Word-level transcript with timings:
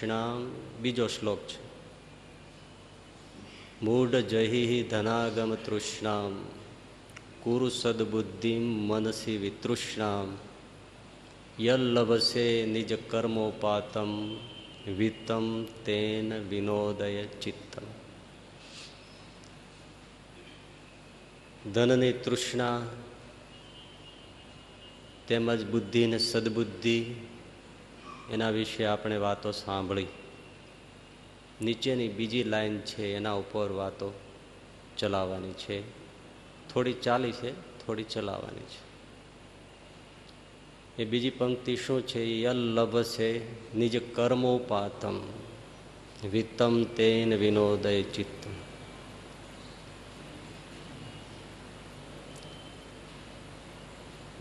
તૃષ્ણામ 0.00 0.52
બીજો 0.82 1.06
શ્લોક 1.06 1.38
છે. 1.38 1.68
મૂઢ 3.82 4.10
જહી 4.10 4.82
ધનાગમ 4.90 5.54
તૃષ્ણામ, 5.54 6.44
કુરુ 7.42 7.68
સદબુદ્ધિમ 7.68 8.62
મનસી 8.62 9.36
વિતૃષ્ણામ, 9.36 10.36
યલ્લભસે 11.64 12.66
નિજ 12.66 13.10
કર્મોપાતમ 13.10 14.34
વિતમ 14.96 15.64
તેન 15.64 16.34
વિનોદય 16.34 17.24
ચિત્તમ. 17.24 17.86
ધનની 21.70 22.12
તૃષ્ણા 22.12 22.82
તેમજ 25.28 25.66
બુદ્ધિને 25.66 26.18
સદબુદ્ધિ 26.18 27.14
એના 28.30 28.50
વિશે 28.50 28.84
આપણે 28.84 29.16
વાતો 29.16 29.52
સાંભળી. 29.52 30.06
નીચેની 31.62 32.08
બીજી 32.08 32.44
લાઈન 32.44 32.78
છે, 32.78 33.14
એના 33.14 33.32
ઉપર 33.32 33.70
વાતો 33.70 34.12
ચલાવવાની 34.98 35.52
છે. 35.52 35.82
થોડી 36.68 36.92
ચાલી 36.92 37.32
છે, 37.32 37.50
થોડી 37.86 38.02
ચલાવવાની 38.02 38.60
છે. 38.60 38.88
એ 41.02 41.04
બીજી 41.04 41.30
પંક્તિ 41.30 41.76
શું 41.76 42.06
છે? 42.06 42.42
યલ્લભ 42.42 43.02
છે 43.02 43.38
નિજ 43.74 44.14
કર્મોપાતમ 44.14 45.20
વિત્તમ 46.30 46.84
તેન 46.84 47.34
વિનોદય 47.34 48.02
ચિત્તમ. 48.02 48.50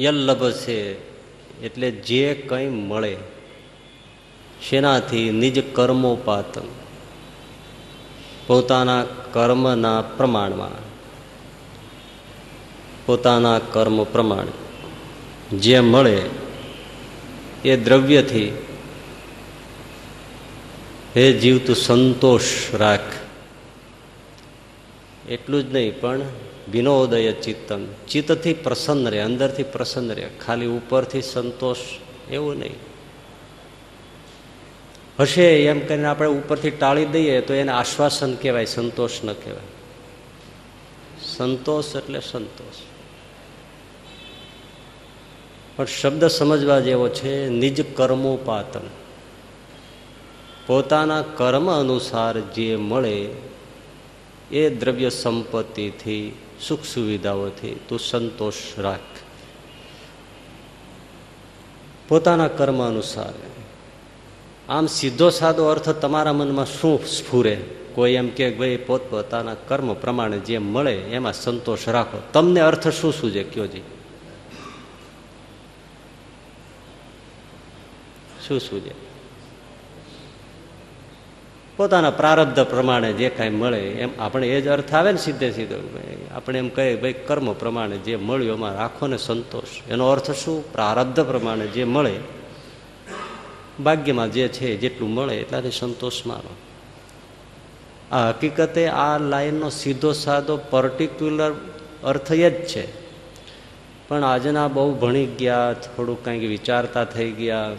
યલ્લભ 0.04 0.52
છે 0.52 0.94
એટલે 1.62 1.92
જે 1.92 2.34
કંઈ 2.34 2.70
મળે 2.70 3.18
શેનાથી 4.62 5.32
નિજ 5.32 5.74
કર્મોપાતમ 5.74 6.62
પોતાના 8.48 9.04
કર્મના 9.34 10.02
પ્રમાણમાં. 10.02 10.88
પોતાના 13.06 13.60
કર્મ 13.60 14.04
પ્રમાણે. 14.04 14.52
જે 15.58 15.80
મળે 15.80 16.22
એ 17.66 17.78
દ્રવ્યથી. 17.78 18.66
હે 21.16 21.34
જીવતું 21.34 21.76
સંતોષ 21.76 22.42
રાખ. 22.74 23.02
એટલું 25.30 25.70
જ 25.70 25.74
નહીં, 25.74 26.02
પણ 26.02 26.22
વિનોદય 26.72 27.32
ચિત્તમ. 27.32 27.86
ચિત્તથી 27.86 28.54
પ્રસન્ન 28.54 29.08
રહે, 29.08 29.20
અંદરથી 29.20 29.64
પ્રસન્ન 29.64 30.12
રહે, 30.12 30.30
ખાલી 30.46 30.66
ઉપરથી 30.66 31.22
સંતોષ 31.22 31.78
એવું 32.32 32.60
નહીં. 32.60 32.87
હશે 35.20 35.66
એમ 35.66 35.80
કરીને 35.80 36.06
આપણે 36.06 36.28
ઉપરથી 36.28 36.72
ટાળી 36.72 37.06
દઈએ 37.06 37.42
તો 37.42 37.54
એને 37.54 37.72
આશ્વાસન 37.72 38.36
કહેવાય, 38.36 38.66
સંતોષ 38.66 39.12
ન 39.24 39.34
કહેવાય. 39.34 39.64
સંતોષ 41.26 41.96
એટલે 41.96 42.20
સંતોષ. 42.20 42.76
પણ 45.76 45.86
શબ્દ 45.86 46.28
સમજવા 46.28 46.80
જેવો 46.80 47.10
છે, 47.10 47.50
નિજ 47.50 47.98
કર્મોપાતન. 47.98 48.82
પોતાના 50.68 51.22
કર્મ 51.22 51.80
અનુસાર 51.80 52.40
જે 52.40 52.76
મળે 52.76 53.30
એ 54.52 54.70
દ્રવ્ય 54.70 55.10
સંપત્તિથી, 55.10 56.38
સુખ 56.68 56.84
સુવિધાઓથી 56.84 57.80
તું 57.88 58.00
સંતોષ 58.00 58.54
રાખ. 58.78 59.00
પોતાના 62.08 62.48
કર્મ 62.48 62.88
અનુસાર. 62.88 63.57
આમ 64.70 64.86
સીધો 64.86 65.30
સાદો 65.30 65.66
અર્થ 65.66 65.90
તમારા 65.90 66.34
મનમાં 66.34 66.66
શું 66.66 67.06
સ્ફુરે? 67.06 67.62
કોઈ 67.94 68.12
એમ 68.12 68.30
કે 68.30 68.52
ભાઈ 68.52 68.78
પોતપોતાના 68.78 69.54
કર્મ 69.54 69.94
પ્રમાણે 69.94 70.40
જે 70.40 70.58
મળે 70.58 70.96
એમાં 70.96 71.34
સંતોષ 71.34 71.90
રાખો. 71.90 72.22
તમને 72.34 72.60
અર્થ 72.60 72.88
શું 72.88 73.14
શું 73.14 73.32
છે 73.32 73.44
કયો 73.44 73.68
જી. 73.68 73.82
શું 78.48 78.60
છે 78.60 79.08
પોતાના 81.78 82.12
પ્રારબ્ધ 82.12 82.60
પ્રમાણે 82.60 83.14
જે 83.14 83.30
કાંઈ 83.30 83.50
મળે 83.50 83.80
એમ 83.80 84.10
આપણે 84.20 84.58
એ 84.58 84.62
જ 84.62 84.68
અર્થ 84.68 84.94
આવે 84.94 85.12
ને 85.12 85.18
સીધે 85.18 85.52
સીધો. 85.52 86.00
આપણે 86.32 86.60
એમ 86.60 86.70
કહીએ, 86.70 86.96
ભાઈ, 86.96 87.14
કર્મ 87.14 87.54
પ્રમાણે 87.54 87.98
જે 87.98 88.16
મળ્યું 88.16 88.58
એમાં 88.58 88.74
રાખો 88.74 89.08
ને 89.08 89.18
સંતોષ. 89.18 89.90
એનો 89.90 90.10
અર્થ 90.10 90.32
શું? 90.32 90.74
પ્રારબ્ધ 90.74 91.20
પ્રમાણે 91.20 91.68
જે 91.68 91.84
મળે 91.84 92.37
ભાગ્યમાં 93.84 94.32
જે 94.32 94.48
છે, 94.48 94.78
જેટલું 94.78 95.14
મળે 95.14 95.36
એટલાથી 95.36 95.72
સંતોષ 95.72 96.26
માનો 96.26 96.56
આ 98.12 98.30
હકીકતે 98.30 98.88
આ 98.88 99.18
લાઈનનો 99.18 99.70
સીધો 99.70 100.12
સાદો 100.12 100.58
પર્ટિક્યુલર 100.58 101.54
અર્થ 102.04 102.32
એ 102.32 102.50
જ 102.50 102.66
છે. 102.66 103.08
પણ 104.08 104.24
આજના 104.24 104.68
બહુ 104.68 104.94
ભણી 104.94 105.26
ગયા, 105.26 105.74
થોડુંક 105.74 106.26
કંઈક 106.26 106.50
વિચારતા 106.50 107.06
થઈ 107.06 107.32
ગયા, 107.32 107.72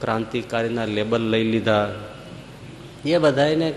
ક્રાંતિકારીના 0.00 0.84
લેબલ 0.84 1.20
લઈ 1.20 1.44
લીધા. 1.44 1.88
એ 3.04 3.18
બધાને 3.18 3.72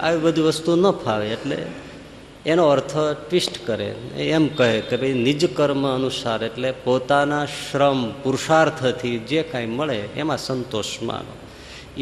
આવી 0.00 0.18
બધી 0.18 0.42
વસ્તુ 0.42 0.76
ન 0.76 0.90
ફાવે 0.90 1.28
એટલે 1.28 1.56
એનો 2.46 2.66
અર્થ 2.66 2.98
ટ્વિસ્ટ 3.28 3.66
કરે, 3.66 3.94
એમ 4.16 4.48
કહે 4.48 4.80
કે 4.80 4.96
ભાઈ 4.96 5.12
નિજ 5.12 5.54
કર્મ 5.54 5.94
અનુસાર 5.94 6.44
એટલે 6.44 6.72
પોતાના 6.72 7.46
શ્રમ 7.46 8.12
પુરુષાર્થથી 8.12 9.18
જે 9.18 9.42
કાંઈ 9.42 9.66
મળે 9.66 9.98
એમાં 10.16 10.38
સંતોષ 10.38 11.02
માનો. 11.02 11.36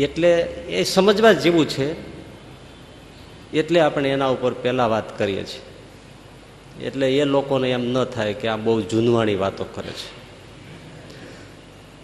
એટલે 0.01 0.41
એ 0.69 0.85
સમજવા 0.85 1.33
જેવું 1.33 1.69
છે, 1.69 1.95
એટલે 3.59 3.81
આપણે 3.81 4.09
એના 4.11 4.27
ઉપર 4.27 4.53
પહેલાં 4.53 4.91
વાત 4.91 5.19
કરીએ 5.19 5.45
છીએ. 5.45 6.87
એટલે 6.87 7.17
એ 7.17 7.25
લોકોને 7.25 7.71
એમ 7.71 7.93
ન 7.93 8.05
થાય 8.05 8.35
કે 8.35 8.49
આ 8.49 8.57
બહુ 8.57 8.81
જૂનવાણી 8.81 9.35
વાતો 9.35 9.65
કરે 9.65 9.91
છે. 9.91 10.19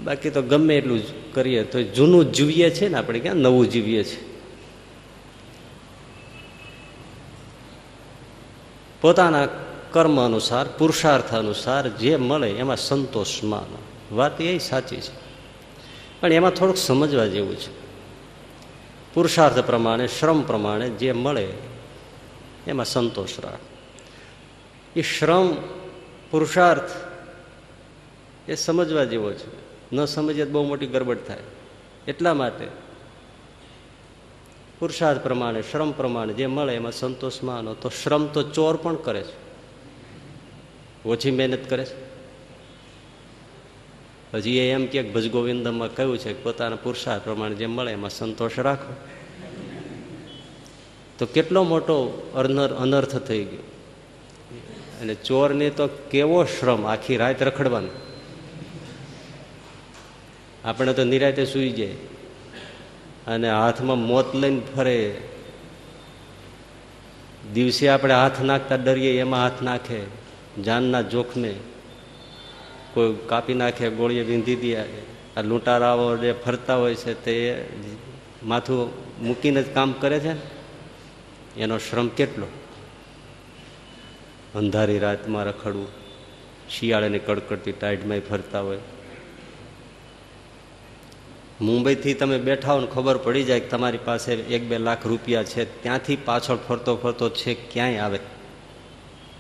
બાકી 0.05 0.31
તો 0.31 0.43
ગમે 0.43 0.77
એટલું 0.77 1.33
કરીએ, 1.33 1.63
તો 1.63 1.83
જૂનું 1.83 2.33
જીવીએ 2.33 2.71
છીએ 2.71 2.89
ને 2.89 2.99
આપણે 2.99 3.19
ક્યાં? 3.19 3.37
નવું 3.37 3.71
જીવીએ 3.71 4.05
છીએ. 4.05 4.34
પોતાના 9.05 9.49
કર્મ 9.91 10.25
અનુસાર, 10.25 10.67
પુરુષાર્થ 10.79 11.35
અનુસાર 11.35 11.89
જે 11.89 12.17
મળે 12.17 12.51
એમાં 12.51 12.77
સંતોષ 12.77 13.45
માનો. 13.45 13.79
વાત 14.17 14.41
એ 14.41 14.59
સાચી 14.59 14.97
છે. 14.97 15.13
પણ 16.21 16.33
એમાં 16.33 16.51
થોડુંક 16.51 16.79
સમજવા 16.79 17.27
જેવું 17.27 17.57
છે. 17.57 17.71
પુરુષાર્થ 19.15 19.59
પ્રમાણે, 19.59 20.07
શ્રમ 20.07 20.43
પ્રમાણે 20.43 20.91
જે 20.91 21.13
મળે 21.13 21.49
એમાં 22.67 22.87
સંતોષ 22.87 23.41
રાખ. 23.41 23.59
એ 24.97 25.03
શ્રમ, 25.03 25.55
પુરુષાર્થ 26.31 26.91
એ 28.49 28.55
સમજવા 28.55 29.05
જેવો 29.05 29.33
છે. 29.33 29.65
ન 29.97 30.05
સમજીએ 30.05 30.45
બહુ 30.45 30.65
મોટી 30.65 30.87
ગરબડ 30.87 31.19
થાય. 31.19 31.39
એટલા 32.09 32.35
માટે 32.35 32.84
પુરુષાર્થ 34.79 35.23
પ્રમાણે, 35.23 35.63
શ્રમ 35.63 35.93
પ્રમાણે, 35.93 36.33
જે 36.33 36.47
મળે 36.47 36.75
એમાં 36.75 36.93
સંતોષ 36.93 37.43
માનો 37.43 37.75
તો 37.75 37.89
શ્રમ 37.89 38.27
તો 38.27 38.43
ચોર 38.43 38.77
પણ 38.77 38.97
કરે 38.97 39.23
છે. 39.23 39.45
ઓછી 41.09 41.31
મહેનત 41.31 41.71
કરે 41.71 41.85
છે. 41.85 42.05
હજી 44.35 44.57
એ 44.57 44.73
એમ 44.73 44.87
કે 44.87 45.03
ભજગોવિંદમાં 45.03 45.95
કહ્યું 45.95 46.19
છે 46.19 46.33
કે 46.33 46.43
પોતાના 46.43 46.77
પુરુષાર્થ 46.77 47.25
પ્રમાણે 47.25 47.55
જે 47.55 47.67
મળે 47.67 47.93
એમાં 47.93 48.11
સંતોષ 48.11 48.59
રાખો. 48.59 48.95
તો 51.19 51.27
કેટલો 51.27 51.65
મોટો 51.65 51.97
અનર્થ 52.79 53.17
થઈ 53.17 53.45
ગયો. 53.45 53.61
અને 55.01 55.15
ચોરને 55.15 55.71
તો 55.71 55.87
કેવો 55.87 56.45
શ્રમ 56.45 56.87
આખી 56.87 57.17
રાત 57.17 57.43
રખડવાનો. 57.43 57.89
આપણે 60.65 60.93
તો 60.93 61.05
નિરાતે 61.05 61.45
સૂઈ 61.45 61.71
જાય. 61.71 61.95
અને 63.27 63.51
હાથમાં 63.51 63.99
મોત 63.99 64.35
લઈને 64.35 64.63
ફરે. 64.77 64.99
દિવસે 67.53 67.89
આપણે 67.89 68.15
હાથ 68.15 68.41
નાખતા 68.43 68.77
ડરીએ, 68.77 69.21
એમાં 69.21 69.43
હાથ 69.43 69.63
નાખે, 69.63 70.01
જાનના 70.63 71.03
જોખમે. 71.03 71.55
કોઈ 72.95 73.15
કાપી 73.29 73.55
નાખે, 73.55 73.91
ગોળીએ 73.91 74.23
વીંધી 74.23 74.57
દે, 74.57 74.77
આ 74.77 75.43
લૂંટારાઓ 75.43 76.17
જે 76.17 76.33
ફરતા 76.33 76.77
હોય 76.77 76.95
છે 76.95 77.15
તે 77.25 77.35
માથું 78.45 78.91
મૂકીને 79.27 79.63
જ 79.63 79.75
કામ 79.75 79.93
કરે 79.93 80.19
છે 80.21 80.35
એનો 81.61 81.79
શ્રમ 81.79 82.09
કેટલો? 82.09 82.47
અંધારી 84.55 84.99
રાતમાં 84.99 85.45
રખડવું, 85.45 85.89
શિયાળાની 86.71 87.19
કડકડતી 87.19 87.73
ટાઈટમાં 87.73 88.21
ફરતા 88.21 88.61
હોય. 88.61 88.79
મુંબઈથી 91.61 92.15
તમે 92.15 92.39
બેઠા 92.39 92.73
હો 92.73 92.81
ને 92.81 92.87
ખબર 92.87 93.17
પડી 93.17 93.43
જાય 93.43 93.61
કે 93.61 93.69
તમારી 93.69 93.99
પાસે 94.05 94.35
એક 94.35 94.69
બે 94.69 94.79
લાખ 94.79 95.07
રૂપિયા 95.07 95.43
છે. 95.43 95.83
ત્યાંથી 95.83 96.17
પાછળ 96.17 96.57
ફરતો 96.69 96.97
ફરતો 96.97 97.31
છે, 97.31 97.55
ક્યાંય 97.55 97.99
આવે? 97.99 98.19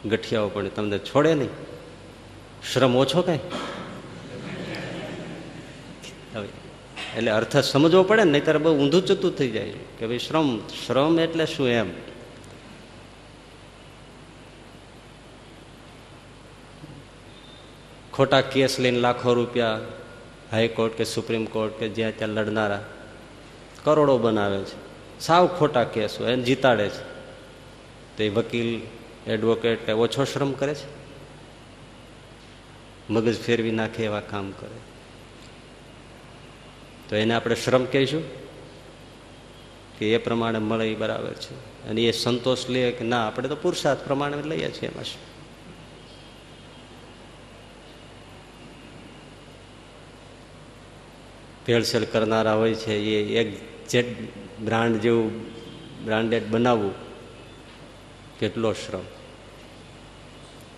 ગઠિયાઓ 0.06 0.48
પણ 0.48 0.68
તમને 0.68 0.98
છોડે 0.98 1.34
નહીં? 1.34 1.48
શ્રમ 2.72 2.96
ઓછો 2.96 3.22
કઈ? 3.22 3.38
એટલે 7.16 7.30
અર્થ 7.30 7.56
સમજવો 7.56 8.02
પડે 8.02 8.24
ને 8.24 8.30
નહીં 8.30 8.58
બહુ 8.58 8.78
ઊંધું 8.78 9.06
ચતું 9.06 9.36
થઈ 9.36 9.50
જાય. 9.50 9.72
કે 9.98 10.06
ભાઈ 10.06 10.18
શ્રમ 10.18 10.58
શ્રમ 10.58 11.20
એટલે 11.20 11.46
શું 11.46 11.68
એમ? 11.68 11.90
ખોટા 18.12 18.40
કેસ 18.40 18.80
લઈને 18.80 18.98
લાખો 18.98 19.34
રૂપિયા 19.34 19.80
હાઈકોર્ટ 20.54 20.94
કે 20.94 21.04
સુપ્રીમ 21.04 21.44
કોર્ટ 21.44 21.78
કે 21.78 21.88
જ્યાં 21.88 22.12
ત્યાં 22.16 22.30
લડનારા 22.30 22.84
કરોડો 23.84 24.18
બનાવે 24.18 24.64
છે. 24.64 24.94
સાવ 25.20 25.46
ખોટા 25.46 25.84
કેસ, 25.84 26.20
એને 26.20 26.42
જીતાડે 26.42 26.88
છે. 26.88 27.02
તો 28.16 28.22
એ 28.22 28.28
વકીલ, 28.28 28.80
એડવોકેટ 29.30 29.90
ઓછો 29.90 30.24
શ્રમ 30.24 30.52
કરે 30.52 30.74
છે? 30.74 31.04
મગજ 33.10 33.40
ફેરવી 33.40 33.70
નાખે 33.70 34.04
એવા 34.04 34.20
કામ 34.20 34.50
કરે. 34.50 34.80
તો 37.08 37.16
એને 37.16 37.34
આપણે 37.34 37.54
શ્રમ 37.54 37.84
કહીશું 37.84 38.22
કે 39.98 40.14
એ 40.14 40.18
પ્રમાણે 40.18 40.58
મળે 40.58 40.94
બરાબર 40.94 41.32
છે. 41.32 41.88
અને 41.88 42.02
એ 42.02 42.10
સંતોષ 42.10 42.68
લે 42.68 42.90
કે 42.90 43.04
ના, 43.04 43.26
આપણે 43.26 43.48
તો 43.48 43.56
પુરુષાર્થ 43.56 44.00
પ્રમાણે 44.04 44.42
લઈએ 44.42 44.70
છીએ 44.70 44.88
એમાં 44.88 45.33
ભેળસેળ 51.66 52.04
કરનારા 52.04 52.54
હોય 52.54 52.74
છે, 52.74 52.94
એ 52.94 53.38
એક 53.40 53.74
જેટ 53.88 54.36
બ્રાન્ડ 54.60 55.00
જેવું 55.00 55.54
બ્રાન્ડેડ 56.04 56.46
બનાવવું 56.46 56.94
કેટલો 58.38 58.72
શ્રમ? 58.72 59.00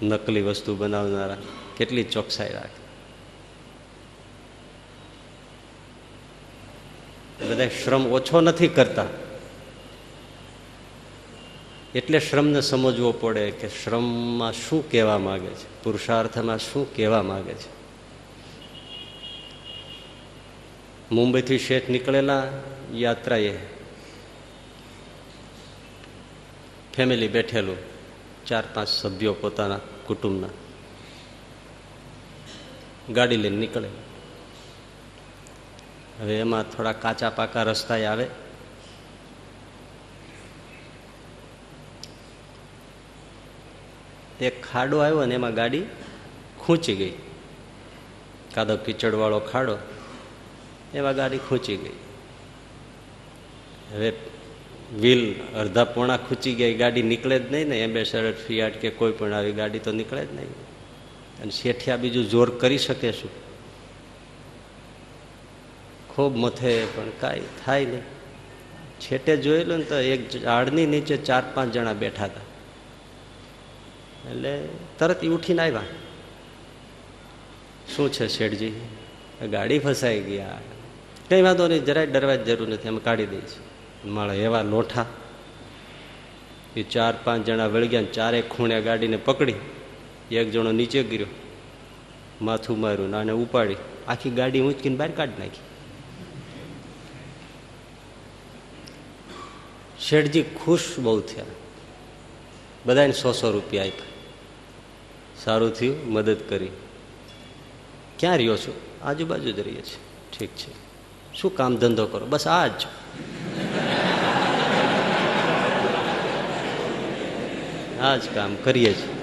નકલી 0.06 0.42
વસ્તુ 0.42 0.76
બનાવનારા 0.76 1.36
કેટલી 1.76 2.04
ચોકસાઈ 2.04 2.52
રાખે? 2.52 2.86
બધા 7.48 7.68
શ્રમ 7.68 8.06
ઓછો 8.06 8.40
નથી 8.40 8.68
કરતા. 8.68 9.06
એટલે 11.94 12.20
શ્રમને 12.20 12.60
સમજવો 12.60 13.12
પડે 13.12 13.50
કે 13.50 13.68
શ્રમમાં 13.68 14.52
શું 14.52 14.90
કહેવા 14.90 15.18
માગે 15.18 15.48
છે? 15.48 15.82
પુરુષાર્થમાં 15.84 16.58
શું 16.58 16.96
કહેવા 16.96 17.22
માગે 17.22 17.54
છે? 17.54 17.75
મુંબઈથી 21.12 21.58
શેઠ 21.58 21.88
નીકળેલા 21.88 22.44
યાત્રાએ 22.94 23.58
ફેમિલી 26.94 27.28
બેઠેલું, 27.28 27.76
ચાર 28.46 28.64
પાંચ 28.74 28.88
સભ્યો 28.88 29.32
પોતાના 29.32 29.80
કુટુંબના. 30.06 30.48
ગાડી 33.12 33.36
લઈને 33.36 33.56
નીકળે. 33.56 33.88
હવે 36.20 36.38
એમાં 36.38 36.62
થોડા 36.62 36.92
કાચા 36.92 37.30
પાકા 37.30 37.62
રસ્તા 37.62 37.94
આવે. 37.94 38.26
એક 44.40 44.66
ખાડો 44.66 44.98
આવ્યો 44.98 45.26
ને 45.26 45.34
એમાં 45.34 45.54
ગાડી 45.54 45.82
ખૂંચી 46.58 46.94
ગઈ. 46.94 47.12
કાદવ 48.54 48.76
કીચડવાળો 48.76 49.38
ખાડો. 49.38 49.78
એમાં 50.96 51.14
ગાડી 51.14 51.38
ખૂંચી 51.38 51.76
ગઈ. 51.76 51.92
હવે 53.92 54.12
વ્હીલ 55.00 55.34
અડધા 55.54 55.84
પોણા 55.84 56.16
ખૂંચી 56.16 56.54
ગઈ 56.54 56.74
ગાડી 56.74 57.02
નીકળે 57.02 57.38
જ 57.38 57.52
નહીં 57.52 57.68
ને 57.68 57.80
એમ્બેસેડર 57.80 58.32
ફિયાટ 58.32 58.72
કે 58.72 58.90
કોઈ 58.90 59.12
પણ 59.12 59.32
આવી 59.32 59.52
ગાડી 59.52 59.78
તો 59.78 59.92
નીકળે 59.92 60.26
જ 60.26 60.34
નહીં. 60.34 60.48
અને 61.42 61.50
શેઠિયા 61.50 61.96
બીજું 61.96 62.30
જોર 62.30 62.58
કરી 62.58 62.78
શકે 62.78 63.12
શું? 63.12 63.30
ખૂબ 66.08 66.36
મથે, 66.36 66.84
પણ 66.84 67.10
કાંઈ 67.20 67.42
થાય 67.64 67.84
નહીં. 67.84 68.02
છેટે 69.00 69.36
જોયેલું 69.36 69.78
ને 69.78 69.84
તો 69.84 69.94
એક 69.94 70.30
ઝાડની 70.30 70.86
નીચે 70.86 71.16
ચાર 71.16 71.42
પાંચ 71.54 71.74
જણા 71.74 71.92
બેઠા 71.92 72.24
હતા. 72.24 72.40
એટલે 74.30 74.68
તરત 74.98 75.24
ઉઠીને 75.24 75.62
આવ્યા. 75.62 75.82
શું 77.96 78.12
છે 78.12 78.28
શેઠજી? 78.28 78.80
ગાડી 79.50 79.78
ફસાઈ 79.78 80.20
ગયા. 80.20 80.60
કંઈ 81.28 81.42
વાંધો 81.42 81.68
નહીં, 81.68 81.84
જરાય 81.84 82.06
ડરવા 82.06 82.36
જરૂર 82.36 82.68
નથી. 82.68 82.88
અમે 82.88 83.00
કાઢી 83.00 83.26
દઈએ 83.26 83.40
છીએ. 83.40 84.08
માળે 84.08 84.36
એવા 84.36 84.62
લોઠા. 84.62 85.06
એ 86.76 86.82
ચાર 86.82 87.14
પાંચ 87.24 87.46
જણા 87.46 87.66
વળગ્યા 87.66 88.02
ચારે 88.02 88.42
ખૂણે 88.42 88.82
ગાડીને 88.82 89.16
પકડી. 89.16 89.54
એક 90.30 90.50
જણો 90.50 90.72
નીચે 90.72 91.02
ગીર્યો. 91.02 91.26
માથું 92.42 92.80
માર્યું 92.80 93.10
નાને 93.10 93.32
ઉપાડી. 93.32 93.76
આખી 94.08 94.30
ગાડી 94.30 94.60
ઊંચકીને 94.60 94.96
બહાર 94.96 95.10
કાઢી 95.10 95.32
નાખી. 95.38 95.60
શેઠજી 100.00 100.42
ખુશ 100.42 100.98
બહુ 100.98 101.20
થયા. 101.20 101.44
બધાને 102.86 103.12
સો 103.12 103.32
સો 103.32 103.50
રૂપિયા 103.50 103.84
આપ્યા. 103.84 104.04
સારું 105.44 105.72
થયું, 105.72 106.12
મદદ 106.12 106.36
કરી. 106.48 106.68
ક્યાં 108.18 108.36
રહ્યો 108.36 108.56
છો? 108.56 108.80
આજુબાજુ 109.02 109.50
જ 109.52 109.60
રહીએ 109.60 109.82
છીએ. 109.82 109.98
ઠીક 110.38 110.50
છે. 110.50 110.85
શું 111.40 111.56
કામ 111.56 111.76
ધંધો 111.76 112.06
કરો? 112.06 112.26
બસ 112.26 112.46
આ 112.46 112.66
જ. 112.66 112.70
આ 118.02 118.16
જ 118.16 118.20
કામ 118.34 118.54
કરીએ 118.54 118.92
છીએ. 118.92 119.16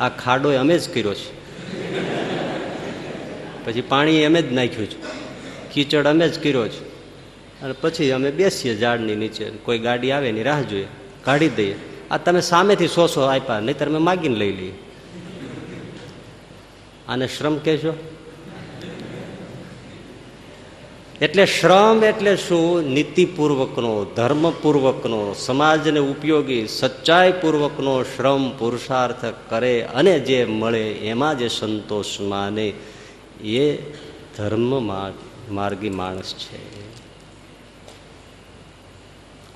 આ 0.00 0.08
ખાડો 0.08 0.52
અમે 0.52 0.78
જ 0.78 0.94
કર્યો 0.94 1.14
છે. 1.14 1.36
પછી 3.64 3.80
પાણી 3.80 4.24
અમે 4.24 4.42
જ 4.42 4.52
નાખ્યું 4.52 4.86
છે. 4.86 5.02
કીચડ 5.72 6.06
અમે 6.06 6.28
જ 6.28 6.42
કર્યો 6.42 6.68
છે. 6.68 6.84
અને 7.62 7.72
પછી 7.72 8.10
અમે 8.10 8.30
બેસીએ 8.30 8.76
ઝાડની 8.76 9.16
નીચે. 9.16 9.50
કોઈ 9.50 9.78
ગાડી 9.78 10.10
આવે 10.10 10.28
એની 10.28 10.42
રાહ 10.42 10.62
જોઈએ. 10.62 10.86
કાઢી 11.24 11.48
દઈએ. 11.48 11.76
આ 12.10 12.16
તમે 12.16 12.40
સામેથી 12.40 12.88
સો 12.88 13.06
સો 13.06 13.20
આપ્યા, 13.20 13.60
નહીતર 13.60 13.86
અમે 13.86 13.98
માગીને 13.98 14.36
લઈ 14.36 14.52
લઈએ. 14.52 14.72
આને 17.08 17.28
શ્રમ 17.28 17.58
કહેશો? 17.58 18.15
એટલે 21.20 21.46
શ્રમ 21.46 22.04
એટલે 22.04 22.36
શું? 22.36 22.82
નીતિપૂર્વકનો, 22.82 24.04
ધર્મપૂર્વકનો, 24.16 25.34
સમાજને 25.38 26.00
ઉપયોગી, 26.00 26.66
સચ્ચાઈપૂર્વકનો 26.66 28.02
શ્રમ 28.02 28.56
પુરુષાર્થ 28.56 29.24
કરે 29.48 29.82
અને 29.82 30.20
જે 30.20 30.44
મળે 30.44 30.90
એમાં 30.90 31.38
જે 31.38 31.48
સંતોષ 31.48 32.20
માને, 32.20 32.72
એ 33.40 33.76
ધર્મ 34.36 34.82
માર્ગી 35.50 35.90
માણસ 35.90 36.34
છે. 36.34 36.90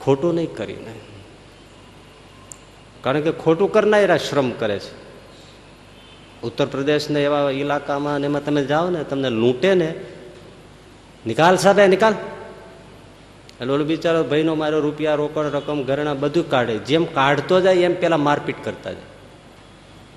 ખોટું 0.01 0.35
નહીં 0.35 0.55
કરીને. 0.55 1.01
કારણ 3.03 3.21
કે 3.21 3.33
ખોટું 3.33 3.73
કરનારા 3.73 4.17
શ્રમ 4.17 4.51
કરે 4.51 4.79
છે. 4.79 4.95
ઉત્તર 6.43 6.67
પ્રદેશના 6.67 7.19
એવા 7.19 7.51
ઇલાકામાં 7.51 8.19
એમાં 8.19 8.45
તમે 8.45 8.65
જાઓ 8.65 8.91
ને, 8.91 9.05
તમને 9.05 9.31
લૂંટે 9.31 9.75
ને 9.75 9.95
નિકાલ 11.27 11.57
સાહેબ 11.57 11.89
નિકાલ. 11.91 12.13
એટલે 13.61 13.73
ઓલો 13.73 13.85
બિચારો 13.85 14.25
ભાઈનો 14.25 14.55
મારો 14.55 14.81
રૂપિયા, 14.81 15.15
રોકડ, 15.15 15.45
રકમ, 15.45 15.83
ઘરેણા 15.83 16.15
બધું 16.15 16.51
કાઢે. 16.51 16.79
જેમ 16.79 17.05
કાઢતો 17.05 17.61
જાય, 17.61 17.75
એમ 17.75 17.95
પેલા 17.95 18.17
મારપીટ 18.17 18.57
કરતા 18.65 18.93
જાય. 18.93 19.03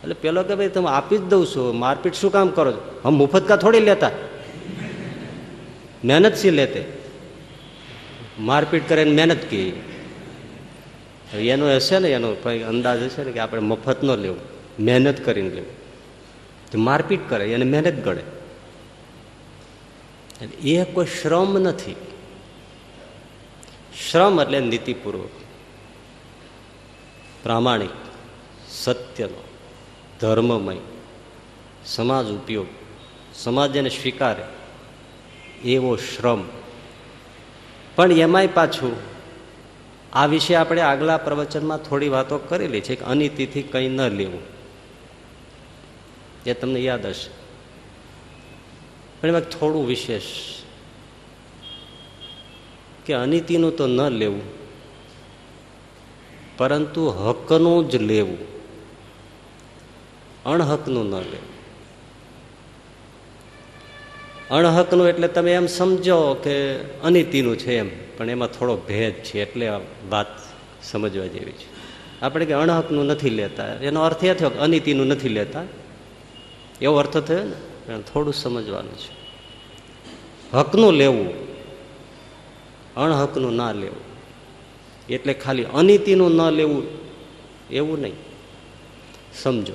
એટલે 0.04 0.14
પેલો 0.14 0.44
કે 0.44 0.56
ભાઈ, 0.56 0.68
તમે 0.68 0.90
આપી 0.90 1.18
જ 1.18 1.22
દઉં 1.22 1.46
છું. 1.46 1.80
મારપીટ 1.80 2.14
શું 2.14 2.32
કામ 2.32 2.48
કરો 2.48 2.72
છો? 2.72 3.02
હમ 3.06 3.14
મુફત 3.14 3.48
કા 3.48 3.56
થોડી 3.56 3.80
લેતા. 3.80 4.12
મહેનત 6.04 6.36
સી 6.36 6.50
લેતે? 6.50 6.86
મારપીટ 8.40 8.90
કરે 8.90 9.06
મહેનત 9.06 9.42
કી. 9.42 9.84
એનો 11.34 11.76
હશે 11.76 12.00
ને, 12.00 12.10
એનો 12.10 12.30
અંદાજ 12.68 13.04
હશે 13.04 13.24
ને 13.24 13.32
કે 13.32 13.40
આપણે 13.40 13.62
મફત 13.62 14.04
ન 14.04 14.16
લેવું. 14.16 14.40
મહેનત 14.80 15.26
કરીને 15.26 15.50
લેવું. 15.50 15.84
મારપીટ 16.84 17.20
કરે, 17.30 17.52
એને 17.52 17.66
મહેનત 17.66 18.06
ગળે 20.46 20.70
એ 20.70 20.84
કોઈ 20.84 21.06
શ્રમ 21.06 21.58
નથી. 21.58 21.96
શ્રમ 24.12 24.42
એટલે 24.42 24.60
નીતિપૂર્વક, 24.60 25.30
પ્રામાણિક, 27.44 27.90
સત્યનો, 28.70 29.44
ધર્મમય, 30.22 30.78
સમાજ 31.86 32.26
ઉપયોગ, 32.26 32.68
સમાજ 33.36 33.76
એને 33.76 33.90
સ્વીકારે, 33.90 34.44
એવો 35.64 35.96
શ્રમ. 35.96 36.44
પણ 37.96 38.12
એમાંય 38.12 38.48
પાછું 38.48 38.96
આ 40.14 40.26
વિશે 40.26 40.56
આપણે 40.56 40.82
આગલા 40.82 41.18
પ્રવચનમાં 41.18 41.78
થોડી 41.78 42.10
વાતો 42.10 42.38
કરેલી 42.38 42.82
છે 42.82 42.96
કે 42.96 43.06
અનિતિથી 43.06 43.62
કંઈ 43.62 43.90
ન 43.90 44.02
લેવું. 44.02 44.42
એ 46.46 46.54
તમને 46.54 46.80
યાદ 46.80 47.06
હશે. 47.06 47.43
પણ 49.24 49.30
એમાં 49.30 49.48
થોડું 49.48 49.88
વિશેષ 49.88 50.28
કે 53.06 53.14
અનિતિનું 53.16 53.72
તો 53.78 53.88
ન 53.88 54.00
લેવું, 54.12 54.44
પરંતુ 56.58 57.04
હકનું 57.08 57.88
જ 57.90 57.96
લેવું, 58.04 58.38
અણહકનું 60.46 61.08
ન 61.08 61.16
લેવું. 61.32 61.52
અણહકનું 64.52 65.08
એટલે 65.08 65.28
તમે 65.28 65.52
એમ 65.54 65.68
સમજો 65.68 66.20
કે 66.44 66.56
અનિતિનું 67.08 67.56
છે 67.58 67.80
એમ, 67.80 67.90
પણ 68.18 68.30
એમાં 68.30 68.52
થોડો 68.52 68.76
ભેદ 68.76 69.24
છે 69.24 69.42
એટલે 69.42 69.66
વાત 70.10 70.36
સમજવા 70.84 71.32
જેવી 71.32 71.56
છે. 71.56 71.68
આપણે 72.22 72.46
કે 72.46 72.54
અણહકનું 72.54 73.06
નથી 73.08 73.30
લેતા, 73.30 73.80
એનો 73.80 74.00
અર્થ 74.04 74.24
એ 74.24 74.34
થયો 74.34 74.50
કે 74.50 74.60
અનિતિનું 74.60 75.08
નથી 75.08 75.30
લેતા. 75.30 75.64
એવો 76.82 76.96
અર્થ 76.96 77.18
થયો 77.18 77.44
ને? 77.44 77.73
થોડું 77.88 78.34
સમજવાનું 78.34 78.98
છે. 78.98 79.24
હકનું 80.54 80.94
લેવું, 80.94 81.34
અણહકનું 82.96 83.56
ના 83.56 83.72
લેવું. 83.72 84.14
એટલે 85.10 85.34
ખાલી 85.34 85.64
અનિતિનું 85.64 86.32
ન 86.32 86.50
લેવું 86.50 86.84
એવું 87.72 88.02
નહીં. 88.02 88.14
સમજો. 89.42 89.74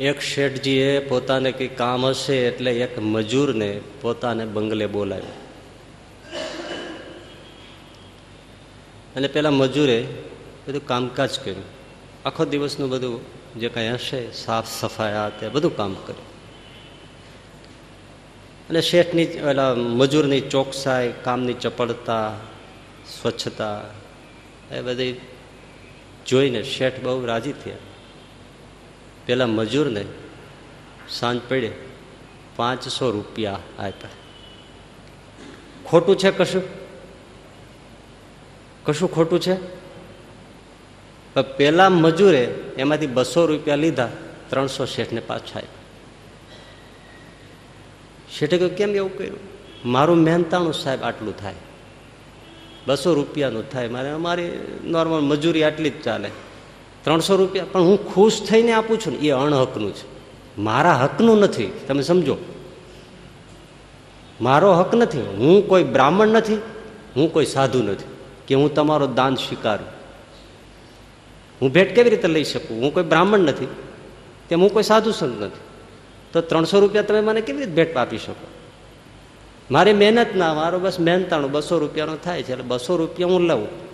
એક 0.00 0.20
શેઠજીએ 0.20 0.98
પોતાને 0.98 1.52
કંઈ 1.52 1.68
કામ 1.68 2.06
હશે 2.06 2.46
એટલે 2.46 2.72
એક 2.72 2.98
મજૂરને 2.98 3.80
પોતાને 4.00 4.44
બંગલે 4.44 4.86
બોલાવ્યો. 4.86 5.32
અને 9.16 9.28
પેલા 9.28 9.50
મજૂરે 9.50 10.06
બધું 10.68 10.86
કામકાજ 10.86 11.40
કર્યું. 11.40 11.64
આખો 12.24 12.44
દિવસનું 12.44 12.90
બધું 12.90 13.39
જે 13.56 13.68
કાંઈ 13.68 13.88
હશે, 13.88 14.32
સાફ 14.32 14.80
સફાઈ 14.80 15.12
આ 15.12 15.28
તે 15.28 15.48
બધું 15.48 15.76
કામ 15.76 15.94
કર્યું 15.94 16.30
અને 18.68 18.80
શેઠની 18.80 19.26
પેલા 19.26 19.74
મજૂરની 19.74 20.40
ચોકસાઈ, 20.40 21.12
કામની 21.24 21.52
ચપળતા, 21.52 22.36
સ્વચ્છતા 23.22 23.82
એ 24.74 24.80
બધી 24.80 25.20
જોઈને 26.26 26.62
શેઠ 26.62 27.00
બહુ 27.00 27.26
રાજી 27.26 27.52
થયા. 27.52 27.76
પેલા 29.26 29.46
મજૂરને 29.46 30.04
સાંજ 31.08 31.40
પડે 31.48 31.72
પાંચસો 32.56 33.10
રૂપિયા 33.10 33.52
આપ્યા. 33.78 34.10
ખોટું 35.86 36.16
છે 36.18 36.30
કશું? 36.30 36.62
કશું 38.84 39.14
ખોટું 39.14 39.40
છે? 39.40 39.79
પેલા 41.36 41.88
મજૂરે 41.88 42.54
એમાંથી 42.78 43.06
બસો 43.06 43.46
રૂપિયા 43.46 43.76
લીધા, 43.76 44.08
ત્રણસો 44.48 44.84
શેઠને 44.84 45.20
પાછા 45.20 45.58
આપ્યા. 45.58 45.80
શેઠે 48.38 48.58
કહ્યું, 48.58 48.76
કેમ 48.76 48.90
એવું 48.90 49.18
કર્યું? 49.18 49.36
મારું 49.84 50.16
મહેનતાણું 50.16 50.72
સાહેબ 50.72 51.02
આટલું 51.02 51.36
થાય. 51.36 51.54
બસો 52.86 53.14
રૂપિયાનું 53.14 53.70
થાય. 53.70 53.88
મારે, 53.88 54.10
અમારી 54.10 54.58
નોર્મલ 54.84 55.20
મજૂરી 55.20 55.62
આટલી 55.62 55.90
જ 55.90 56.02
ચાલે. 56.02 56.30
ત્રણસો 57.02 57.36
રૂપિયા, 57.36 57.64
પણ 57.72 57.80
હું 57.80 58.14
ખુશ 58.14 58.42
થઈને 58.42 58.72
આપું 58.72 59.00
છું 59.00 59.12
ને, 59.12 59.18
એ 59.18 59.30
અણહકનું 59.30 59.94
છે. 59.94 60.20
મારા 60.58 60.94
હકનું 60.96 61.38
નથી. 61.38 61.80
તમે 61.88 62.02
સમજો. 62.02 62.36
મારો 64.40 64.74
હક 64.74 64.94
નથી. 64.94 65.20
હું 65.20 65.68
કોઈ 65.68 65.84
બ્રાહ્મણ 65.84 66.28
નથી. 66.28 66.54
હું 67.16 67.32
કોઈ 67.32 67.46
સાધુ 67.46 67.82
નથી. 67.82 68.04
કે 68.46 68.54
હું 68.54 68.74
તમારો 68.74 69.06
દાન 69.06 69.34
સ્વીકારું. 69.34 69.99
હું 71.62 71.72
ભેટ 71.72 71.94
કેવી 71.94 72.10
રીતે 72.10 72.28
લઈ 72.28 72.44
શકું? 72.44 72.82
હું 72.82 72.94
કોઈ 72.94 73.02
બ્રાહ્મણ 73.02 73.38
નથી. 73.38 73.68
તેમ 74.48 74.60
હું 74.60 74.72
કોઈ 74.72 74.82
સાધુ 74.82 75.12
સંત 75.12 75.42
નથી. 75.42 75.60
તો 76.32 76.40
ત્રણસો 76.40 76.80
રૂપિયા 76.80 77.02
તમે 77.02 77.20
મને 77.20 77.40
કેવી 77.40 77.58
રીતે 77.58 77.72
ભેટ 77.72 77.96
આપી 77.96 78.18
શકો? 78.18 78.46
મારી 79.70 79.92
મહેનત 79.92 80.26
ના 80.36 80.54
મારો 80.54 80.78
બસ 80.78 81.00
મહેનતાણું 81.00 81.50
બસો 81.50 81.78
રૂપિયાનો 81.78 82.16
થાય 82.16 82.42
છે, 82.42 82.52
એટલે 82.52 82.64
બસો 82.64 82.96
રૂપિયા 82.96 83.28
હું 83.28 83.40
લઉં. 83.40 83.90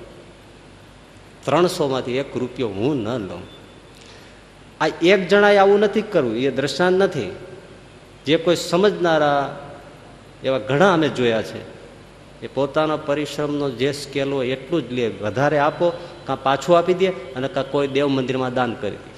ત્રણસોમાંથી 1.44 2.16
એક 2.16 2.36
રૂપિયો 2.36 2.68
હું 2.68 3.02
ન 3.02 3.08
લઉં. 3.08 3.42
આ 4.80 4.86
એક 5.02 5.28
જણાએ 5.28 5.56
આવું 5.56 5.80
નથી 5.80 6.02
કરવું 6.02 6.36
એ 6.36 6.50
દ્રષ્ટાંત 6.50 7.02
નથી. 7.02 7.36
જે 8.26 8.36
કોઈ 8.36 8.56
સમજનારા 8.56 9.58
એવા 10.44 10.58
ઘણા 10.58 10.92
અમે 10.92 11.08
જોયા 11.08 11.42
છે. 11.42 11.76
એ 12.42 12.46
પોતાના 12.54 12.96
પરિશ્રમનો 12.96 13.70
જે 13.70 13.92
સ્કેલ 13.92 14.32
હોય 14.32 14.48
એટલું 14.48 14.88
જ 14.88 14.92
લે, 14.92 15.08
વધારે 15.08 15.58
આપો 15.58 15.92
કાં 16.26 16.42
પાછું 16.42 16.78
આપી 16.78 16.94
દે 16.94 17.08
અને 17.08 17.48
કાં 17.48 17.70
કોઈ 17.70 17.88
દેવ 17.88 18.08
મંદિરમાં 18.08 18.54
દાન 18.54 18.74
કરી 18.74 18.90
દે. 18.90 19.10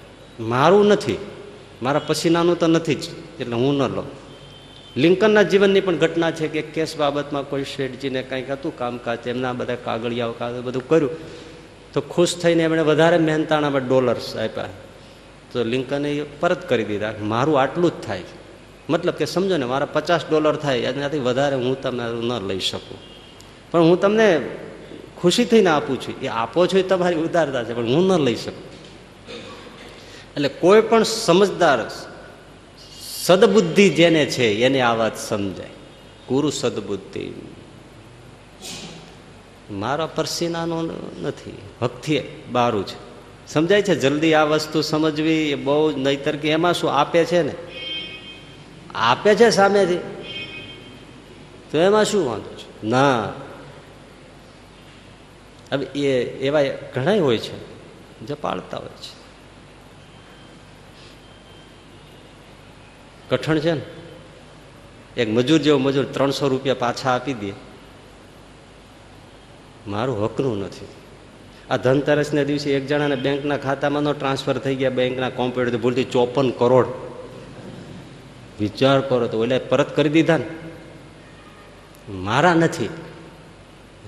મારું 0.42 0.86
નથી. 0.86 1.18
મારા 1.82 2.00
પસીનાનું 2.06 2.58
તો 2.58 2.66
નથી 2.66 2.94
જ, 2.94 3.04
એટલે 3.40 3.56
હું 3.56 3.74
ન 3.74 3.82
લઉં. 3.86 4.08
લિંકનના 4.96 5.42
જીવનની 5.42 5.80
પણ 5.80 5.96
ઘટના 5.96 6.30
છે 6.30 6.48
કે 6.48 6.62
કેસ 6.62 6.96
બાબતમાં 6.96 7.44
કોઈ 7.50 7.64
શેઠજીને 7.64 8.22
કંઈક 8.22 8.50
હતું, 8.50 8.78
કામકાજ, 8.78 9.26
એમના 9.26 9.52
બધા 9.52 9.76
કાગળિયાઓ 9.84 10.32
કાગળ 10.32 10.60
બધું 10.60 10.88
કર્યું, 10.88 11.10
તો 11.92 12.00
ખુશ 12.00 12.36
થઈને 12.36 12.62
એમણે 12.62 12.82
વધારે 12.82 13.18
મહેનતાણામાં 13.18 13.88
ડોલર્સ 13.88 14.36
આપ્યા. 14.36 14.68
તો 15.52 15.64
લિંકને 15.64 16.24
પરત 16.40 16.68
કરી 16.68 16.84
દીધા 16.84 17.14
મારું 17.22 17.60
આટલું 17.60 17.90
જ 17.90 18.06
થાય 18.06 18.22
મતલબ 18.90 19.14
કે 19.14 19.24
સમજો 19.24 19.56
ને, 19.56 19.66
મારા 19.66 19.86
પચાસ 19.86 20.22
ડોલર 20.30 20.56
થાય, 20.56 20.78
એનાથી 20.78 21.18
વધારે 21.18 21.56
હું 21.56 21.80
તમારું 21.82 22.24
ન 22.26 22.48
લઈ 22.48 22.60
શકું. 22.60 22.98
પણ 23.70 23.80
હું 23.80 24.00
તમને 24.00 24.28
ખુશી 25.20 25.44
થઈને 25.44 25.70
આપું 25.70 26.00
છું. 26.00 26.20
એ 26.20 26.26
આપો 26.26 26.66
છો 26.66 26.78
એ 26.78 26.82
તમારી 26.82 27.16
ઉદારતા 27.16 27.64
છે, 27.64 27.74
પણ 27.74 27.86
હું 27.86 28.06
ન 28.06 28.24
લઈ 28.24 28.34
શકું. 28.34 28.68
એટલે 30.32 30.48
કોઈ 30.48 30.80
પણ 30.80 31.02
સમજદાર 31.02 31.90
સદબુદ્ધિ 33.22 33.90
જેને 33.90 34.26
છે, 34.26 34.62
એને 34.62 34.80
આ 34.80 34.94
વાત 34.94 35.18
સમજાય. 35.18 35.68
ગુરુ 36.28 36.50
સદબુદ્ધિ. 36.50 37.32
મારા 39.70 40.06
પરસીનાનો 40.06 40.82
નથી. 41.22 41.58
હકથી 41.82 42.20
બારું 42.52 42.86
છે. 42.86 42.96
સમજાય 43.46 43.82
છે, 43.82 43.94
જલ્દી 43.94 44.34
આ 44.34 44.44
વસ્તુ 44.44 44.80
સમજવી 44.80 45.32
એ 45.32 45.54
બહુ 45.54 45.96
નહીતર 45.96 46.36
કે 46.36 46.50
એમાં 46.50 46.74
શું 46.74 46.92
આપે 46.92 47.24
છે 47.24 47.42
ને? 47.42 47.54
આપે 48.94 49.34
છે 49.34 49.50
સામેથી. 49.50 49.98
તો 51.70 51.78
એમાં 51.78 52.04
શું 52.04 52.30
વાંધો 52.30 52.54
છે? 52.54 52.86
ના. 52.86 53.32
હવે 55.72 55.84
એ 55.84 56.22
એવા 56.46 56.60
ઘણા 56.94 57.16
હોય 57.22 57.38
છે, 57.38 57.56
જે 58.26 58.34
પાળતા 58.34 58.76
હોય 58.76 58.88
છે. 58.88 59.18
કઠણ 63.30 63.58
છે 63.58 63.72
ને? 63.72 63.80
એક 65.16 65.28
મજૂર 65.28 65.58
જેવો 65.58 65.78
મજૂર 65.78 66.04
ત્રણસો 66.04 66.48
રૂપિયા 66.48 66.74
પાછા 66.74 67.14
આપી 67.14 67.34
દે. 67.34 67.52
મારું 69.86 70.24
હકનું 70.24 70.58
નથી. 70.58 70.86
આ 71.70 71.76
ધનતેરસના 71.76 72.42
દિવસે 72.42 72.70
એક 72.70 72.86
જણાને 72.86 73.16
બેંકના 73.16 73.56
ખાતામાં 73.56 74.02
નો 74.02 74.12
ટ્રાન્સફર 74.12 74.58
થઈ 74.58 74.74
ગયા, 74.74 74.90
બેંકના 74.90 75.30
કોમ્પ્યુટર 75.30 75.76
ભૂલથી 75.76 76.04
ચોપન 76.04 76.50
કરોડ. 76.50 76.86
વિચાર 78.60 79.00
કરો 79.00 79.28
તો 79.28 79.40
ઓલા 79.40 79.58
પરત 79.58 79.96
કરી 79.96 80.08
દીધા 80.08 80.36
ને. 80.36 80.44
મારા 82.08 82.54
નથી. 82.54 82.88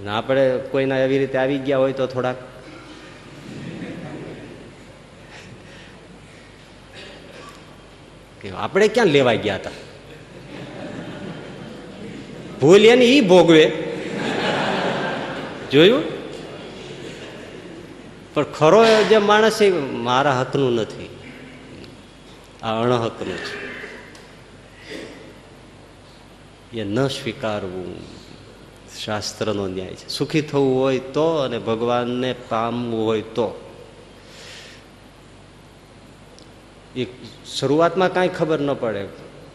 અને 0.01 0.11
આપણે 0.11 0.59
કોઈના 0.71 0.99
એવી 0.99 1.19
રીતે 1.19 1.39
આવી 1.39 1.59
ગયા 1.59 1.79
હોય 1.79 1.93
તો 1.93 2.07
થોડાક. 2.07 2.37
આપણે 8.57 8.89
ક્યાં 8.89 9.07
લેવા 9.07 9.35
ગયા 9.35 9.55
હતા? 9.55 9.71
ભૂલ 12.61 12.87
એની 12.87 13.05
ઈ 13.05 13.21
ભોગવે. 13.21 13.73
જોયું? 15.73 16.03
પણ 18.35 18.45
ખરો 18.45 18.85
જે 19.09 19.19
માણસ 19.19 19.63
એ 19.63 19.71
મારા 19.81 20.41
હકનું 20.41 20.75
નથી. 20.75 21.19
આ 22.63 22.83
અણહકનું 22.83 23.37
છે. 23.37 23.71
એ 26.79 26.85
ન 26.85 27.07
સ્વીકારવું. 27.07 28.20
શાસ્ત્રનો 29.03 29.65
ન્યાય 29.69 29.97
છે. 30.01 30.07
સુખી 30.09 30.45
થવું 30.51 30.71
હોય 30.81 31.01
તો 31.15 31.27
અને 31.45 31.59
ભગવાનને 31.59 32.31
પામવું 32.51 33.03
હોય 33.09 33.27
તો. 33.37 33.49
એ 36.97 37.07
શરૂઆતમાં 37.47 38.13
કાંઈ 38.15 38.37
ખબર 38.39 38.61
ન 38.61 38.71
પડે, 38.75 39.03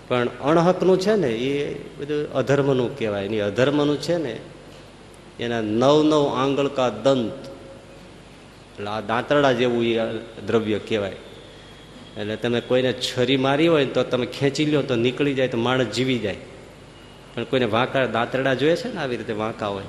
પણ 0.07 0.29
અણહકનું 0.43 0.97
છે 0.99 1.15
ને, 1.15 1.31
એ 1.49 1.51
બધું 1.99 2.21
અધર્મનું 2.33 2.89
કહેવાય 2.97 3.25
એની 3.25 3.43
અધર્મનું 3.49 3.99
છે 3.99 4.17
ને, 4.17 4.33
એના 5.39 5.61
નવ 5.61 5.97
નવ 6.03 6.23
આંગળકા 6.41 6.89
દંત, 7.05 7.41
એટલે 8.71 8.89
આ 8.89 9.01
દાંતરડા 9.01 9.53
જેવું 9.59 9.83
એ 9.83 9.93
દ્રવ્ય 10.47 10.79
કહેવાય. 10.79 11.19
એટલે 12.17 12.35
તમે 12.37 12.59
કોઈને 12.61 12.91
છરી 13.05 13.37
મારી 13.37 13.67
હોય 13.67 13.85
તો 13.95 14.03
તમે 14.03 14.25
ખેંચી 14.27 14.71
લો 14.71 14.81
તો 14.81 14.95
નીકળી 14.95 15.35
જાય, 15.37 15.51
તો 15.53 15.57
માણસ 15.57 15.91
જીવી 15.95 16.19
જાય. 16.19 16.41
પણ 17.35 17.43
કોઈને 17.43 17.65
વાંકા 17.65 18.05
દાંતરડા 18.05 18.53
જોઈએ 18.53 18.75
છે 18.75 18.93
ને 18.93 18.99
આવી 18.99 19.17
રીતે 19.17 19.33
વાંકા 19.33 19.67
હોય 19.67 19.83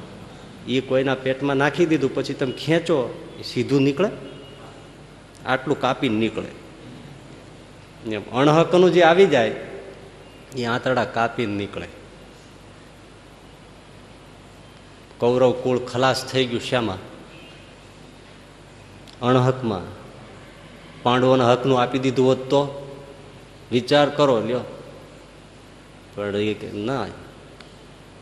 એ 0.69 0.81
કોઈના 0.81 1.15
પેટમાં 1.15 1.57
નાખી 1.57 1.87
દીધું, 1.87 2.15
પછી 2.15 2.35
તમે 2.35 2.53
ખેંચો, 2.53 3.27
એ 3.39 3.43
સીધું 3.43 3.83
નીકળે, 3.83 4.09
આટલું 5.47 5.81
કાપીને 5.81 6.19
નીકળે. 6.19 6.51
અણહકનું 8.17 8.93
જે 8.93 9.03
આવી 9.03 9.27
જાય, 9.27 9.55
એ 10.57 10.65
આંતરડા 10.65 11.05
કાપીને 11.05 11.55
નીકળે. 11.55 11.89
કૌરવ 15.19 15.53
કુળ 15.53 15.79
ખલાસ 15.79 16.25
થઈ 16.25 16.47
ગયું 16.47 16.61
શામાં 16.61 16.99
અણહકમાં. 19.21 19.85
પાંડવોના 21.03 21.53
હકનું 21.53 21.81
આપી 21.81 21.99
દીધું 21.99 22.27
હોત 22.27 22.39
તો? 22.39 22.61
વિચાર 23.73 24.11
કરો, 24.11 24.41
લ્યો. 24.41 24.61
પણ 26.15 26.37
એ 26.37 26.71
ના 26.73 27.07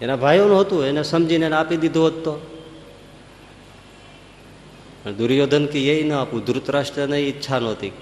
એના 0.01 0.17
ભાઈઓનું 0.17 0.61
હતું, 0.61 0.87
એને 0.87 1.03
સમજીને 1.03 1.47
એને 1.47 1.57
આપી 1.57 1.77
દીધું 1.77 2.03
હોત 2.03 2.25
તો. 2.25 2.41
દુર્યોધન 5.19 5.67
કે 5.67 6.01
એ 6.01 6.03
ન 6.03 6.13
આપું, 6.13 6.45
ધૃતરાષ્ટ્રને 6.45 7.19
ઈચ્છા 7.19 7.59
નહોતી. 7.59 7.93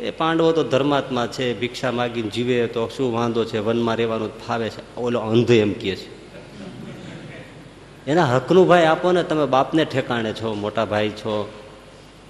એ 0.00 0.10
પાંડવો 0.10 0.52
તો 0.52 0.64
ધર્માત્મા 0.64 1.26
છે, 1.26 1.60
ભિક્ષા 1.60 1.90
માગીને 1.90 2.28
જીવે 2.28 2.66
તો 2.66 2.88
શું 2.88 3.12
વાંધો 3.12 3.44
છે, 3.44 3.58
વનમાં 3.58 3.96
રહેવાનું 3.96 4.46
ફાવે 4.46 4.70
છે. 4.70 4.96
ઓલો 4.96 5.20
અંધ 5.20 5.50
એમ 5.50 5.72
કહે 5.72 5.96
છે. 5.96 6.20
એના 8.06 8.24
હકનું 8.24 8.68
ભાઈ 8.68 8.84
આપો 8.84 9.12
ને, 9.12 9.22
તમે 9.22 9.46
બાપને 9.46 9.84
ઠેકાણે 9.84 10.32
છો, 10.32 10.54
મોટા 10.54 10.84
ભાઈ 10.84 11.10
છો. 11.10 11.52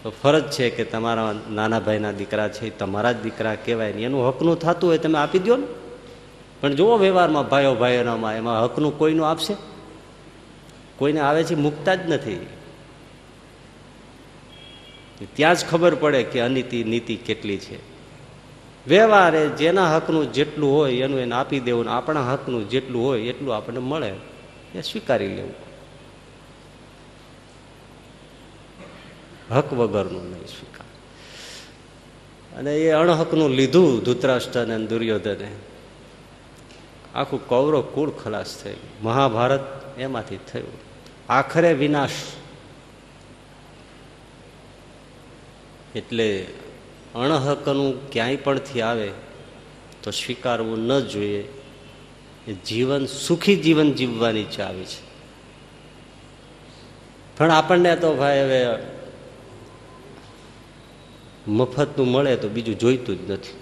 તો 0.02 0.12
ફરજ 0.22 0.50
છે 0.50 0.70
કે 0.70 0.84
તમારા 0.84 1.34
નાના 1.50 1.80
ભાઈના 1.80 2.12
દીકરા 2.12 2.48
છે 2.48 2.78
તમારા 2.78 3.12
જ 3.12 3.22
દીકરા 3.22 3.54
કહેવાય 3.54 3.92
ને, 3.92 4.02
એનું 4.02 4.28
હકનું 4.28 4.58
થતું 4.58 4.90
હોય 4.90 4.98
તમે 4.98 5.18
આપી 5.18 5.38
દો 5.38 5.56
ને. 5.56 5.66
પણ 6.60 6.74
જુઓ 6.74 6.96
વ્યવહારમાં 6.96 7.48
ભાઈઓ 7.48 7.74
ભાઈઓનામાં 7.74 8.36
એમાં 8.36 8.64
હકનું 8.64 8.98
કોઈનું 8.98 9.30
આપશે? 9.30 9.56
કોઈને 10.96 11.20
આવે 11.20 11.44
છે 11.44 11.54
મૂકતા 11.54 11.94
જ 11.94 12.10
નથી. 12.10 12.46
ત્યાં 15.34 15.54
જ 15.54 15.64
ખબર 15.70 15.94
પડે 15.94 16.22
કે 16.22 16.40
અનીતિ 16.40 16.84
નીતિ 16.84 17.16
કેટલી 17.16 17.56
છે. 17.56 17.78
વ્યવહારે 18.86 19.48
જેના 19.48 19.96
હકનું 19.96 20.32
જેટલું 20.32 20.76
હોય 20.76 20.92
એનું 20.92 21.20
એને 21.20 21.34
આપી 21.34 21.60
દેવું 21.60 21.84
ને 21.84 21.90
આપણા 21.90 22.32
હકનું 22.32 22.68
જેટલું 22.68 23.06
હોય 23.06 23.20
એટલું 23.20 23.56
આપણને 23.56 23.78
મળે. 23.78 24.12
એ 24.74 24.80
સ્વીકારી 24.80 25.28
લેવું. 25.28 25.54
હક 29.50 29.72
વગરનું 29.72 30.30
નહીં 30.30 30.46
સ્વીકાર. 30.46 30.86
અને 32.58 32.76
એ 32.76 32.90
અણહકનું 32.90 33.50
લીધું 33.50 34.04
ધૂતરાષ્ટ્રને 34.04 34.86
દુર્યોધને. 34.86 35.50
આખું 37.14 37.48
કૌરવ 37.48 37.80
કુળ 37.80 38.10
ખલાસ 38.10 38.60
થઈ 38.64 38.76
મહાભારત 39.02 39.82
એમાંથી 39.98 40.38
થયું. 40.52 40.72
આખરે 41.28 41.72
વિનાશ. 41.72 42.10
એટલે 45.94 46.46
અણહકનું 47.14 48.10
ક્યાંય 48.10 48.36
પણથી 48.36 48.80
આવે 48.80 49.12
તો 50.02 50.10
સ્વીકારવું 50.10 50.78
ન 50.78 51.00
જોઈએ. 51.00 51.48
એ 52.48 52.52
જીવન, 52.52 53.06
સુખી 53.06 53.56
જીવન 53.56 53.92
જીવવાની 53.92 54.44
ચાવી 54.44 54.84
છે. 54.84 55.10
પણ 57.38 57.50
આપણને 57.50 57.96
તો 57.96 58.14
ભાઈ 58.14 58.40
હવે 58.40 58.66
મફતનું 61.48 62.10
મળે 62.10 62.36
તો 62.36 62.48
બીજું 62.48 62.78
જોઈતું 62.78 63.26
જ 63.26 63.30
નથી. 63.30 63.59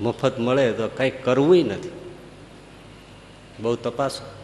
મફત 0.00 0.38
મળે 0.38 0.72
તો 0.72 0.88
કાંઈ 0.88 1.10
કરવું 1.10 1.56
નથી. 1.56 1.90
બહુ 3.60 3.76
તપાસો. 3.76 4.34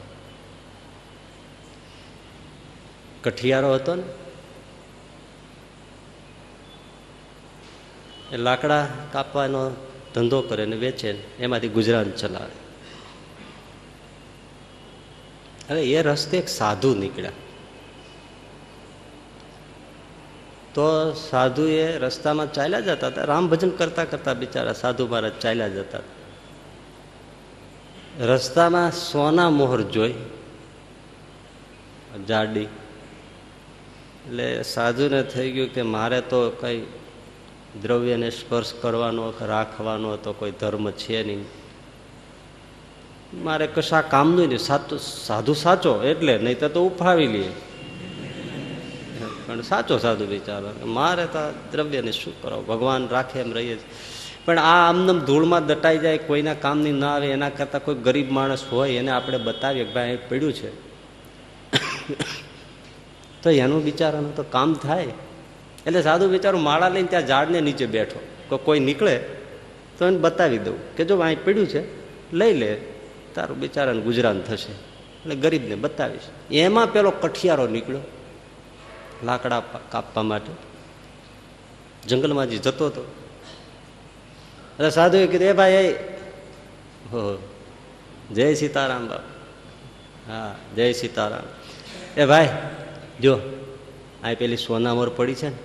કઠિયારો 3.23 3.75
હતો 3.75 3.95
ને? 3.95 4.03
એ 8.33 8.37
લાકડા 8.37 8.89
કાપવાનો 9.13 9.71
ધંધો 10.15 10.43
કરે 10.43 10.67
ને 10.67 10.77
વેચે 10.77 11.11
એમાંથી 11.39 11.69
ગુજરાન 11.69 12.11
ચલાવે. 12.11 12.65
હવે 15.71 15.85
એ 15.85 16.03
રસ્તે 16.03 16.39
એક 16.39 16.49
સાધુ 16.49 16.95
નીકળ્યા. 16.95 17.33
તો 20.75 20.87
સાધુ 21.21 21.65
એ 21.77 21.87
રસ્તામાં 21.99 22.53
ચાલ્યા 22.53 22.87
જતા 22.89 23.09
હતા. 23.09 23.25
રામ 23.25 23.45
ભજન 23.49 23.73
કરતા 23.79 24.07
કરતા 24.13 24.35
બિચારા 24.35 24.77
સાધુ 24.83 25.03
મહારાજ 25.07 25.37
ચાલ્યા 25.43 25.75
જતા 25.77 26.05
રસ્તામાં 28.31 28.91
સોના 28.93 29.51
મોહર 29.51 29.81
જોઈ, 29.95 30.15
જાડી. 32.29 32.69
એટલે 34.27 34.47
સાધુને 34.65 35.21
થઈ 35.33 35.49
ગયું 35.51 35.71
કે 35.75 35.83
મારે 35.95 36.21
તો 36.23 36.41
કઈ 36.61 36.81
દ્રવ્યને 37.83 38.29
સ્પર્શ 38.31 38.73
કરવાનો, 38.83 39.25
રાખવાનો 39.53 40.17
તો 40.25 40.31
કોઈ 40.33 40.55
ધર્મ 40.61 40.87
છે 41.03 41.19
નહીં. 41.23 41.43
મારે 43.45 43.67
કશા 43.67 44.03
કામનું 44.15 44.47
નહીં. 44.49 44.63
સાધુ 45.27 45.55
સાચો 45.55 45.93
એટલે 46.05 46.35
નહીં 46.39 46.59
તો 46.75 46.81
ઉફાવી 46.87 47.31
લઈએ 47.35 47.53
પણ 49.55 49.63
સાચો 49.63 49.99
સાધુ 49.99 50.25
વિચારો 50.27 50.87
મારે 50.87 51.27
તો 51.27 51.43
દ્રવ્યને 51.73 52.13
શું 52.13 52.43
કરો? 52.43 52.61
ભગવાન 52.61 53.09
રાખે 53.09 53.41
એમ 53.41 53.53
રહીએ 53.53 53.79
પણ 54.45 54.59
આ 54.59 54.89
આમનમ 54.89 55.19
ધૂળમાં 55.19 55.67
દટાઈ 55.67 55.99
જાય, 55.99 56.19
કોઈના 56.19 56.55
કામની 56.55 56.93
ના 56.93 57.11
આવે, 57.15 57.27
એના 57.27 57.49
કરતાં 57.49 57.85
કોઈ 57.85 57.95
ગરીબ 57.95 58.31
માણસ 58.31 58.65
હોય, 58.73 58.91
એને 58.91 59.11
આપણે 59.11 59.39
બતાવીએ 59.39 59.85
કે 59.85 59.93
ભાઈ 59.93 60.19
પડ્યું 60.29 60.53
છે. 60.53 60.71
તો 63.43 63.51
એનું 63.51 63.85
બિચારાનું 63.85 64.37
તો 64.37 64.43
કામ 64.43 64.75
થાય. 64.75 65.09
એટલે 65.87 66.03
સાધુ 66.03 66.29
બિચારો 66.29 66.59
માળા 66.59 66.89
લઈને 66.89 67.09
ત્યાં 67.09 67.27
ઝાડને 67.27 67.61
નીચે 67.61 67.87
બેઠો. 67.87 68.21
કોઈ 68.57 68.81
નીકળે, 68.81 69.17
તો 69.99 70.07
એને 70.07 70.19
બતાવી 70.19 70.59
દઉં 70.59 70.97
કે 70.97 71.05
જો 71.05 71.19
અહીં 71.19 71.45
પડ્યું 71.45 71.67
છે, 71.67 71.83
લઈ 72.37 72.53
લે. 72.53 72.73
તારું 73.35 73.59
બિચારાને 73.59 74.01
ગુજરાન 74.01 74.41
થશે. 74.41 74.73
એટલે 74.73 75.35
ગરીબને 75.35 75.75
બતાવીશ. 75.75 76.53
એમાં 76.53 76.93
પેલો 76.93 77.11
કઠિયારો 77.11 77.67
નીકળ્યો. 77.67 78.01
લાકડા 79.23 79.63
કાપવા 79.91 80.23
માટે. 80.23 80.75
જંગલમાં 82.09 82.51
જે 82.51 82.59
જતો 82.59 82.87
હતો. 82.87 83.01
એટલે 84.79 84.91
સાધુએ 84.91 85.27
કીધું, 85.27 85.49
એ 85.49 85.53
ભાઈ, 85.53 85.73
એ. 85.73 85.93
હો 87.05 87.49
જય 88.33 88.55
સીતારામ 88.55 89.09
બાપ. 89.09 89.21
હા, 90.31 90.55
જય 90.77 90.93
સીતારામ. 90.93 91.43
એ 92.21 92.25
ભાઈ, 92.25 92.49
જો, 93.21 93.39
આ 94.25 94.35
પેલી 94.39 94.57
સોનામોર 94.57 95.09
પડી 95.09 95.35
છે 95.35 95.49
ને, 95.49 95.57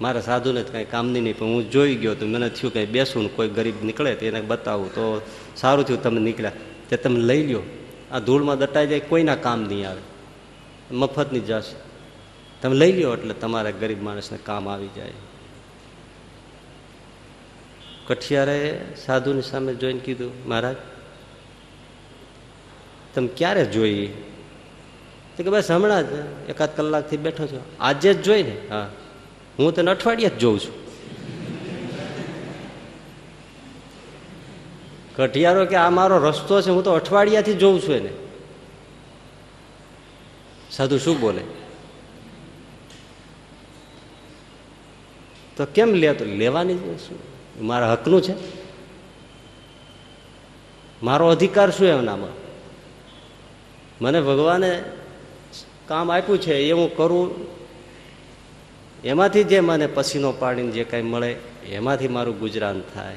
મારે 0.00 0.20
સાધુને 0.20 0.62
તો 0.62 0.72
કાંઈ 0.72 0.84
કામની 0.84 1.20
નહીં, 1.20 1.38
પણ 1.38 1.46
હું 1.46 1.70
જોઈ 1.70 1.94
ગયો 1.94 2.14
તો 2.14 2.26
મને 2.26 2.48
થયું 2.48 2.72
કંઈ 2.72 2.86
બેસું 2.86 3.22
ને 3.22 3.28
કોઈ 3.28 3.48
ગરીબ 3.48 3.84
નીકળે 3.84 4.14
તો 4.14 4.26
એને 4.26 4.40
બતાવું, 4.40 4.90
તો 4.90 5.22
સારું 5.56 5.84
થયું 5.84 6.02
તમે 6.02 6.20
નીકળ્યા. 6.20 6.52
તે 6.88 6.96
તમે 6.96 7.20
લઈ 7.20 7.46
લ્યો. 7.46 7.60
આ 8.12 8.18
ધૂળમાં 8.18 8.58
દટાઈ 8.58 8.86
જાય, 8.86 9.00
કોઈના 9.00 9.34
કામ 9.34 9.60
નહીં 9.60 9.88
આવે. 9.88 10.00
મફતની 10.94 11.40
જશે 11.40 11.85
તમે 12.62 12.74
લઈ 12.74 12.92
લ્યો 12.92 13.14
એટલે 13.14 13.34
તમારા 13.34 13.70
ગરીબ 13.70 14.02
માણસને 14.02 14.38
કામ 14.38 14.68
આવી 14.68 14.88
જાય. 14.96 15.12
કઠિયારે 18.06 18.84
સાધુની 19.06 19.42
સામે 19.42 19.74
જોઈને 19.74 20.00
કીધું, 20.00 20.48
મહારાજ, 20.48 20.76
તમે 23.14 23.28
ક્યારે 23.36 23.64
જોઈ? 23.64 24.06
તો 25.36 25.42
કે, 25.42 25.50
બસ 25.50 25.70
હમણાં 25.70 26.02
જ 26.02 26.12
એકાદ 26.48 26.76
કલાકથી 26.76 27.16
બેઠો 27.16 27.46
છો. 27.46 27.64
આજે 27.80 28.14
જ 28.14 28.22
જોઈ 28.22 28.42
ને 28.42 28.56
હા. 28.70 28.90
હું 29.58 29.74
તને 29.74 29.90
અઠવાડિયા 29.90 30.28
જ 30.28 30.38
જોઉં 30.38 30.60
છું. 30.60 30.86
કઠિયારો 35.16 35.66
કે 35.66 35.76
આ 35.76 35.90
મારો 35.90 36.18
રસ્તો 36.18 36.62
છે, 36.62 36.70
હું 36.70 36.84
તો 36.84 36.92
અઠવાડિયાથી 36.92 37.54
જોઉં 37.54 37.80
છું 37.80 37.94
એને. 37.94 38.08
સાધુ 40.70 40.98
શું 40.98 41.20
બોલે? 41.20 41.65
તો 45.56 45.66
કેમ 45.66 45.94
લે? 45.94 46.14
તો 46.14 46.24
લેવાની 46.24 46.74
શું? 46.74 47.18
મારા 47.66 47.92
હકનું 47.92 48.22
છે. 48.22 48.34
મારો 51.02 51.26
અધિકાર 51.28 51.70
શું 51.70 51.88
એમનામાં 51.88 52.28
મને 54.00 54.20
ભગવાને 54.20 54.84
કામ 55.86 56.12
આપ્યું 56.12 56.40
છે, 56.40 56.54
એ 56.54 56.72
હું 56.72 56.96
કરું. 56.96 57.46
એમાંથી 59.04 59.44
જે 59.44 59.60
મને 59.60 59.86
પસીનો 59.86 60.32
પાડીને 60.32 60.70
જે 60.70 60.84
કાંઈ 60.84 61.02
મળે, 61.02 61.36
એમાંથી 61.68 62.08
મારું 62.08 62.38
ગુજરાન 62.38 62.82
થાય. 62.94 63.16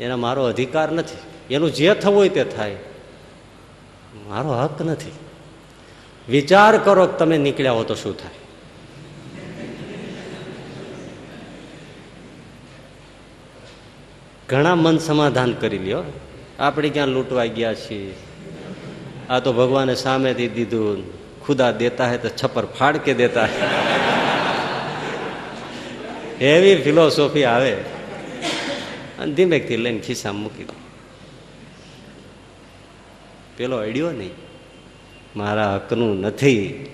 એના 0.00 0.16
મારો 0.16 0.44
અધિકાર 0.44 0.92
નથી. 0.92 1.18
એનું 1.54 1.72
જે 1.72 1.94
થવું 1.94 2.16
હોય 2.16 2.28
તે 2.28 2.44
થાય. 2.44 2.76
મારો 4.28 4.50
હક 4.50 4.82
નથી. 4.82 5.12
વિચાર 6.28 6.78
કરો 6.78 7.06
કે 7.06 7.18
તમે 7.18 7.38
નીકળ્યા 7.38 7.72
હો 7.72 7.82
તો 7.82 7.94
શું 7.94 8.18
થાય? 8.18 8.43
ઘણા 14.48 14.74
મન 14.74 14.98
સમાધાન 14.98 15.52
કરી 15.52 15.78
લ્યો. 15.78 16.02
આપણે 16.58 16.88
ક્યાં 16.88 17.08
લૂંટવા 17.08 17.44
ગયા 17.44 17.74
છીએ? 17.74 18.14
આ 19.30 19.40
તો 19.40 19.52
ભગવાને 19.52 19.94
સામેથી 19.94 20.48
દીધું. 20.48 21.24
ખુદા 21.46 21.70
દેતા 21.70 22.10
હે 22.10 22.18
તો 22.18 22.28
છપ્પર 22.28 22.66
ફાડ 22.66 22.96
કે 22.96 23.14
દેતા 23.14 23.44
હે. 23.44 23.66
એવી 26.46 26.82
ફિલોસોફી 26.82 27.44
આવે. 27.44 27.72
અને 29.18 29.34
ધીમેકથી 29.34 29.76
લઈને 29.76 30.00
ખિસ્સામાં 30.00 30.42
મૂકી 30.42 30.64
દો. 30.64 30.72
પેલો 33.56 33.76
અડ્યો 33.76 34.10
નહીં. 34.10 34.30
મારા 35.36 35.74
હકનું 35.74 36.20
નથી. 36.20 36.86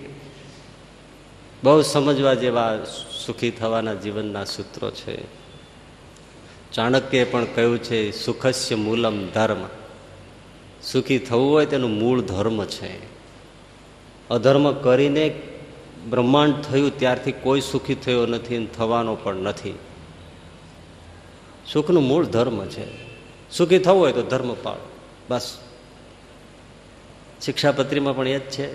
બહુ 1.62 1.82
સમજવા 1.82 2.34
જેવા 2.34 2.78
સુખી 3.26 3.50
થવાના 3.50 3.94
જીવનના 3.94 4.44
સૂત્રો 4.44 4.90
છે. 4.90 5.39
ચાણક્યએ 6.72 7.24
પણ 7.24 7.44
કહ્યું 7.44 7.78
છે, 7.78 8.24
સુખસ્ય 8.24 8.74
મૂલમ 8.74 9.26
ધર્મ. 9.26 9.66
સુખી 10.82 11.18
થવું 11.18 11.50
હોય 11.50 11.66
તેનું 11.66 11.90
મૂળ 11.90 12.20
ધર્મ 12.20 12.64
છે. 12.64 13.10
અધર્મ 14.28 14.72
કરીને 14.72 15.42
બ્રહ્માંડ 16.10 16.54
થયું 16.54 16.98
ત્યારથી 16.98 17.32
કોઈ 17.32 17.60
સુખી 17.60 17.94
થયો 17.94 18.26
નથી 18.26 18.66
થવાનો 18.66 19.14
પણ 19.14 19.34
નથી. 19.34 19.78
સુખનું 21.72 22.02
મૂળ 22.02 22.26
ધર્મ 22.26 22.66
છે. 22.66 22.86
સુખી 23.50 23.78
થવું 23.78 24.00
હોય 24.00 24.12
તો 24.12 24.22
ધર્મ 24.22 24.54
પાળો. 24.62 24.92
બસ. 25.28 25.58
શિક્ષાપત્રીમાં 27.42 28.16
પણ 28.16 28.28
એ 28.28 28.38
જ 28.38 28.42
છે. 28.42 28.74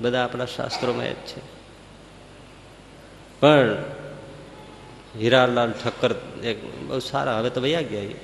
બધા 0.00 0.24
આપણા 0.24 0.46
શાસ્ત્રોમાં 0.46 1.04
એ 1.04 1.12
જ 1.12 1.16
છે. 1.16 1.40
પણ 3.40 3.76
હીરાલાલ 5.20 5.72
ઠક્કર 5.72 6.12
એક 6.44 6.58
બહુ 6.88 6.98
સારા 6.98 7.38
હવે 7.38 7.50
તો 7.50 7.60
વયા 7.60 7.80
ગયા 7.80 8.00
એ. 8.00 8.16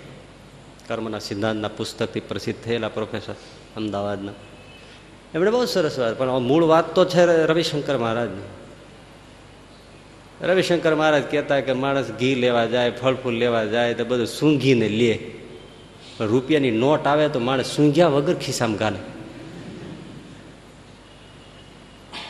કર્મના 0.88 1.18
સિદ્ધાંતના 1.18 1.68
પુસ્તકથી 1.68 2.20
પ્રસિદ્ધ 2.20 2.64
થયેલા 2.64 2.88
પ્રોફેસર, 2.88 3.35
અમદાવાદના. 3.76 4.33
એમણે 5.35 5.50
બહુ 5.50 5.64
સરસ 5.64 5.98
વાત, 5.98 6.18
પણ 6.18 6.38
મૂળ 6.38 6.64
વાત 6.64 6.94
તો 6.94 7.05
છે 7.05 7.26
રવિશંકર 7.46 7.96
મહારાજની. 7.98 8.48
રવિશંકર 10.42 10.94
મહારાજ 10.94 11.22
કહેતા 11.31 11.61
કે 11.61 11.72
માણસ 11.72 12.11
ઘી 12.11 12.35
લેવા 12.35 12.66
જાય 12.66 12.90
ફળ 12.90 13.14
ફૂલ 13.14 13.35
લેવા 13.35 13.64
જાય, 13.64 13.94
તો 13.94 14.05
બધું 14.05 14.26
સૂંઘીને 14.26 14.88
લે. 14.88 15.12
રૂપિયાની 16.20 16.70
નોટ 16.70 17.07
આવે 17.07 17.29
તો 17.29 17.38
માણસ 17.38 17.66
સૂંઘ્યા 17.66 18.09
વગર 18.09 18.35
ખિસ્સામાં 18.35 18.76
ગાલે. 18.76 18.98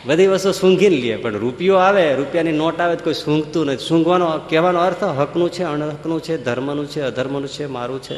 બધી 0.07 0.27
વસ્તુ 0.27 0.53
સૂંઘીને 0.53 0.97
લે, 0.97 1.17
પણ 1.17 1.37
રૂપિયો 1.37 1.77
આવે, 1.77 2.15
રૂપિયાની 2.15 2.53
નોટ 2.53 2.81
આવે 2.81 2.97
તો 2.97 3.05
કોઈ 3.05 3.15
સૂંઘતું 3.15 3.67
નથી. 3.67 3.85
સૂંઘવાનો 3.85 4.39
કહેવાનો 4.51 4.81
અર્થ 4.81 5.05
હકનું 5.05 5.51
છે, 5.51 5.63
અણહકનું 5.63 6.23
છે, 6.23 6.45
ધર્મનું 6.45 6.87
છે, 6.87 7.01
અધર્મનું 7.01 7.49
છે, 7.49 7.67
મારું 7.67 8.03
છે 8.03 8.17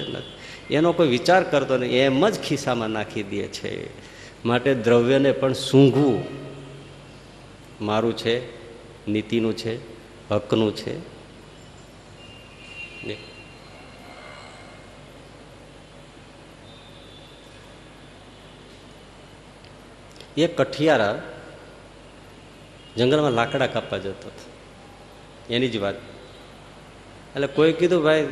એનો 0.70 0.92
કોઈ 0.92 1.08
વિચાર 1.08 1.42
કરતો 1.44 1.76
નહીં 1.76 1.90
એમ 1.90 2.28
જ 2.28 2.40
ખિસ્સામાં 2.40 2.90
નાખી 2.90 3.22
દે 3.22 3.42
છે. 3.42 3.90
માટે 4.44 4.74
દ્રવ્યને 4.74 5.32
પણ 5.32 5.52
સૂંઘવું 5.52 6.24
મારું 7.80 8.16
છે, 8.16 8.34
નીતિનું 9.10 9.56
છે, 9.56 9.74
હકનું 10.30 10.76
છે. 10.76 11.12
એ 20.36 20.46
કઠિયારા 20.46 21.22
જંગલમાં 22.96 23.30
લાકડા 23.30 23.66
કાપવા 23.66 23.98
જતો 23.98 24.10
હતો. 24.10 24.52
એની 25.54 25.68
જ 25.68 25.76
વાત. 25.76 25.94
એટલે 25.94 27.46
કોઈ 27.46 27.72
કીધું, 27.72 28.02
ભાઈ, 28.02 28.26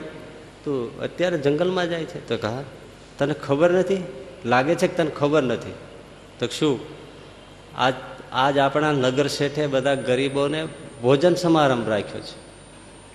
તું 0.64 1.00
અત્યારે 1.00 1.38
જંગલમાં 1.38 1.88
જાય 1.88 2.04
છે? 2.04 2.28
તો 2.28 2.36
કહા 2.36 2.62
તને 3.18 3.34
ખબર 3.34 3.70
નથી? 3.70 4.04
લાગે 4.44 4.74
છે 4.74 4.86
કે 4.86 4.94
તને 4.94 5.10
ખબર 5.10 5.42
નથી? 5.42 5.72
તો 6.38 6.46
શું? 6.46 6.80
આજ 7.76 7.94
આજ 8.32 8.58
આપણા 8.58 8.92
નગર 8.92 9.26
શેઠે 9.26 9.66
બધા 9.66 9.94
ગરીબોને 9.94 10.68
ભોજન 11.02 11.34
સમારંભ 11.34 11.88
રાખ્યો 11.88 12.20
છે. 12.20 12.50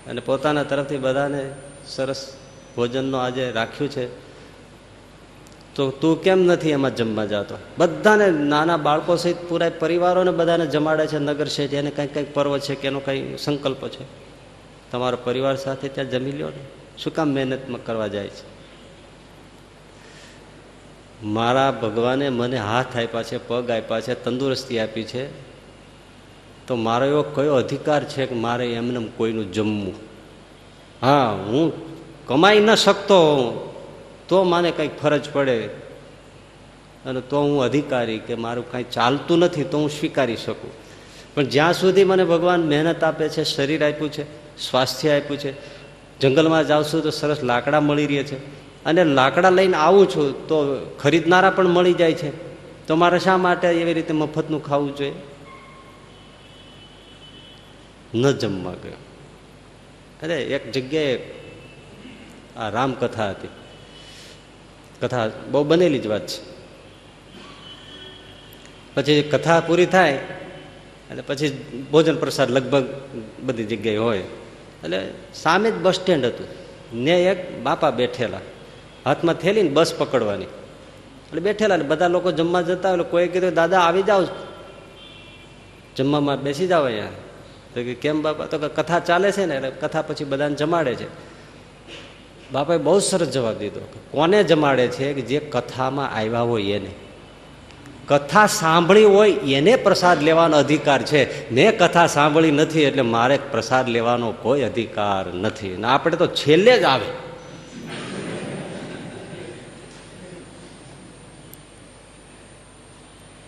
અને 0.10 0.22
પોતાના 0.22 0.64
તરફથી 0.64 0.98
બધાને 0.98 1.52
સરસ 1.88 2.34
ભોજનનો 2.76 3.18
આજે 3.18 3.52
રાખ્યું 3.52 3.90
છે. 3.90 4.25
તો 5.76 5.92
તું 5.92 6.22
કેમ 6.22 6.40
નથી 6.40 6.70
એમાં 6.70 6.96
જમવા 6.96 7.26
જતો? 7.26 7.58
બધાને 7.78 8.32
નાના 8.32 8.78
બાળકો 8.78 9.16
સહિત 9.16 9.36
પૂરા 9.50 9.72
પરિવારોને 9.80 10.32
બધાને 10.32 10.66
જમાડે 10.66 11.08
છે, 11.08 11.20
નગર 11.20 11.48
છે 11.48 11.76
એને 11.76 11.92
કંઈક 11.92 12.14
કંઈક 12.14 12.34
પર્વ 12.34 12.58
છે 12.58 12.76
કે 12.76 12.88
એનો 12.88 13.00
કંઈ 13.00 13.38
સંકલ્પ 13.38 13.88
છે. 13.88 14.06
તમારો 14.92 15.18
પરિવાર 15.24 15.56
સાથે 15.56 15.88
ત્યાં 15.88 16.10
જમી 16.10 16.32
લ્યો 16.32 16.48
ને. 16.48 16.66
શું 16.98 17.16
કામ 17.16 17.28
મહેનતમાં 17.28 17.86
કરવા 17.86 18.08
જાય 18.08 18.28
છે? 18.28 18.56
મારા 21.24 21.72
ભગવાને 21.72 22.30
મને 22.30 22.58
હાથ 22.58 22.98
આપ્યા 22.98 23.24
છે, 23.24 23.48
પગ 23.48 23.72
આપ્યા 23.72 24.00
છે, 24.00 24.24
તંદુરસ્તી 24.24 24.80
આપી 24.80 25.04
છે. 25.04 25.46
તો 26.68 26.76
મારો 26.76 27.06
એવો 27.06 27.22
કયો 27.22 27.56
અધિકાર 27.56 28.04
છે 28.04 28.26
કે 28.26 28.36
મારે 28.36 28.74
એમને 28.74 29.08
કોઈનું 29.18 29.52
જમવું? 29.52 29.94
હા, 31.02 31.30
હું 31.48 31.74
કમાઈ 32.28 32.60
ન 32.60 32.76
શકતો 32.76 33.62
તો 34.28 34.44
મને 34.44 34.72
કંઈક 34.72 35.00
ફરજ 35.00 35.30
પડે 35.30 35.66
અને 37.06 37.22
તો 37.22 37.42
હું 37.42 37.64
અધિકારી 37.64 38.20
કે 38.20 38.36
મારું 38.36 38.72
કાંઈ 38.72 38.84
ચાલતું 38.84 39.40
નથી 39.40 39.64
તો 39.64 39.78
હું 39.78 39.90
સ્વીકારી 39.90 40.36
શકું. 40.36 40.72
પણ 41.36 41.44
જ્યાં 41.44 41.74
સુધી 41.74 42.04
મને 42.04 42.24
ભગવાન 42.24 42.62
મહેનત 42.62 43.04
આપે 43.04 43.30
છે, 43.30 43.44
શરીર 43.44 43.86
આપ્યું 43.86 44.12
છે, 44.12 44.24
સ્વાસ્થ્ય 44.58 45.20
આપ્યું 45.20 45.40
છે, 45.40 45.54
જંગલમાં 46.20 46.68
જાઉં 46.68 46.84
છું 46.84 47.04
તો 47.04 47.10
સરસ 47.10 47.44
લાકડા 47.44 47.80
મળી 47.80 48.08
રહે 48.08 48.24
છે 48.24 48.66
અને 48.86 49.04
લાકડા 49.04 49.50
લઈને 49.50 49.78
આવું 49.78 50.10
છું 50.10 50.48
તો 50.48 50.86
ખરીદનારા 51.00 51.50
પણ 51.50 51.68
મળી 51.68 51.94
જાય 51.94 52.14
છે. 52.14 52.56
તો 52.88 52.96
મારે 52.96 53.20
શા 53.20 53.38
માટે 53.38 53.68
એવી 53.68 53.94
રીતે 53.94 54.14
મફતનું 54.14 54.64
ખાવું 54.64 54.96
જોઈએ? 54.96 55.14
ન 58.16 58.32
જમવા 58.32 58.74
ગયો. 58.74 58.94
અરે 60.24 60.42
એક 60.42 60.72
જગ્યાએ 60.72 61.20
આ 62.58 62.70
રામકથા 62.70 63.30
હતી. 63.30 63.48
કથા 65.02 65.30
બહુ 65.52 65.64
બનેલી 65.64 66.00
જ 66.00 66.08
વાત 66.08 66.28
છે. 66.28 66.40
પછી 68.96 69.22
કથા 69.22 69.60
પૂરી 69.60 69.86
થાય, 69.86 70.14
એટલે 71.10 71.24
પછી 71.28 71.50
ભોજન 71.92 72.16
પ્રસાદ 72.16 72.52
લગભગ 72.52 72.86
બધી 73.44 73.64
જગ્યાએ 73.64 73.98
હોય. 73.98 74.18
એટલે 74.84 75.00
સામે 75.34 75.72
જ 75.72 75.74
બસ 75.74 75.94
સ્ટેન્ડ 75.94 76.26
હતું. 76.26 76.48
ને 76.94 77.24
એક 77.24 77.40
બાપા 77.64 77.92
બેઠેલા, 77.92 78.40
હાથમાં 79.06 79.36
થેલીને 79.36 79.70
બસ 79.70 79.94
પકડવાની. 79.98 80.46
એટલે 80.46 81.42
બેઠેલા 81.42 81.78
ને 81.78 81.84
બધા 81.84 82.08
લોકો 82.08 82.32
જમવા 82.32 82.62
જતા 82.62 82.92
એટલે 82.92 83.04
કોઈ 83.04 83.28
કીધું, 83.28 83.54
દાદા, 83.54 83.80
આવી 83.80 84.04
જાઓ. 84.04 84.24
જમવામાં 85.96 86.42
બેસી 86.42 86.68
જાઓ 86.68 86.84
અહીંયા. 86.84 87.16
તો 87.74 87.84
કે, 87.84 87.94
કેમ 87.94 88.22
બાપા? 88.22 88.46
તો 88.46 88.60
કથા 88.60 89.00
ચાલે 89.00 89.32
છે 89.32 89.46
ને, 89.46 89.56
એટલે 89.56 89.70
કથા 89.70 90.02
પછી 90.02 90.24
બધાને 90.24 90.56
જમાડે 90.56 90.96
છે. 90.96 91.35
બાપાએ 92.52 92.78
બહુ 92.78 93.00
સરસ 93.00 93.28
જવાબ 93.28 93.58
દીધો 93.58 93.82
કોને 94.12 94.44
જમાડે 94.44 94.88
છે 94.88 95.14
કે 95.14 95.22
જે 95.22 95.40
કથામાં 95.40 96.10
આવ્યા 96.10 96.42
હોય 96.42 96.64
એને? 96.64 96.92
કથા 98.08 98.48
સાંભળી 98.48 99.04
હોય 99.04 99.32
એને 99.32 99.76
પ્રસાદ 99.76 100.24
લેવાનો 100.24 100.58
અધિકાર 100.58 101.02
છે. 101.02 101.52
મેં 101.52 101.78
કથા 101.78 102.08
સાંભળી 102.08 102.52
નથી 102.52 102.84
એટલે 102.84 103.02
મારે 103.02 103.40
પ્રસાદ 103.52 103.90
લેવાનો 103.90 104.32
કોઈ 104.32 104.62
અધિકાર 104.62 105.34
નથી. 105.34 105.78
ને 105.78 105.88
આપણે 105.88 106.18
તો 106.18 106.28
છેલ્લે 106.28 106.80
જ 106.80 106.84
આવે. 106.84 107.12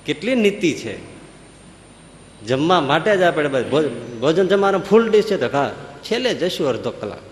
કેટલી 0.05 0.35
નીતિ 0.35 0.73
છે. 0.73 0.95
જમવા 2.47 2.81
માટે 2.81 3.17
જ 3.17 3.21
આપણે 3.21 3.49
ભોજન 4.19 4.47
જમવાનું 4.47 4.81
ફૂલ 4.81 5.09
ડીશ 5.11 5.25
છે 5.25 5.37
તો 5.37 5.57
હા 5.57 5.71
છેલ્લે 6.01 6.33
જશું 6.33 6.67
અડધો 6.67 6.91
કલાક. 6.91 7.26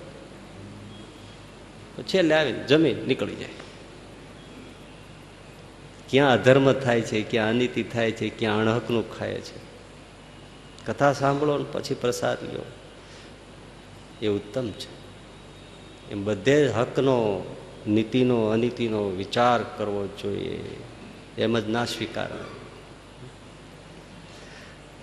છેલ્લે 2.04 2.36
આવીને 2.36 2.64
જમીન 2.64 2.98
નીકળી 3.08 3.36
જાય. 3.36 3.50
ક્યાં 6.10 6.32
અધર્મ 6.32 6.74
થાય 6.74 7.02
છે, 7.02 7.22
ક્યાં 7.22 7.50
અનીતિ 7.50 7.84
થાય 7.84 8.12
છે, 8.12 8.30
ક્યાં 8.30 8.58
અણહકનું 8.58 9.18
ખાય 9.18 9.34
છે. 9.34 9.66
કથા 10.86 11.14
સાંભળો 11.14 11.58
ને 11.58 11.66
પછી 11.72 11.94
પ્રસાદ 11.94 12.44
લ્યો. 12.44 12.62
એ 14.22 14.28
ઉત્તમ 14.28 14.70
છે. 14.70 14.96
એમ 16.12 16.24
બધે 16.24 16.68
હકનો, 16.68 17.46
નીતિનો, 17.88 18.46
અનીતિનો 18.46 19.10
વિચાર 19.10 19.64
કરવો 19.64 20.08
જોઈએ. 20.08 20.78
એમ 21.38 21.60
જ 21.60 21.70
ના 21.70 21.86
સ્વીકાર 21.86 22.30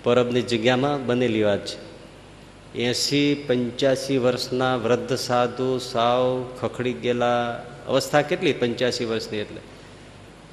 પરબની 0.03 0.41
જગ્યામાં 0.41 1.05
બનેલી 1.05 1.43
વાત 1.43 1.65
છે. 1.65 1.92
એસી 2.75 3.45
પંચ્યાસી 3.47 4.17
વર્ષના 4.17 4.75
વૃદ્ધ 4.75 5.15
સાધુ 5.15 5.77
સાવ 5.77 6.45
ખખડી 6.61 6.93
ગયેલા 6.93 7.65
અવસ્થા 7.87 8.21
કેટલી 8.21 8.53
પંચ્યાસી 8.53 9.05
વર્ષની 9.05 9.37
એટલે? 9.37 9.61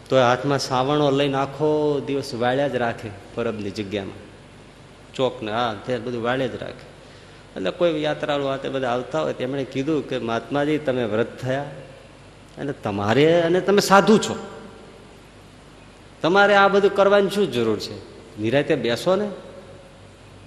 તો 0.08 0.16
હાથમાં 0.16 0.58
સાવણો 0.58 1.10
લઈને 1.10 1.36
આખો 1.36 2.00
દિવસ 2.06 2.34
વાળ્યા 2.34 2.68
જ 2.68 2.76
રાખે 2.76 3.10
પરબની 3.34 3.70
જગ્યામાં. 3.70 4.30
ચોકને, 5.14 5.52
હા, 5.52 5.76
તે 5.86 5.98
બધું 5.98 6.22
વાળ્યા 6.22 6.46
જ 6.46 6.54
રાખે. 6.54 6.90
એટલે 7.56 7.70
કોઈ 7.70 8.02
યાત્રાળુ 8.02 8.46
હાથે 8.46 8.68
બધા 8.68 8.88
આવતા 8.88 9.20
હોય 9.20 9.32
તેમણે 9.32 9.64
કીધું 9.64 10.08
કે, 10.08 10.18
મહાત્માજી, 10.18 10.78
તમે 10.78 11.04
વ્રત 11.04 11.40
થયા 11.40 11.62
અને 12.58 12.72
તમારે, 12.72 13.40
અને 13.40 13.60
તમે 13.60 13.80
સાધુ 13.80 14.18
છો. 14.18 14.36
તમારે 16.22 16.54
આ 16.54 16.68
બધું 16.68 16.94
કરવાની 16.94 17.28
શું 17.28 17.52
જરૂર 17.52 17.78
છે? 17.78 17.94
નિરાતે 18.42 18.74
બેસો 18.74 19.16
ને. 19.16 19.26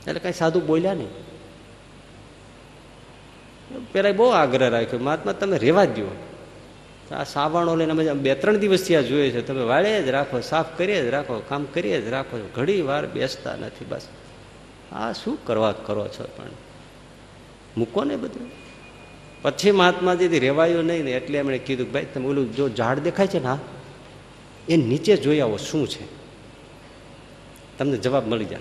એટલે 0.08 0.20
કાંઈ 0.20 0.34
સાધુ 0.34 0.60
બોલ્યા 0.62 0.94
નહીં. 0.94 1.33
પેલા 3.92 4.12
બહુ 4.12 4.26
આગ્રહ 4.26 4.70
રાખ્યો. 4.70 5.00
મહાત્મા, 5.00 5.32
તમે 5.32 5.58
જ 5.58 5.90
દો 5.90 6.16
આ 7.12 7.24
સાવણો 7.24 7.76
લઈને 7.76 7.92
અમે 7.92 8.14
બે 8.14 8.36
ત્રણ 8.36 8.58
દિવસ 8.58 8.88
ત્યાં 8.88 9.08
જોઈએ 9.08 9.32
છે. 9.32 9.42
તમે 9.42 9.62
વાળે 9.62 10.04
જ 10.04 10.10
રાખો, 10.10 10.40
સાફ 10.40 10.78
કરીએ 10.78 11.02
જ 11.02 11.06
રાખો, 11.06 11.44
કામ 11.50 11.66
કરીએ 11.66 12.02
જ 12.02 12.08
રાખો. 12.08 12.50
ઘણી 12.56 12.82
વાર 12.82 13.08
બેસતા 13.08 13.56
નથી 13.56 13.86
બસ. 13.90 14.02
આ 14.92 15.12
શું 15.12 15.46
કરવા 15.46 15.72
કરો 15.72 16.08
છો 16.08 16.28
પણ? 16.38 16.44
મૂકો 17.78 18.04
ને 18.04 18.16
બધું. 18.16 18.52
પછી 19.42 19.72
મહાત્માજીથી 19.72 20.40
રેવાયું 20.40 20.86
નહીં 20.86 21.04
ને 21.04 21.12
એટલે 21.12 21.38
એમણે 21.38 21.58
કીધું 21.58 21.92
ભાઈ, 21.92 22.08
તમે 22.14 22.28
ઓલું 22.28 22.56
જો 22.56 22.70
ઝાડ 22.70 23.00
દેખાય 23.00 23.28
છે 23.28 23.44
ને 23.44 23.58
એ 24.70 24.78
નીચે 24.78 25.18
જોઈ 25.18 25.40
આવો 25.40 25.58
શું 25.58 25.88
છે. 25.88 26.06
તમને 27.78 27.98
જવાબ 27.98 28.28
મળી 28.28 28.46
જાય. 28.46 28.60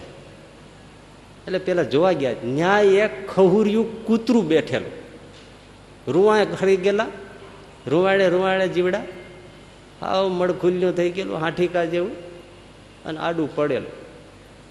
એટલે 1.46 1.58
પેલા 1.58 1.82
જોવા 1.82 2.12
ગયા, 2.12 2.34
ન્યાય 2.44 2.84
એક 2.84 3.28
ખહુરિયું 3.28 4.06
કૂતરું 4.06 4.48
બેઠેલું. 4.48 5.01
રૂવાએ 6.08 6.44
ખરી 6.44 6.76
ગયેલા. 6.76 7.06
રૂવાડે 7.86 8.28
રૂવાડે 8.28 8.68
જીવડા. 8.68 9.02
આવ 10.02 10.28
મળખુલ્યું 10.28 10.92
થઈ 10.92 11.10
ગયેલું, 11.10 11.36
હાઠીકા 11.36 11.84
જેવું. 11.84 12.12
અને 13.04 13.18
આડું 13.18 13.56
પડેલું. 13.56 14.02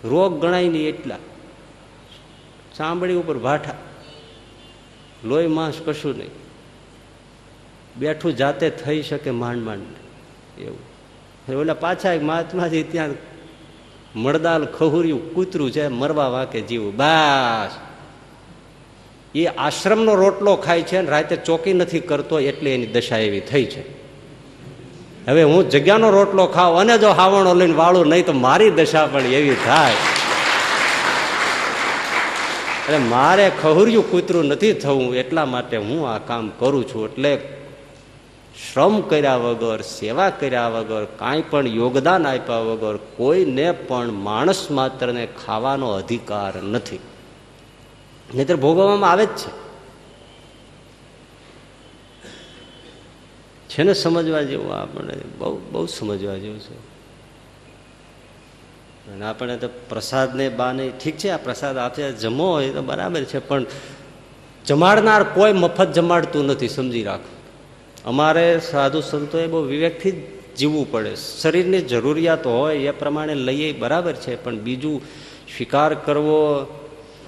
રોગ 0.10 0.42
ગણાય 0.42 0.68
નહીં 0.68 0.90
એટલા. 0.90 1.18
ચામડી 2.78 3.14
ઉપર 3.14 3.38
ભાઠા. 3.38 3.76
લોહી 5.24 5.48
માંસ 5.48 5.82
કશું 5.86 6.18
નહીં. 6.18 6.30
બેઠું 7.98 8.36
જાતે 8.36 8.70
થઈ 8.70 9.02
શકે 9.02 9.32
માંડ 9.32 9.58
માંડ. 9.58 9.82
એવું. 10.62 10.78
ઓલા 11.56 11.74
પાછા 11.74 12.14
એક 12.14 12.24
મહાત્માજી 12.24 12.84
ત્યાં 12.84 13.10
મળદાલ 14.16 14.66
ખહુર્યું 14.66 15.34
કૂતરું 15.34 15.72
છે, 15.72 15.88
મરવા 15.88 16.28
વાકે 16.28 16.62
જીવું. 16.62 16.96
બસ. 16.96 17.70
એ 19.36 19.46
આશ્રમનો 19.46 20.16
રોટલો 20.16 20.56
ખાય 20.56 20.82
છે 20.82 21.06
રાતે 21.06 21.36
ચોકી 21.36 21.74
નથી 21.74 22.00
કરતો 22.00 22.40
એટલે 22.40 22.74
એની 22.74 22.86
દશા 22.86 23.18
એવી 23.18 23.40
થઈ 23.40 23.66
છે. 23.66 24.02
હવે 25.28 25.44
હું 25.44 25.70
જગ્યાનો 25.70 26.10
રોટલો 26.10 26.46
ખાવ 26.46 26.80
અને 26.80 26.98
જો 26.98 27.10
હાવણો 27.10 27.54
લઈને 27.54 27.74
વાળું 27.74 28.08
નહીં 28.08 28.26
તો 28.26 28.34
મારી 28.34 28.70
દશા 28.70 29.06
પણ 29.06 29.20
એવી 29.20 29.56
થાય. 29.66 29.94
એટલે 32.82 32.98
મારે 32.98 33.52
ખહુર્યું 33.62 34.12
કૂતરું 34.12 34.46
નથી 34.46 34.74
થવું 34.74 35.16
એટલા 35.16 35.46
માટે 35.46 35.78
હું 35.78 36.10
આ 36.10 36.18
કામ 36.18 36.52
કરું 36.60 36.88
છું. 36.88 37.12
એટલે 37.12 37.40
શ્રમ 38.74 39.02
કર્યા 39.02 39.36
વગર, 39.36 39.82
સેવા 39.82 40.30
કર્યા 40.30 40.68
વગર, 40.68 41.06
કાંઈ 41.06 41.44
પણ 41.50 41.68
યોગદાન 41.68 42.28
આપ્યા 42.28 42.58
વગર 42.58 42.98
કોઈને 42.98 43.72
પણ 43.72 44.12
માણસ 44.12 44.72
માત્રને 44.72 45.28
ખાવાનો 45.46 45.92
અધિકાર 45.92 46.64
નથી. 46.64 47.00
નહીતર 48.36 48.56
ભોગવવામાં 48.56 49.12
આવે 49.12 49.26
જ 49.26 49.30
છે. 49.30 49.62
છે 53.70 53.84
ને 53.84 53.94
સમજવા 53.94 54.42
જેવું 54.42 54.76
આપણે 54.76 55.14
બહુ 55.38 55.62
બહુ 55.72 55.86
સમજવા 55.86 56.38
જેવું 56.38 56.60
છે. 56.60 56.92
અને 59.14 59.26
આપણે 59.26 59.58
તો 59.58 59.68
પ્રસાદને 59.68 60.50
બાને 60.50 60.92
ઠીક 61.04 61.18
છે, 61.18 61.30
આ 61.30 61.38
પ્રસાદ 61.38 61.78
આપે, 61.78 62.12
જમો 62.12 62.52
હોય 62.52 62.70
તો 62.70 62.82
બરાબર 62.82 63.24
છે, 63.24 63.40
પણ 63.40 63.66
જમાડનાર 64.66 65.24
કોઈ 65.24 65.54
મફત 65.54 65.94
જમાડતું 65.94 66.46
નથી, 66.46 66.68
સમજી 66.68 67.04
રાખો. 67.04 67.36
અમારે 68.06 68.60
સાધુ 68.60 69.02
સંતોએ 69.02 69.48
બહુ 69.48 69.62
વિવેકથી 69.62 70.12
જ 70.12 70.16
જીવવું 70.58 70.92
પડે. 70.92 71.16
શરીરની 71.16 71.82
જરૂરિયાત 71.82 72.48
હોય 72.48 72.78
એ 72.78 72.92
પ્રમાણે 72.92 73.36
લઈએ, 73.36 73.74
બરાબર 73.74 74.14
છે, 74.14 74.44
પણ 74.44 74.60
બીજું 74.60 75.02
સ્વીકાર 75.58 75.94
કરવો 75.94 76.66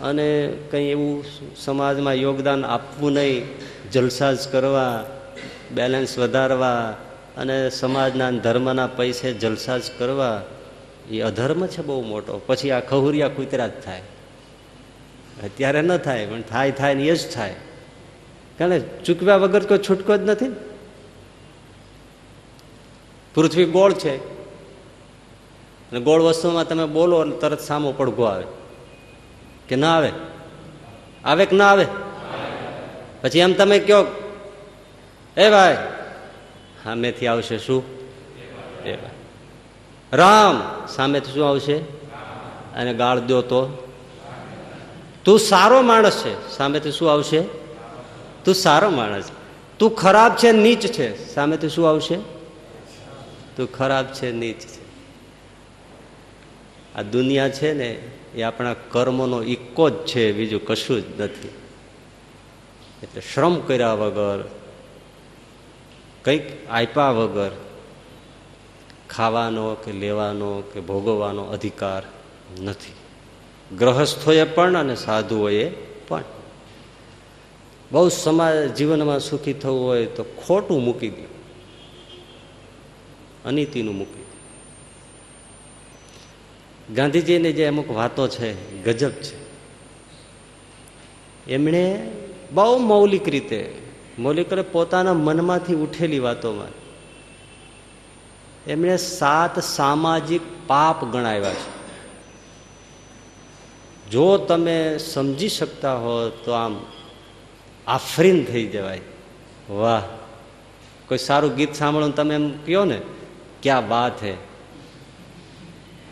અને 0.04 0.54
કંઈ 0.72 0.84
એવું 0.84 1.24
સમાજમાં 1.58 2.14
યોગદાન 2.14 2.66
આપવું 2.66 3.12
નહીં 3.12 3.46
જલસા 3.92 4.34
જ 4.34 4.48
કરવા, 4.52 5.06
બેલેન્સ 5.72 6.20
વધારવા 6.20 6.96
અને 7.38 7.70
સમાજના 7.70 8.32
ધર્મના 8.32 8.88
પૈસે 8.88 9.34
જલસા 9.34 9.78
જ 9.78 9.82
કરવા, 10.00 10.42
એ 11.12 11.22
અધર્મ 11.22 11.68
છે 11.68 11.82
બહુ 11.82 12.02
મોટો. 12.02 12.42
પછી 12.46 12.72
આ 12.72 12.80
ખહુરિયા 12.80 13.28
કુતરા 13.28 13.68
જ 13.68 13.72
થાય. 13.86 14.02
અત્યારે 15.44 15.82
ન 15.82 15.98
થાય, 15.98 16.26
પણ 16.26 16.42
થાય 16.42 16.72
થાય 16.72 16.94
ને 16.94 17.04
એ 17.04 17.16
જ 17.16 17.34
થાય. 17.34 17.56
કારણ 18.58 18.80
ચૂકવ્યા 19.06 19.36
વગર 19.36 19.66
કોઈ 19.66 19.78
છૂટકો 19.78 20.18
જ 20.18 20.20
નથી 20.20 20.46
પૃથ્વી 23.36 23.66
ગોળ 23.66 23.94
છે. 23.94 24.18
અને 25.92 26.00
ગોળ 26.00 26.22
વસ્તુમાં 26.22 26.68
તમે 26.68 26.86
બોલો 26.86 27.18
અને 27.18 27.36
તરત 27.36 27.60
સામો 27.60 27.92
પડઘો 27.92 28.24
આવે. 28.24 28.63
કે 29.74 29.82
ના 29.82 29.96
આવે? 29.98 30.12
આવે 31.26 31.46
કે 31.46 31.56
ના 31.56 31.72
આવે? 31.72 31.86
પછી 33.22 33.40
એમ 33.40 33.54
તમે 33.54 33.80
કહો, 33.80 34.06
એ 35.38 35.50
ભાઈ, 35.50 35.78
સામેથી 36.84 37.28
આવશે 37.28 37.58
શું? 37.58 37.84
એ 38.86 38.96
ભાઈ. 38.96 39.12
રામ, 40.14 40.86
સામેથી 40.88 41.32
શું 41.32 41.50
આવશે? 41.50 41.78
અને 42.76 42.94
ગાળ 42.94 43.20
દો 43.20 43.42
તો. 43.42 43.62
તું 45.26 45.40
સારો 45.40 45.82
માણસ 45.82 46.26
છે, 46.26 46.58
સામેથી 46.58 46.92
શું 46.92 47.12
આવશે? 47.12 47.42
તું 48.46 48.56
સારો 48.56 48.90
માણસ 48.90 49.24
તું 49.80 49.96
ખરાબ 49.96 50.36
છે, 50.36 50.52
નીચ 50.52 50.80
છે, 50.80 51.34
સામેથી 51.34 51.70
શું 51.70 51.90
આવશે? 51.90 52.16
તું 53.56 53.72
ખરાબ 53.72 54.06
છે, 54.06 54.32
નીચ 54.32 54.58
આ 56.96 57.02
દુનિયા 57.02 57.50
છે 57.50 57.74
ને, 57.74 58.00
એ 58.36 58.42
આપણા 58.42 58.74
કર્મનો 58.74 59.44
ઇક્કો 59.44 59.90
જ 59.90 59.94
છે, 59.94 60.32
બીજું 60.32 60.66
કશું 60.66 61.02
જ 61.02 61.22
નથી. 61.22 61.50
એટલે 63.04 63.22
શ્રમ 63.34 63.60
કર્યા 63.60 63.94
વગર, 63.94 64.44
કંઈક 66.26 66.70
આપ્યા 66.70 67.10
વગર, 67.10 67.52
ખાવાનો 69.10 69.74
કે 69.74 69.92
લેવાનો 69.92 70.64
કે 70.74 70.80
ભોગવવાનો 70.80 71.44
અધિકાર 71.44 72.04
નથી. 72.62 72.94
ગ્રહસ્થોએ 73.78 74.44
પણ 74.44 74.78
અને 74.78 74.96
સાધુઓએ 74.96 75.70
પણ. 76.08 76.24
બહુ 77.92 78.10
સમાજ 78.10 78.76
જીવનમાં 78.76 79.20
સુખી 79.20 79.54
થવું 79.54 79.84
હોય 79.84 80.06
તો 80.06 80.24
ખોટું 80.24 80.84
મૂકી 80.84 81.10
દે. 81.10 81.34
અનીતિનું 83.46 83.96
મૂકી 83.96 84.26
ગાંધીજીની 86.96 87.54
જે 87.54 87.66
અમુક 87.66 87.92
વાતો 87.92 88.28
છે, 88.28 88.84
ગજબ 88.84 89.10
છે. 89.10 89.44
એમણે 91.48 92.12
બહુ 92.52 92.78
મૌલિક 92.78 93.30
રીતે, 93.30 93.76
મૌલિક 94.20 94.54
પોતાના 94.54 95.14
મનમાંથી 95.14 95.76
ઉઠેલી 95.76 96.20
વાતોમાં, 96.20 96.68
એમણે 98.68 98.98
સાત 98.98 99.60
સામાજિક 99.60 100.42
પાપ 100.68 101.06
ગણાવ્યા 101.06 101.54
છે. 101.54 101.84
જો 104.12 104.38
તમે 104.38 104.98
સમજી 104.98 105.50
શકતા 105.50 105.96
હો 105.96 106.30
તો 106.30 106.52
આમ 106.52 106.86
આફરીન 107.88 108.44
થઈ 108.44 108.66
જવાય. 108.66 109.02
વાહ. 109.70 110.02
કોઈ 111.08 111.18
સારું 111.18 111.56
ગીત 111.56 111.74
સાંભળો 111.74 112.10
તમે 112.10 112.36
એમ 112.36 112.52
કહો 112.52 112.86
ને, 112.86 113.02
ક્યાં 113.64 113.90
વાત 113.90 114.24
હે? 114.24 114.34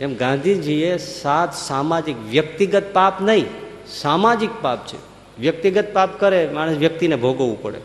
એમ 0.02 0.16
ગાંધીજીએ 0.16 0.98
સાત 0.98 1.54
સામાજિક 1.54 2.18
વ્યક્તિગત 2.18 2.84
પાપ 2.94 3.22
નહીં, 3.22 3.46
સામાજિક 3.88 4.50
પાપ 4.62 4.88
છે. 4.88 4.98
વ્યક્તિગત 5.40 5.94
પાપ 5.94 6.20
કરે, 6.20 6.50
માણસ 6.50 6.78
વ્યક્તિને 6.78 7.16
ભોગવવું 7.16 7.62
પડે. 7.62 7.78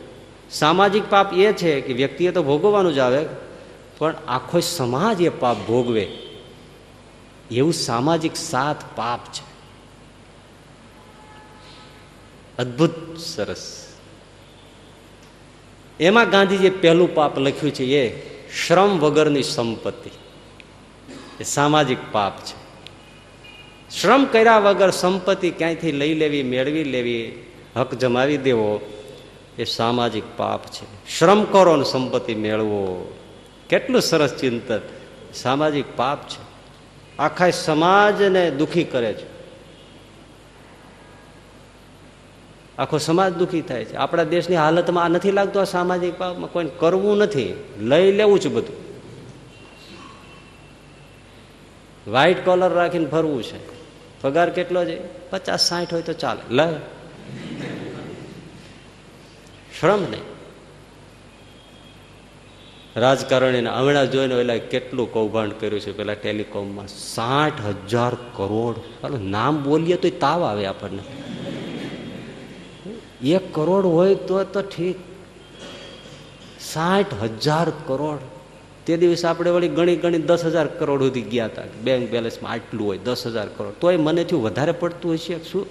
સામાજિક 0.50 1.02
પાપ 1.11 1.35
એ 1.35 1.52
છે 1.52 1.81
કે 1.81 1.92
વ્યક્તિએ 1.92 2.31
તો 2.31 2.42
ભોગવવાનું 2.42 2.94
જ 2.94 2.98
આવે, 2.98 3.26
પણ 3.98 4.14
આખો 4.29 4.61
સમાજ 4.61 5.20
એ 5.20 5.29
પાપ 5.29 5.57
ભોગવે. 5.57 6.09
એવું 7.50 7.72
સામાજિક 7.72 8.37
સાત 8.37 8.76
પાપ 8.96 9.20
છે. 9.24 9.57
અદ્ભુત 12.59 13.18
સરસ. 13.18 13.87
એમાં 16.00 16.31
ગાંધીજીએ 16.31 16.70
પહેલું 16.70 17.14
પાપ 17.14 17.38
લખ્યું 17.38 17.72
છે 17.72 17.85
એ 17.85 18.31
શ્રમ 18.66 18.98
વગરની 18.98 19.42
સંપત્તિ. 19.42 20.11
એ 21.40 21.44
સામાજિક 21.44 21.99
પાપ 22.12 22.38
છે. 22.38 22.66
શ્રમ 24.01 24.25
કર્યા 24.25 24.59
વગર 24.59 24.90
સંપત્તિ 24.90 25.51
ક્યાંયથી 25.51 25.92
લઈ 25.92 26.14
લેવી, 26.14 26.42
મેળવી 26.42 26.85
લેવી, 26.85 27.46
હક 27.77 27.94
જમાવી 27.94 28.37
દેવો, 28.37 28.81
એ 29.59 29.64
સામાજિક 29.64 30.22
પાપ 30.37 30.66
છે. 30.66 31.18
શ્રમ 31.18 31.44
કરો 31.44 31.77
ને 31.77 31.85
સંપત્તિ 31.85 32.35
મેળવો. 32.35 33.18
કેટલું 33.68 34.03
સરસ 34.03 34.35
ચિંતન. 34.35 34.81
સામાજિક 35.35 35.85
પાપ 35.96 36.29
છે. 36.29 36.46
આખા 37.18 37.51
સમાજને 37.51 38.51
દુખી 38.51 38.85
કરે 38.85 39.12
છે. 39.12 39.37
આખો 42.79 42.99
સમાજ 42.99 43.33
દુખી 43.33 43.61
થાય 43.61 43.85
છે. 43.85 43.94
આપણા 43.94 44.22
દેશની 44.25 44.57
હાલતમાં 44.57 45.05
આ 45.05 45.09
નથી 45.09 45.33
લાગતું 45.33 45.62
આ 45.62 45.64
સામાજિક 45.64 46.18
પાપમાં. 46.18 46.53
કોઈને 46.53 46.70
કરવું 46.79 47.16
નથી. 47.16 47.64
લઈ 47.79 48.12
લેવું 48.12 48.40
છે 48.40 48.49
બધું. 48.49 48.86
વ્હાઈટ 52.09 52.45
કોલર 52.45 52.71
રાખીને 52.71 53.07
ફરવું 53.07 53.42
છે. 53.42 53.77
પગાર 54.23 54.51
કેટલો 54.51 54.85
છે? 54.85 55.31
પચાસ, 55.31 55.69
સાઠ 55.69 55.92
હોય 55.92 56.03
તો 56.03 56.12
ચાલે. 56.12 56.55
લે. 56.55 56.77
શ્રમ 59.81 60.03
નહીં. 60.03 60.21
રાજકારણીને 62.97 63.71
હમણાં 63.71 64.11
જોઈને 64.11 64.35
એટલે 64.35 64.59
કેટલું 64.59 65.12
કૌભાંડ 65.12 65.53
કર્યું 65.61 65.81
છે. 65.81 65.92
પેલા 65.92 66.14
ટેલિકોમમાં 66.14 66.87
સાઠ 66.88 67.61
હજાર 67.61 68.14
કરોડ. 68.14 69.11
નામ 69.21 69.64
બોલીએ 69.64 69.97
તો 69.97 70.09
તાવ 70.11 70.45
આવે 70.45 70.66
આપણને. 70.66 71.03
એક 73.29 73.55
કરોડ 73.55 73.87
હોય 73.87 74.14
તો 74.14 74.45
તો 74.45 74.62
ઠીક. 74.62 74.97
સાઠ 76.61 77.14
હજાર 77.23 77.71
કરોડ. 77.71 78.36
તે 78.87 78.96
દિવસે 78.96 79.29
આપણે 79.29 79.51
વળી 79.51 79.68
ગણી 79.68 79.96
ગણી 79.96 80.18
દસ 80.18 80.44
હજાર 80.44 80.66
કરોડ 80.66 81.03
સુધી 81.03 81.22
ગયા 81.22 81.44
હતા 81.44 81.62
બેંક 81.85 82.11
બેલેન્સમાં 82.11 82.53
આટલું 82.53 82.87
હોય, 82.87 82.99
દસ 82.99 83.27
હજાર 83.27 83.49
કરોડ. 83.49 83.72
તોય 83.81 83.96
મને 83.96 84.25
થયું, 84.25 84.42
વધારે 84.42 84.72
પડતું 84.72 85.14
હશે 85.14 85.38
શું? 85.38 85.66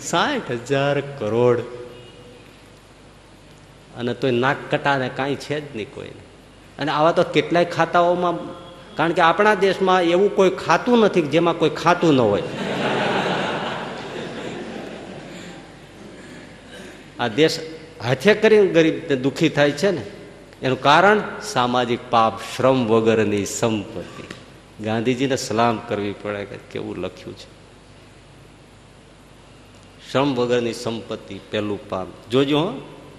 સાઠ 0.00 0.50
હજાર 0.50 1.00
કરોડ. 1.00 1.60
અને 3.96 4.14
તોય 4.14 4.30
નાક 4.30 4.56
કટાને 4.70 5.10
કાંઈ 5.16 5.34
છે 5.34 5.60
જ 5.60 5.76
નહીં 5.76 5.94
કોઈને. 5.94 6.22
અને 6.78 6.90
આવા 6.90 7.12
તો 7.12 7.22
કેટલાય 7.22 7.64
ખાતાઓમાં, 7.64 8.36
કારણ 8.96 9.12
કે 9.12 9.20
આપણા 9.20 9.54
દેશમાં 9.54 10.02
એવું 10.02 10.36
કોઈ 10.36 10.50
ખાતું 10.50 10.98
નથી 10.98 11.22
જેમાં 11.22 11.58
કોઈ 11.58 11.70
ખાતું 11.70 12.14
ન 12.14 12.20
હોય. 12.20 12.42
આ 17.20 17.28
દેશ 17.28 17.58
હાથે 18.04 18.34
કરીને 18.34 18.66
ગરીબ 18.66 19.12
દુઃખી 19.12 19.48
થાય 19.48 19.70
છે 19.70 19.90
ને, 19.90 20.02
એનું 20.62 20.80
કારણ 20.80 21.20
સામાજિક 21.42 21.98
પાપ, 22.10 22.38
શ્રમ 22.38 22.86
વગરની 22.86 23.46
સંપત્તિ. 23.46 24.22
ગાંધીજીને 24.84 25.36
સલામ 25.36 25.78
કરવી 25.88 26.14
પડે 26.22 26.44
કે 26.44 26.56
કેવું 26.56 26.96
લખ્યું 26.96 27.36
છે. 27.38 27.58
શ્રમ 30.12 30.34
વગરની 30.34 30.72
સંપત્તિ 30.72 31.40
પેલું 31.50 31.88
પાપ. 31.88 32.06
જોજો 32.30 32.72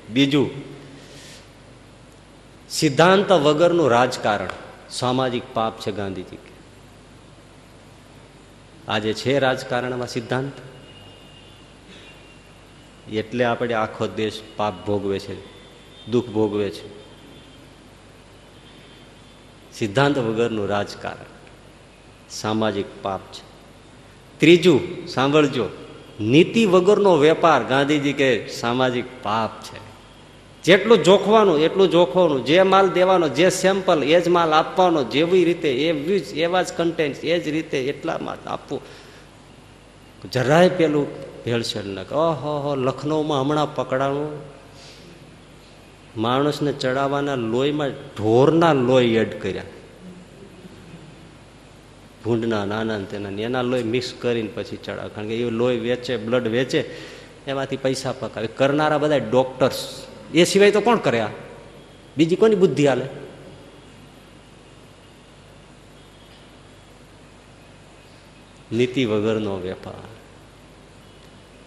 બીજું. 0.09 0.49
સિદ્ધાંત 2.69 3.31
વગરનું 3.31 3.89
રાજકારણ 3.89 4.49
સામાજિક 4.89 5.43
પાપ 5.53 5.79
છે 5.79 5.91
ગાંધીજી 5.91 6.37
આજે 8.87 9.13
છે 9.13 9.39
રાજકારણમાં 9.39 10.07
સિદ્ધાંત? 10.07 10.51
એટલે 13.17 13.43
આપણે 13.43 13.73
આખો 13.73 14.07
દેશ 14.07 14.41
પાપ 14.57 14.85
ભોગવે 14.85 15.19
છે, 15.19 15.41
દુઃખ 16.11 16.25
ભોગવે 16.25 16.69
છે. 16.69 16.99
સિદ્ધાંત 19.73 20.17
વગરનું 20.17 20.67
રાજકારણ 20.67 21.25
સામાજિક 22.29 22.85
પાપ 23.01 23.19
છે. 23.33 23.49
ત્રીજું, 24.39 25.07
સાંભળજો, 25.07 25.69
નીતિ 26.19 26.65
વગરનો 26.65 27.17
વેપાર 27.17 27.63
ગાંધીજી 27.63 28.13
કે 28.13 28.47
સામાજિક 28.47 29.05
પાપ 29.23 29.61
છે. 29.61 29.89
જેટલું 30.63 31.03
જોખવાનું, 31.03 31.59
એટલું 31.59 31.89
જોખવાનું, 31.89 32.45
જે 32.45 32.61
માલ 32.61 32.89
દેવાનો, 32.89 33.29
જે 33.29 33.49
સેમ્પલ 33.49 34.03
એ 34.03 34.21
જ 34.21 34.27
માલ 34.27 34.53
આપવાનો, 34.53 35.03
જેવી 35.03 35.43
રીતે, 35.43 35.71
એવી 35.71 36.19
જ, 36.19 36.37
એવા 36.37 36.61
જ 36.61 36.73
કન્ટેન્ટ 36.73 37.25
એ 37.25 37.39
જ 37.39 37.47
રીતે, 37.47 37.79
એટલામાં 37.79 38.49
આપવું. 38.49 38.81
જરાય 40.31 40.69
પેલું 40.69 41.28
ભેળસેળ 41.51 41.83
ન 41.83 41.97
લખનૌમાં 42.75 43.41
હમણાં 43.41 43.75
પકડાણું? 43.75 44.31
માણસને 46.17 46.73
ચડાવવાના 46.73 47.35
લોહીમાં 47.35 47.89
ઢોરના 47.89 48.73
લોહી 48.73 49.15
એડ 49.15 49.41
કર્યા. 49.41 49.63
ભૂંડના 52.23 52.65
નાના 52.65 52.99
તેના 52.99 53.29
એના 53.29 53.61
લોહી 53.61 53.83
મિક્સ 53.83 54.13
કરીને 54.19 54.49
પછી 54.55 54.77
ચડાવે. 54.77 55.09
કારણ 55.09 55.27
કે 55.27 55.35
એ 55.35 55.49
લોહી 55.49 55.77
વેચે 55.77 56.17
બ્લડ 56.17 56.47
વેચે, 56.47 56.95
એમાંથી 57.47 57.77
પૈસા 57.77 58.11
પકાવે. 58.11 58.47
કરનારા 58.47 58.97
બધા 58.97 59.17
ડોક્ટર્સ 59.17 60.05
એ 60.33 60.43
સિવાય 60.43 60.71
તો 60.71 60.81
કોણ 60.81 60.97
કરે 60.97 61.19
આ? 61.19 61.27
બીજી 62.17 62.35
કોની 62.35 62.55
બુદ્ધિ 62.55 62.87
હાલે? 62.87 63.05
નીતિ 68.71 69.05
વગરનો 69.05 69.59
વેપાર. 69.59 70.08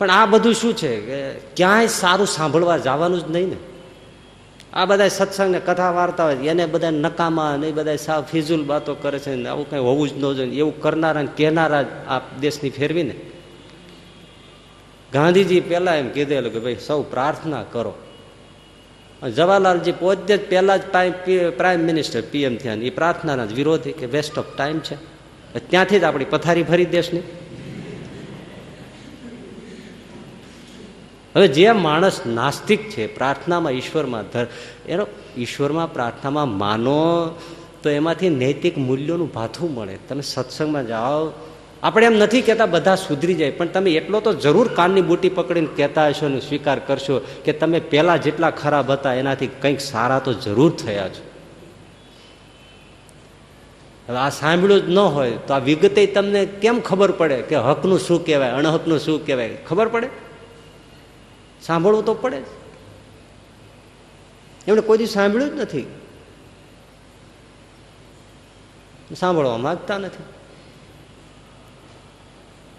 પણ 0.03 0.11
આ 0.11 0.27
બધું 0.27 0.55
શું 0.55 0.77
છે 0.77 0.93
કે 1.01 1.19
ક્યાંય 1.57 1.87
સારું 1.87 2.27
સાંભળવા 2.27 2.79
જવાનું 2.79 3.21
જ 3.21 3.31
નહીં 3.31 3.49
ને? 3.49 3.57
આ 4.73 4.85
બધા 4.85 5.09
સત્સંગને 5.09 5.61
કથા 5.61 5.91
વાર્તા 5.91 6.25
હોય, 6.25 6.35
એને 6.35 6.67
બધા 6.67 6.91
નકામા 6.91 7.57
ને 7.57 7.71
બધા 7.71 7.97
સાવ 7.97 8.23
ફિઝુલ 8.23 8.67
વાતો 8.67 8.95
કરે 8.95 9.19
છે 9.19 9.35
ને 9.35 9.49
આવું 9.49 9.71
કંઈ 9.71 9.81
હોવું 9.81 10.09
જ 10.09 10.13
ન 10.13 10.33
જોઈએ 10.33 10.59
એવું 10.59 10.81
કરનારા 10.81 11.23
ને 11.23 11.29
કહેનારા 11.37 11.85
આ 12.09 12.19
દેશની 12.41 12.71
ફેરવીને 12.71 13.15
ગાંધીજી 15.13 15.61
પહેલાં 15.61 15.97
એમ 15.97 16.09
કીધેલું 16.09 16.53
કે 16.53 16.59
ભાઈ 16.59 16.77
સૌ 16.87 17.03
પ્રાર્થના 17.03 17.63
કરો. 17.63 17.95
જવાહરલાલજી 19.31 19.93
પોતે 19.93 20.37
જ 20.37 20.49
પહેલાં 20.49 20.79
જ 20.79 20.85
પ્રાઇમ 21.57 21.81
મિનિસ્ટર 21.81 22.23
પીએમ 22.31 22.57
થયા 22.57 22.75
એ 22.75 22.91
પ્રાર્થનાના 22.91 23.47
જ 23.47 23.53
વિરોધી 23.53 23.93
કે 23.93 24.07
વેસ્ટ 24.07 24.39
ઓફ 24.39 24.51
ટાઈમ 24.57 24.79
છે. 24.79 24.97
ત્યાંથી 25.71 26.01
જ 26.01 26.05
આપણી 26.05 26.25
પથારી 26.25 26.63
ભરી 26.63 26.85
દેશની. 26.87 27.23
હવે 31.35 31.49
જે 31.49 31.73
માણસ 31.73 32.21
નાસ્તિક 32.27 32.91
છે, 32.91 33.15
પ્રાર્થનામાં 33.15 33.73
ઈશ્વરમાં 33.73 34.23
ધર, 34.33 34.47
એનો 34.89 35.07
ઈશ્વરમાં 35.39 35.93
પ્રાર્થનામાં 35.93 36.59
માનો, 36.59 37.39
તો 37.83 37.91
એમાંથી 37.91 38.29
નૈતિક 38.29 38.79
મૂલ્યોનું 38.79 39.33
ભાથું 39.33 39.75
મળે. 39.75 39.99
તમે 40.09 40.23
સત્સંગમાં 40.23 40.87
જાઓ. 40.87 41.33
આપણે 41.83 42.07
એમ 42.07 42.13
નથી 42.13 42.43
કહેતા 42.43 42.67
બધા 42.67 42.95
સુધરી 42.95 43.35
જાય, 43.35 43.51
પણ 43.51 43.67
તમે 43.67 43.91
એટલો 43.91 44.21
તો 44.21 44.33
જરૂર 44.33 44.69
કાનની 44.69 45.01
બુટી 45.01 45.29
પકડીને 45.29 45.67
કહેતા 45.77 46.09
હશો 46.09 46.27
અને 46.27 46.41
સ્વીકાર 46.41 46.79
કરશો 46.79 47.21
કે 47.45 47.53
તમે 47.53 47.81
પહેલાં 47.81 48.23
જેટલા 48.23 48.51
ખરાબ 48.51 48.91
હતા, 48.91 49.15
એનાથી 49.15 49.47
કંઈક 49.47 49.81
સારા 49.81 50.19
તો 50.19 50.33
જરૂર 50.35 50.71
થયા 50.71 51.09
છો 51.09 51.23
હવે 54.09 54.17
આ 54.17 54.31
સાંભળ્યું 54.31 54.87
જ 54.87 54.91
ન 54.91 54.99
હોય, 54.99 55.31
તો 55.31 55.55
આ 55.55 55.59
વિગતે 55.59 56.07
તમને 56.07 56.47
કેમ 56.47 56.81
ખબર 56.81 57.11
પડે 57.11 57.43
કે 57.43 57.57
હકનું 57.57 57.99
શું 57.99 58.27
કહેવાય, 58.27 58.51
અણહકનું 58.51 58.99
શું 58.99 59.27
કહેવાય? 59.27 59.57
ખબર 59.69 59.89
પડે? 59.89 60.09
સાંભળવું 61.63 62.05
તો 62.05 62.15
પડે 62.15 62.41
જ. 62.41 62.45
એમણે 64.69 64.81
કોઈ 64.81 64.99
દિવસ 64.99 65.11
સાંભળ્યું 65.11 65.51
જ 65.51 65.61
નથી. 65.61 65.87
સાંભળવા 69.17 69.57
માંગતા 69.57 69.99
નથી. 69.99 70.23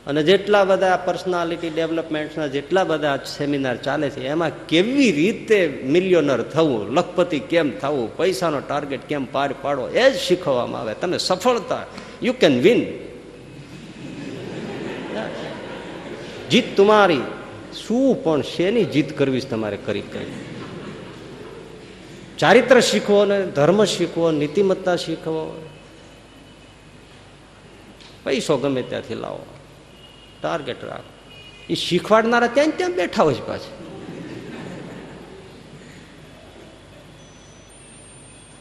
અને 0.08 0.24
જેટલા 0.24 0.64
બધા 0.64 0.98
પર્સનાલિટી 0.98 1.70
ડેવલપમેન્ટના 1.70 2.48
જેટલા 2.48 2.84
બધા 2.84 3.18
સેમિનાર 3.18 3.78
ચાલે 3.78 4.10
છે, 4.10 4.28
એમાં 4.28 4.68
કેવી 4.68 5.12
રીતે 5.12 5.82
મિલિયોનર 5.86 6.42
થવું, 6.42 6.94
લખપતિ 6.94 7.40
કેમ 7.40 7.78
થવું, 7.78 8.18
પૈસાનો 8.18 8.60
ટાર્ગેટ 8.60 9.02
કેમ 9.02 9.26
પાર 9.26 9.54
પાડવો, 9.62 9.90
એ 9.90 10.12
જ 10.12 10.16
શીખવવામાં 10.16 10.82
આવે. 10.82 10.94
તમે 10.94 11.18
સફળતા 11.18 11.86
યુ 12.24 12.34
કેન 12.34 12.62
વિન 12.62 12.86
જીત 16.52 16.78
તમારી 16.78 17.22
શું 17.74 18.24
પણ 18.24 18.42
શેની 18.42 18.86
જીત 18.86 19.18
કરવી 19.18 19.40
તમારે 19.40 19.78
કરી 19.78 20.02
કરી? 20.02 20.32
ચારિત્ર 22.38 22.80
શીખવો 22.80 23.26
ને 23.26 23.46
ધર્મ 23.46 23.86
શીખવો, 23.86 24.32
નીતિમત્તા 24.32 24.96
શીખવો. 24.96 25.70
પૈસો 28.24 28.58
ગમે 28.58 28.82
ત્યાંથી 28.82 29.16
લાવો. 29.16 29.46
ટાર્ગેટ 30.42 30.84
રાખો. 30.84 31.32
એ 31.70 31.76
શીખવાડનારા 31.76 32.48
ત્યાં 32.48 32.68
ત્યાં 32.78 32.92
બેઠા 32.92 33.24
હોય 33.24 33.34
છે 33.34 33.48
પાછા. 33.48 33.83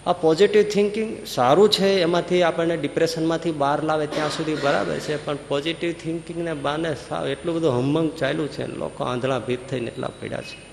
આ 0.07 0.13
પોઝિટિવ 0.13 0.63
થિંકિંગ 0.63 1.27
સારું 1.27 1.71
છે, 1.71 2.01
એમાંથી 2.01 2.43
આપણને 2.43 2.77
ડિપ્રેશનમાંથી 2.77 3.53
બહાર 3.53 3.83
લાવે 3.83 4.07
ત્યાં 4.07 4.31
સુધી 4.31 4.55
બરાબર 4.55 4.99
છે, 4.99 5.27
પણ 5.27 5.39
પોઝિટિવ 5.49 5.93
થિંકિંગને 5.93 6.55
બાને 6.55 6.95
સાવ 6.95 7.29
એટલું 7.29 7.55
બધું 7.55 7.79
હમંગ 7.79 8.13
ચાલ્યું 8.13 8.49
છે 8.49 8.67
લોકો 8.67 9.05
આંધળા 9.05 9.39
ભીત 9.39 9.69
થઈને 9.69 9.87
એટલા 9.87 10.09
પડ્યા 10.09 10.43
છે. 10.43 10.73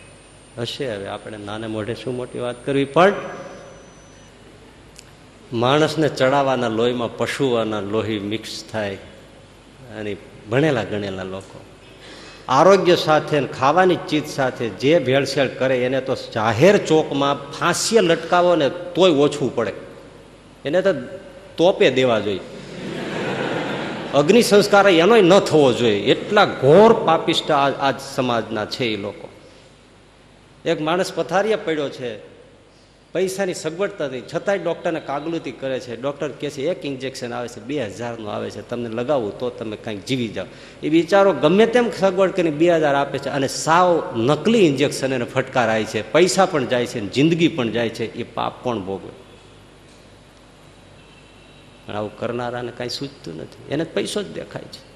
હશે 0.58 0.96
હવે 0.96 1.08
આપણે 1.08 1.38
નાને 1.38 1.68
મોઢે 1.68 1.96
શું 1.96 2.16
મોટી 2.16 2.40
વાત 2.40 2.66
કરવી? 2.66 2.86
પણ 2.86 3.14
માણસને 5.54 6.10
ચડાવવાના 6.10 6.68
લોહીમાં 6.68 7.18
પશુઓના 7.18 7.80
લોહી 7.80 8.20
મિક્સ 8.20 8.64
થાય 8.72 8.96
અને 9.98 10.18
ભણેલા 10.50 10.84
ગણેલા 10.84 11.24
લોકો. 11.24 11.62
આરોગ્ય 12.50 12.96
સાથે 12.96 13.46
ખાવાની 13.46 13.96
ચીજ 13.96 14.28
સાથે 14.28 14.70
જે 14.70 15.00
ભેળસેળ 15.00 15.48
કરે 15.48 15.86
એને 15.86 16.02
તો 16.02 16.16
જાહેર 16.16 16.78
ચોકમાં 16.78 17.52
ફાંસીએ 17.52 18.02
લટકાવો 18.02 18.56
ને 18.56 18.70
તોય 18.70 19.12
ઓછું 19.12 19.56
પડે. 19.56 19.74
એને 20.66 20.82
તો 20.82 20.94
તોપે 21.58 21.92
દેવા 21.92 22.20
જોઈએ. 22.20 22.40
અગ્નિ 24.14 24.42
સંસ્કાર 24.42 24.88
એનોય 24.88 25.22
ન 25.22 25.40
થવો 25.40 25.74
જોઈએ. 25.74 26.00
એટલા 26.00 26.46
ઘોર 26.46 26.94
પાપિષ્ટ 26.94 27.52
આજ 27.52 27.96
સમાજના 28.16 28.66
છે 28.66 28.86
એ 28.86 28.98
લોકો. 28.98 29.30
એક 30.66 30.82
માણસ 30.82 31.14
પથારીએ 31.14 31.56
પડ્યો 31.56 31.90
છે. 31.90 32.29
પૈસાની 33.14 33.54
સગવડતા 33.54 34.08
નથી 34.08 34.22
છતાંય 34.22 34.58
ડૉક્ટરને 34.58 35.00
કાગલુતી 35.00 35.52
કરે 35.52 35.80
છે. 35.80 36.02
ડૉક્ટર 36.02 36.28
કહે 36.28 36.50
છે, 36.50 36.62
એક 36.62 36.86
ઇન્જેક્શન 36.86 37.34
આવે 37.34 37.48
છે, 37.48 37.60
બે 37.60 37.86
હજારનું 37.86 38.32
આવે 38.32 38.50
છે. 38.50 38.70
તમને 38.70 38.90
લગાવવું 38.90 39.40
તો 39.40 39.50
તમે 39.50 39.78
કંઈક 39.78 40.06
જીવી 40.06 40.28
જાઓ. 40.28 40.46
એ 40.84 40.90
બિચારો 40.90 41.34
ગમે 41.34 41.66
તેમ 41.66 41.92
સગવડ 41.92 42.32
કરીને 42.32 42.52
બે 42.52 42.70
હજાર 42.70 42.96
આપે 42.96 43.18
છે 43.18 43.30
અને 43.30 43.48
સાવ 43.48 44.14
નકલી 44.18 44.60
ઇન્જેક્શન 44.60 45.14
એને 45.14 45.26
ફટકારાય 45.26 45.84
છે. 45.84 46.12
પૈસા 46.12 46.46
પણ 46.46 46.66
જાય 46.66 46.86
છે 46.86 47.00
જિંદગી 47.00 47.48
પણ 47.48 47.70
જાય 47.70 47.90
છે. 47.90 48.14
એ 48.16 48.24
પાપ 48.24 48.64
પણ 48.64 48.80
ભોગવે? 48.80 49.12
પણ 51.88 51.96
આવું 51.96 52.18
કરનારાને 52.18 52.72
કાંઈ 52.78 52.90
સૂચતું 52.90 53.38
નથી. 53.38 53.72
એને 53.72 53.84
પૈસો 53.84 54.24
જ 54.24 54.34
દેખાય 54.34 54.64
છે. 54.64 54.90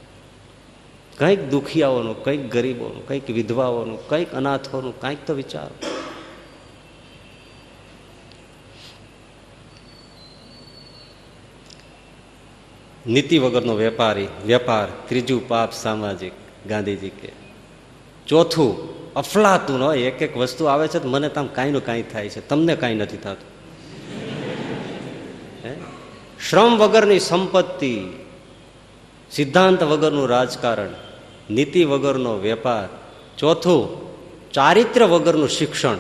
કંઈક 1.18 1.50
દુખિયાઓનું, 1.50 2.24
કંઈક 2.24 2.52
ગરીબોનું, 2.52 3.08
કંઈક 3.08 3.30
વિધવાઓનું, 3.30 4.08
કંઈક 4.08 4.34
અનાથોનું, 4.34 5.02
કંઈક 5.02 5.18
તો 5.26 5.34
વિચારો. 5.34 5.76
નીતિ 13.08 13.40
વગરનો 13.40 13.74
વેપારી, 13.76 14.28
વેપાર, 14.46 14.88
ત્રીજું 15.08 15.48
પાપ 15.48 15.74
સામાજિક 15.74 16.32
ગાંધીજી 16.68 17.10
કે 17.10 17.32
ચોથું 18.28 19.04
અફલાતું 19.14 19.84
હોય 19.84 20.00
એક 20.00 20.22
એક 20.22 20.38
વસ્તુ 20.38 20.66
આવે 20.66 20.88
છે 20.88 21.00
તો 21.00 21.10
મને 21.10 21.30
તમ 21.30 21.48
કાંઈ 21.48 21.72
નું 21.72 21.86
કાંઈ 21.86 22.02
થાય 22.02 22.30
છે. 22.30 22.48
તમને 22.48 22.76
કાંઈ 22.76 22.96
નથી 22.96 23.18
થતું. 23.18 23.54
શ્રમ 26.50 26.78
વગરની 26.78 27.20
સંપત્તિ, 27.20 28.02
સિદ્ધાંત 29.32 29.84
વગરનું 29.84 30.30
રાજકારણ, 30.30 30.90
નીતિ 31.50 31.84
વગરનો 31.86 32.40
વેપાર. 32.40 32.88
ચોથું, 33.38 33.82
ચારિત્ર 34.52 35.04
વગરનું 35.04 35.50
શિક્ષણ. 35.50 35.98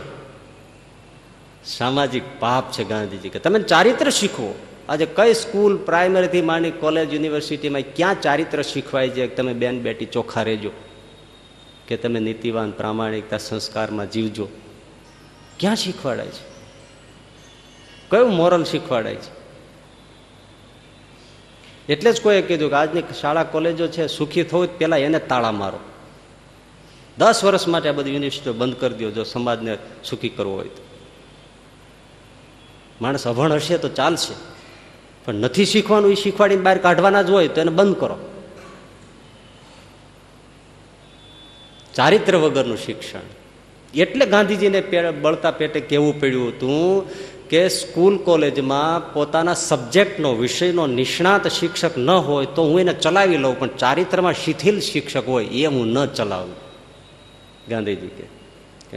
સામાજિક 1.66 2.24
પાપ 2.40 2.72
છે 2.72 2.84
ગાંધીજી 2.84 3.30
કે 3.30 3.40
તમે 3.40 3.60
ચારિત્ર 3.60 4.10
શીખવો. 4.10 4.56
આજે 4.90 5.06
કઈ 5.06 5.34
સ્કૂલ 5.34 5.78
પ્રાઇમરીથી 5.78 6.42
માંડી 6.42 6.72
કોલેજ, 6.72 7.14
યુનિવર્સિટીમાં 7.14 7.82
ક્યાં 7.96 8.22
ચારિત્ર 8.22 8.62
શીખવાય 8.62 9.10
છે? 9.10 9.28
તમે 9.28 9.54
બેન 9.54 9.82
બેટી 9.82 10.06
ચોખ્ખા 10.06 10.44
રહેજો. 10.44 10.72
કે 11.88 11.98
તમે 11.98 12.20
નીતિવાન, 12.20 12.72
પ્રામાણિકતા, 12.72 13.38
સંસ્કારમાં 13.38 14.12
જીવજો. 14.12 14.48
ક્યાં 15.60 15.76
શીખવાડાય 15.76 16.28
છે? 16.28 16.54
કયું 18.10 18.34
મોરલ 18.34 18.64
શીખવાડાય 18.64 19.16
છે? 19.16 19.44
એટલે 21.90 22.12
જ 22.12 22.22
કોઈએ 22.22 22.42
કીધું 22.42 22.70
કે 22.70 22.76
આજની 22.76 23.04
શાળા 23.22 23.44
કોલેજો 23.44 23.88
છે, 23.88 24.08
સુખી 24.08 24.44
થવું 24.44 24.78
પેલા 24.78 24.98
એને 24.98 25.20
તાળા 25.20 25.52
મારો. 25.52 25.80
દસ 27.18 27.44
વર્ષ 27.44 27.68
માટે 27.68 27.90
આ 27.90 27.92
બધી 27.92 28.14
યુનિવર્સિટીઓ 28.14 28.54
બંધ 28.54 28.76
કરી 28.76 28.96
દો 28.96 29.12
જો 29.12 29.24
સમાજને 29.24 29.78
સુખી 30.04 30.30
કરવો 30.30 30.56
હોય 30.56 30.68
તો. 30.68 30.84
માણસ 33.02 33.28
અભણ 33.28 33.52
હશે 33.52 33.78
તો 33.78 33.90
ચાલશે. 33.90 34.53
પણ 35.26 35.36
નથી 35.36 35.66
શીખવાનું 35.66 36.12
એ 36.12 36.16
શીખવાડીને 36.16 36.62
બહાર 36.62 36.78
કાઢવાના 36.78 37.22
જ 37.22 37.30
હોય 37.30 37.48
તો 37.48 37.62
એને 37.62 37.72
બંધ 37.72 38.00
કરો. 38.00 38.18
ચારિત્ર 41.94 42.36
વગરનું 42.36 42.78
શિક્ષણ. 42.78 43.28
એટલે 43.94 44.26
ગાંધીજીને 44.26 44.80
બળતા 45.22 45.52
પેટે 45.52 45.80
કેવું 45.82 46.14
પડ્યું 46.20 46.48
હતું 46.48 47.10
કે 47.50 47.62
સ્કૂલ 47.70 48.16
કોલેજમાં 48.18 49.14
પોતાના 49.14 49.54
સબ્જેક્ટનો, 49.54 50.30
વિષયનો 50.34 50.88
નિષ્ણાત 50.88 51.48
શિક્ષક 51.48 51.98
ન 51.98 52.10
હોય 52.10 52.46
તો 52.46 52.62
હું 52.64 52.80
એને 52.80 52.94
ચલાવી 52.94 53.38
લઉં, 53.38 53.60
પણ 53.60 53.78
ચારિત્રમાં 53.78 54.34
શિથિલ 54.34 54.80
શિક્ષક 54.82 55.28
હોય 55.28 55.46
એ 55.46 55.66
હું 55.66 55.88
ન 55.88 56.06
ચલાવું. 56.08 56.56
ગાંધીજી 57.70 58.12
કે, 58.18 58.26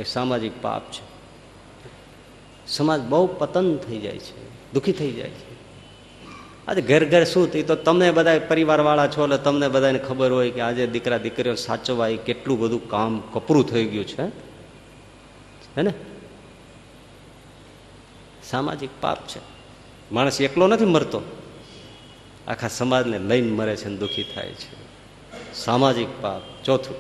એ 0.01 0.05
સામાજિક 0.05 0.55
પાપ 0.63 0.85
છે. 0.93 1.05
સમાજ 2.67 3.01
બહુ 3.01 3.27
પતન 3.39 3.69
થઈ 3.77 3.99
જાય 3.99 4.19
છે, 4.19 4.35
દુઃખી 4.73 4.93
થઈ 4.93 5.13
જાય 5.13 5.31
છે. 5.31 5.46
આજે 6.69 6.83
ઘર 6.83 7.05
ઘર 7.05 7.25
શું 7.25 7.53
એ 7.53 7.63
તો 7.63 7.75
તમને 7.75 8.11
બધા 8.11 8.39
પરિવારવાળા 8.39 9.09
છો 9.09 9.25
એટલે 9.25 9.39
તમને 9.39 9.69
બધાને 9.69 9.99
ખબર 9.99 10.33
હોય 10.33 10.51
કે 10.51 10.61
આજે 10.61 10.87
દીકરા 10.87 11.19
દીકરીઓ 11.19 11.55
સાચવવા 11.55 12.09
એ 12.09 12.17
કેટલું 12.17 12.61
બધું 12.61 12.89
કામ 12.89 13.21
કપરું 13.21 13.71
થઈ 13.71 13.85
ગયું 13.85 14.05
છે. 14.05 14.23
હે 15.77 15.83
ને? 15.83 15.95
સામાજિક 18.45 18.91
પાપ 19.01 19.27
છે. 19.27 19.41
માણસ 20.13 20.41
એકલો 20.41 20.67
નથી 20.67 20.85
મરતો. 20.85 21.21
આખા 22.49 22.69
સમાજને 22.69 23.19
લઈને 23.19 23.51
મરે 23.51 23.77
છે 23.77 23.85
અને 23.85 23.97
દુઃખી 23.97 24.23
થાય 24.35 24.53
છે. 24.53 24.87
સામાજિક 25.55 26.09
પાપ. 26.21 26.43
ચોથું, 26.65 26.97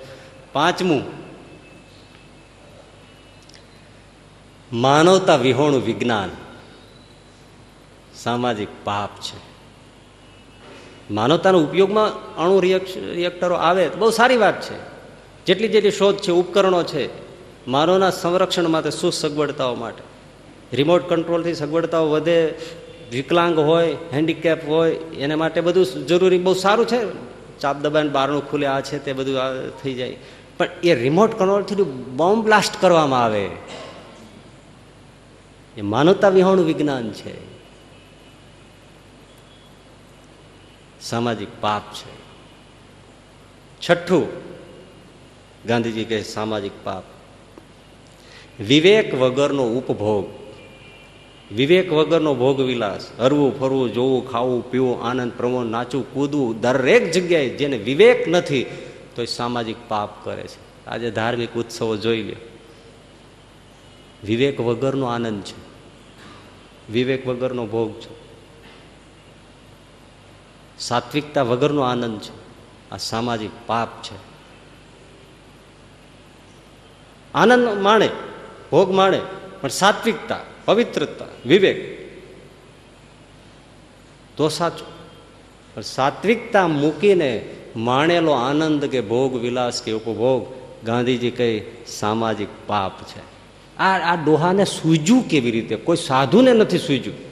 પાંચમું, 0.52 1.02
માનવતા 4.72 5.36
વિહોણું 5.36 5.84
વિજ્ઞાન. 5.84 6.30
સામાજિક 8.14 8.68
પાપ 8.84 9.20
છે. 9.20 9.45
માનવતાના 11.10 11.58
ઉપયોગમાં 11.58 12.34
અણુ 12.36 12.60
રિએક્ટરો 12.60 13.56
આવે, 13.56 13.88
તો 13.88 13.98
બહુ 13.98 14.10
સારી 14.10 14.36
વાત 14.36 14.60
છે. 14.60 14.76
જેટલી 15.46 15.68
જેટલી 15.68 15.90
શોધ 15.90 16.16
છે, 16.16 16.30
ઉપકરણો 16.30 16.82
છે, 16.82 17.08
માનવના 17.68 18.10
સંરક્ષણ 18.10 18.68
માટે 18.68 18.90
સુસગવડતાઓ 18.90 19.74
માટે? 19.74 20.02
રિમોટ 20.76 21.08
કંટ્રોલથી 21.08 21.54
સગવડતાઓ 21.54 22.10
વધે, 22.10 22.54
વિકલાંગ 23.10 23.58
હોય 23.58 23.96
હેન્ડીકેપ 24.12 24.68
હોય, 24.68 24.90
એને 24.94 25.34
માટે 25.34 25.60
બધું 25.60 25.84
જરૂરી, 25.84 26.38
બહુ 26.38 26.54
સારું 26.54 26.86
છે. 26.86 27.00
ચાપ 27.60 27.76
દબાઈને 27.76 28.10
બારણું 28.10 28.50
ખુલે, 28.50 28.66
આ 28.66 28.80
છે 28.80 29.04
તે 29.04 29.12
બધું 29.12 29.36
થઈ 29.82 29.94
જાય. 29.94 30.16
પણ 30.58 30.68
એ 30.82 30.94
રિમોટ 30.94 31.30
કંટ્રોલથી 31.30 31.74
બોમ્બ 32.16 32.44
બ્લાસ્ટ 32.44 32.80
કરવામાં 32.80 33.24
આવે. 33.24 33.48
એ 35.76 35.80
માનવતા 35.80 36.28
વિહોણું 36.28 36.64
વિજ્ઞાન 36.64 37.10
છે. 37.10 37.55
સામાજિક 41.08 41.48
પાપ 41.60 41.82
છે. 41.94 42.14
છઠ્ઠું, 43.88 44.28
ગાંધીજી 45.66 46.04
કહે 46.04 46.22
સામાજિક 46.22 46.72
પાપ. 46.84 47.02
વિવેક 48.60 49.14
વગરનો 49.14 49.62
ઉપભોગ. 49.62 50.46
વિવેક 51.54 51.92
વગરનો 51.92 52.34
ભોગ 52.34 52.60
વિલાસ 52.60 53.20
હરવું, 53.20 53.60
ફરવું, 53.60 53.92
જોવું, 53.92 54.30
ખાવું, 54.30 54.70
પીવું, 54.70 55.04
આનંદ, 55.04 55.32
પ્રમોદ, 55.32 55.70
નાચવું, 55.70 56.14
કૂદવું, 56.14 56.60
દરેક 56.60 57.10
જગ્યાએ 57.10 57.48
જેને 57.48 57.76
વિવેક 57.78 58.28
નથી, 58.28 58.66
તો 59.14 59.22
એ 59.22 59.26
સામાજિક 59.26 59.76
પાપ 59.88 60.24
કરે 60.24 60.42
છે. 60.42 60.86
આજે 60.86 61.10
ધાર્મિક 61.10 61.54
ઉત્સવો 61.54 61.96
જોઈ 61.96 62.22
લે 62.22 62.36
વિવેક 64.24 64.60
વગરનો 64.60 65.06
આનંદ 65.06 65.42
છે. 65.42 65.66
વિવેક 66.92 67.26
વગરનો 67.26 67.66
ભોગ 67.66 68.00
છે. 68.00 68.25
સાત્વિકતા 70.78 71.42
વગરનો 71.42 71.82
આનંદ 71.82 72.20
છે. 72.20 72.46
આ 72.90 72.96
સામાજિક 72.96 73.50
પાપ 73.66 73.88
છે. 74.02 74.16
આનંદ 77.34 77.82
માણે, 77.82 78.08
ભોગ 78.70 78.90
માણે, 78.90 79.20
પણ 79.60 79.68
સાત્વિકતા, 79.68 80.38
પવિત્રતા, 80.64 81.24
વિવેક. 81.46 82.06
તો 84.36 84.48
સાચું. 84.48 84.88
પણ 85.74 85.82
સાત્વિકતા 85.82 86.68
મૂકીને 86.68 87.56
માણેલો 87.76 88.32
આનંદ 88.32 88.84
કે 88.84 89.00
ભોગ 89.00 89.34
વિલાસ 89.34 89.82
કે 89.82 89.92
ઉપભોગ, 89.92 90.46
ગાંધીજી 90.86 91.30
કઈ 91.30 91.62
સામાજિક 91.86 92.48
પાપ 92.66 93.02
છે. 93.02 93.36
આ 93.78 94.12
આ 94.12 94.24
ડોહાને 94.24 94.64
સૂજ્યું 94.64 95.28
કેવી 95.28 95.50
રીતે? 95.50 95.76
કોઈ 95.76 95.96
સાધુને 95.96 96.52
નથી 96.52 96.78
સૂજ્યું. 96.78 97.25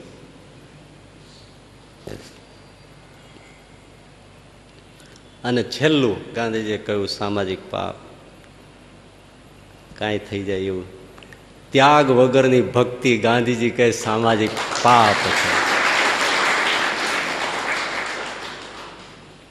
અને 5.44 5.62
છેલ્લું, 5.62 6.32
ગાંધીજીએ 6.32 6.78
કહ્યું, 6.78 7.08
સામાજિક 7.08 7.58
પાપ. 7.70 7.94
કાંઈ 9.98 10.18
થઈ 10.18 10.42
જાય 10.42 10.58
એવું. 10.58 10.84
ત્યાગ 11.70 12.10
વગરની 12.10 12.60
ભક્તિ 12.60 13.18
ગાંધીજી 13.18 13.70
કહે, 13.70 13.90
સામાજિક 13.90 14.50
પાપ 14.82 15.14
છે. 15.14 15.74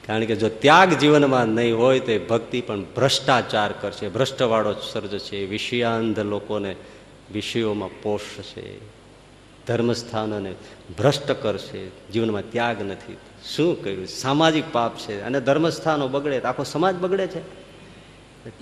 કારણ 0.06 0.24
કે 0.24 0.36
જો 0.36 0.48
ત્યાગ 0.48 0.92
જીવનમાં 0.92 1.46
નહીં 1.46 1.78
હોય 1.78 2.00
તો 2.00 2.12
એ 2.12 2.18
ભક્તિ 2.18 2.60
પણ 2.60 2.82
ભ્રષ્ટાચાર 2.82 3.72
કરશે. 3.72 4.08
ભ્રષ્ટવાળો 4.08 4.72
સર્જશે. 4.72 5.46
વિષયાંધ 5.46 6.18
લોકોને 6.18 6.76
વિષયોમાં 7.32 8.02
પોષશે. 8.02 8.78
ધર્મસ્થાનોને 9.66 10.54
ભ્રષ્ટ 10.98 11.32
કરશે. 11.32 11.86
જીવનમાં 12.12 12.50
ત્યાગ 12.50 12.82
નથી. 12.82 13.16
શું 13.44 13.82
કર્યું? 13.84 14.06
સામાજિક 14.06 14.64
પાપ 14.72 14.96
છે 14.96 15.20
અને 15.22 15.40
ધર્મસ્થાનો 15.40 16.08
બગડે 16.08 16.40
તો 16.40 16.48
આખો 16.48 16.64
સમાજ 16.64 16.94
બગડે 16.94 17.26
છે. 17.26 17.42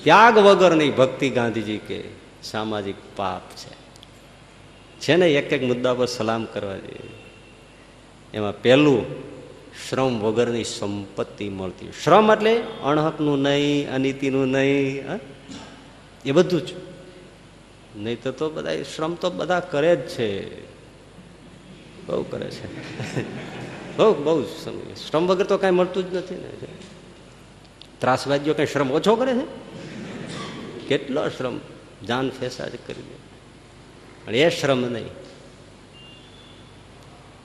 ત્યાગ 0.05 0.39
વગરની 0.39 0.91
ભક્તિ 0.91 1.29
ગાંધીજી 1.31 1.79
કે 1.79 1.99
સામાજિક 2.43 2.99
પાપ 3.17 3.43
છે. 3.57 3.73
છે 5.01 5.17
ને 5.17 5.27
એક 5.31 5.53
એક 5.53 5.63
મુદ્દા 5.63 5.95
પર 5.95 6.07
સલામ 6.07 6.45
કરવા 6.45 6.77
જોઈએ 6.77 7.11
એમાં 8.35 8.63
પહેલું, 8.63 9.07
શ્રમ 9.89 10.21
વગરની 10.21 10.65
સંપત્તિ 10.65 11.49
મળતી 11.49 11.91
શ્રમ 12.05 12.33
એટલે 12.33 12.55
અણહકનું 12.85 13.43
નહીં, 13.43 13.91
અનીતિનું 13.91 14.49
નહીં 14.49 15.05
એ 16.25 16.33
બધું 16.33 16.67
જ. 16.67 16.71
નહીં 17.97 18.23
તો 18.23 18.51
બધા 18.51 18.83
શ્રમ 18.83 19.15
તો 19.15 19.31
બધા 19.31 19.61
કરે 19.61 19.97
જ 19.97 20.09
છે. 20.09 20.31
બહુ 22.07 22.23
કરે 22.23 22.49
છે. 22.51 22.67
બહુ 23.97 24.15
બહુ 24.15 24.43
શ્રમ 24.95 25.27
વગર 25.27 25.45
તો 25.45 25.59
કાંઈ 25.59 25.73
મળતું 25.73 26.11
જ 26.11 26.15
નથી 26.15 26.35
ને. 26.35 26.51
ત્રાસવાદીઓ 27.99 28.55
કઈ 28.55 28.67
શ્રમ 28.67 28.93
ઓછો 28.93 29.17
કરે 29.17 29.35
છે? 29.35 29.63
કેટલો 30.89 31.29
શ્રમ? 31.29 31.61
જાન 32.09 32.31
ફેસા 32.31 32.69
જ 32.69 32.73
કરી 32.87 33.03
દે. 33.03 33.23
પણ 34.25 34.35
એ 34.35 34.51
શ્રમ 34.51 34.81
નહીં. 34.81 35.09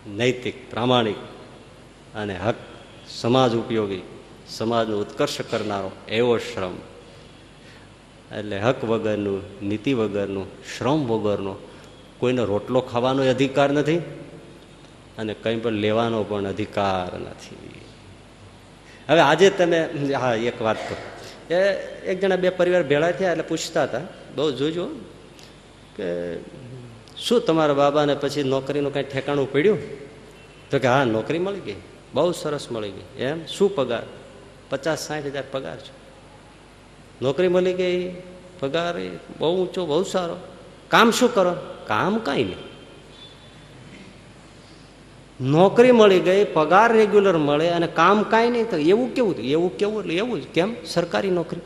નૈતિક, 0.08 0.70
પ્રામાણિક 0.70 1.16
અને 2.16 2.38
હક, 2.38 2.56
સમાજ 3.10 3.56
ઉપયોગી, 3.56 4.02
સમાજનો 4.50 4.98
ઉત્કર્ષ 4.98 5.41
કરનારો 5.41 5.91
એવો 6.08 6.38
શ્રમ. 6.38 6.76
એટલે 8.38 8.60
હક 8.60 8.84
વગરનું, 8.84 9.68
નીતિ 9.68 9.93
વગરનું, 9.93 10.48
શ્રમ 10.78 11.08
વગરનો 11.08 11.56
કોઈનો 12.20 12.45
રોટલો 12.45 12.82
ખાવાનો 12.82 13.30
અધિકાર 13.30 13.70
નથી? 13.70 13.98
અને 15.18 15.34
કંઈ 15.34 15.55
પણ 15.55 15.72
લેવાનો 15.72 16.24
પણ 16.24 16.45
અધિકાર 16.45 17.20
નથી. 17.20 17.82
હવે 19.09 19.20
આજે 19.20 19.49
તમે, 19.49 19.89
હા, 20.13 20.34
એક 20.34 20.61
વાત 20.61 20.78
કહો. 20.89 20.95
એ 21.53 21.59
એક 22.11 22.20
જણા 22.20 22.36
બે 22.36 22.49
પરિવાર 22.49 22.84
ભેળા 22.84 23.11
થયા 23.11 23.32
એટલે 23.32 23.43
પૂછતા 23.43 23.84
હતા, 23.84 24.01
બહુ 24.36 24.51
જોજો, 24.51 24.88
કે 25.95 26.38
શું 27.18 27.41
તમારા 27.45 27.74
બાબાને 27.74 28.15
પછી 28.15 28.43
નોકરીનું 28.43 28.93
કાંઈ 28.93 29.03
ઠેકાણું 29.03 29.51
પડ્યું? 29.51 29.80
તો 30.72 30.80
કે, 30.80 30.88
હા, 30.88 31.03
નોકરી 31.03 31.39
મળી 31.39 31.59
ગઈ, 31.59 31.76
બહુ 32.13 32.32
સરસ 32.32 32.72
મળી 32.72 32.91
ગઈ. 32.91 33.24
એમ, 33.24 33.45
શું 33.45 33.76
પગાર? 33.76 34.03
પચાસ 34.70 35.07
સાઠ 35.07 35.26
હજાર 35.26 35.43
પગાર 35.51 35.78
છે. 35.78 35.91
નોકરી 37.22 37.47
મળી 37.47 37.74
ગઈ, 37.74 38.15
પગાર 38.59 38.95
બહુ 39.39 39.61
ઊંચો, 39.61 39.86
બહુ 39.86 40.03
સારો. 40.03 40.38
કામ 40.88 41.11
શું 41.11 41.34
કરો? 41.34 41.55
કામ 41.88 42.20
કાંઈ 42.20 42.43
નહીં. 42.43 42.76
નોકરી 45.42 45.92
મળી 45.92 46.20
ગઈ, 46.20 46.44
પગાર 46.54 46.94
રેગ્યુલર 46.94 47.38
મળે 47.38 47.70
અને 47.70 47.88
કામ 47.88 48.24
કાંઈ 48.24 48.50
નહીં 48.50 48.70
તો 48.70 48.78
એવું 48.78 49.14
કેવું 49.14 49.36
એવું 49.36 49.78
કેવું 49.78 50.00
એટલે 50.02 50.16
એવું 50.16 50.42
જ. 50.42 50.46
કેમ? 50.46 50.76
સરકારી 50.86 51.30
નોકરી. 51.30 51.62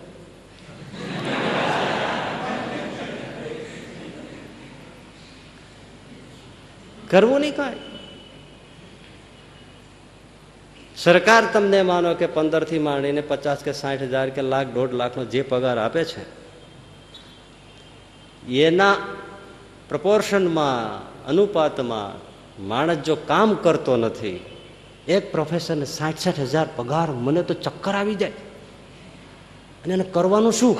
કરવું 7.09 7.39
નહીં 7.41 7.55
કાંઈ. 7.55 7.79
સરકાર 10.97 11.43
તમને 11.53 11.81
માનો 11.81 12.13
કે 12.15 12.27
પંદરથી 12.27 12.79
માંડીને 12.79 13.21
પચાસ 13.21 13.63
કે 13.63 13.71
સાઠ 13.73 14.01
હજાર 14.01 14.29
કે 14.29 14.41
લાખ, 14.41 14.67
દોઢ 14.67 14.93
લાખનો 14.93 15.25
જે 15.25 15.41
પગાર 15.41 15.77
આપે 15.77 16.03
છે, 16.03 16.23
એના 18.67 18.95
પ્રપોર્શનમાં 19.89 21.01
અનુપાતમાં 21.25 22.30
માણસ 22.61 22.97
જો 22.97 23.15
કામ 23.15 23.55
કરતો 23.55 23.97
નથી, 23.97 24.39
એક 25.07 25.31
પ્રોફેસરને 25.31 25.85
સાઠ 25.85 26.17
સાઠ 26.17 26.39
હજાર 26.39 26.67
પગાર, 26.75 27.09
મને 27.09 27.43
તો 27.43 27.53
ચક્કર 27.53 27.91
આવી 27.91 28.15
જાય. 28.15 28.31
અને 29.83 29.93
એને 29.93 30.03
કરવાનું 30.03 30.53
શું? 30.53 30.77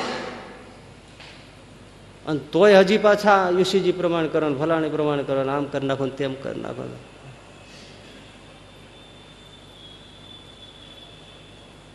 અને 2.25 2.39
તોય 2.51 2.79
હજી 2.79 2.97
પાછા 2.97 3.49
યુસીજી 3.49 3.91
પ્રમાણ 3.91 4.27
કરો 4.27 4.53
ફલાણી 4.53 4.89
પ્રમાણ 4.89 5.21
કરો 5.21 5.47
આમ 5.47 5.65
કરી 5.65 5.87
નાખો 5.87 6.07
તેમ 6.07 6.33
કરી 6.33 6.61
નાખો. 6.61 6.97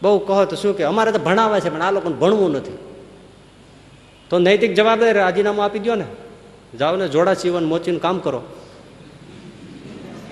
બહુ 0.03 0.19
કહો 0.19 0.45
તો 0.45 0.57
શું 0.57 0.77
કે, 0.77 0.85
અમારે 0.85 1.13
તો 1.13 1.19
ભણાવે 1.19 1.61
છે, 1.61 1.71
પણ 1.71 1.83
આ 1.83 1.91
લોકોને 1.91 2.17
ભણવું 2.17 2.53
નથી. 2.53 2.79
તો 4.31 4.39
નૈતિક 4.39 4.75
જવાબદારી 4.75 5.13
રાજીનામું 5.13 5.65
આપી 5.65 5.79
દો 5.79 5.95
ને. 5.95 6.05
જાઓ 6.79 6.97
ને, 6.97 7.09
જોડા 7.09 7.35
સીવન, 7.35 7.65
મોચીને 7.65 7.99
કામ 7.99 8.19
કરો. 8.19 8.43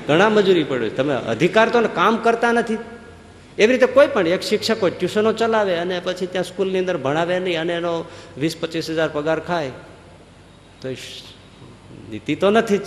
ઘણા 0.08 0.28
મજૂરી 0.28 0.64
પડે. 0.64 0.88
તમે 0.88 1.14
અધિકાર 1.14 1.68
તો 1.68 1.82
કામ 1.82 2.16
કરતા 2.16 2.52
નથી. 2.52 2.74
એવી 3.58 3.72
રીતે 3.72 3.86
કોઈ 3.86 4.06
પણ 4.06 4.28
એક 4.28 4.40
શિક્ષકો 4.40 4.88
ટ્યુશનો 4.88 5.32
ચલાવે 5.32 5.76
અને 5.76 6.00
પછી 6.04 6.26
ત્યાં 6.26 6.44
સ્કૂલની 6.44 6.78
અંદર 6.78 6.96
ભણાવે 6.96 7.38
નહીં 7.38 7.60
અને 7.60 7.74
એનો 7.74 8.04
વીસ 8.38 8.56
પચીસ 8.60 8.90
હજાર 8.90 9.08
પગાર 9.08 9.40
ખાય. 9.40 9.70
તો 10.80 10.88
નીતિ 12.10 12.34
તો 12.34 12.50
નથી 12.50 12.78
જ. 12.78 12.82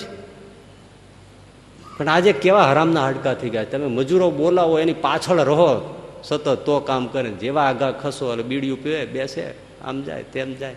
પણ 1.98 2.08
આજે 2.08 2.34
કેવા 2.34 2.64
હરામના 2.64 3.02
હાડકા 3.02 3.34
થઈ 3.34 3.50
ગયા. 3.50 3.64
તમે 3.64 3.86
મજૂરો 3.86 4.32
બોલાવો, 4.32 4.80
એની 4.80 4.94
પાછળ 4.94 5.44
રહો. 5.44 5.94
સતત 6.24 6.50
તો 6.50 6.80
કામ 6.80 7.08
કરે. 7.08 7.30
જેવા 7.30 7.64
આગા 7.64 7.92
ખસો 7.92 8.32
એટલે 8.32 8.44
બીડીયું 8.44 8.84
પીવે, 8.84 9.06
બેસે. 9.06 9.44
આમ 9.86 10.04
જાય, 10.04 10.24
તેમ 10.24 10.56
જાય. 10.56 10.76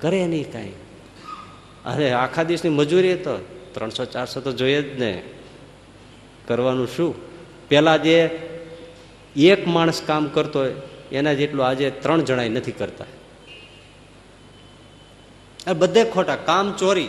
કરે 0.00 0.26
નહીં 0.26 0.52
કાંઈ. 0.52 0.72
અરે, 1.84 2.12
આખા 2.12 2.42
દિવસની 2.42 2.70
મજૂરી 2.70 3.14
તો. 3.14 3.53
ત્રણસો, 3.74 4.04
ચારસો 4.04 4.40
તો 4.40 4.52
જોઈએ 4.52 4.82
જ 4.82 4.98
ને. 4.98 5.22
કરવાનું 6.46 6.88
શું? 6.96 7.14
પેલા 7.68 7.96
જે 7.96 8.30
એક 9.36 9.66
માણસ 9.66 10.02
કામ 10.06 10.28
કરતો 10.28 10.58
હોય, 10.58 10.74
એના 11.12 11.32
જેટલું 11.32 11.66
આજે 11.66 11.90
ત્રણ 11.90 12.20
જણા 12.20 12.44
નથી 12.44 12.72
કરતા. 12.72 13.04
આ 15.66 15.72
બધે 15.72 16.04
ખોટા, 16.04 16.36
કામ 16.36 16.72
ચોરી 16.72 17.08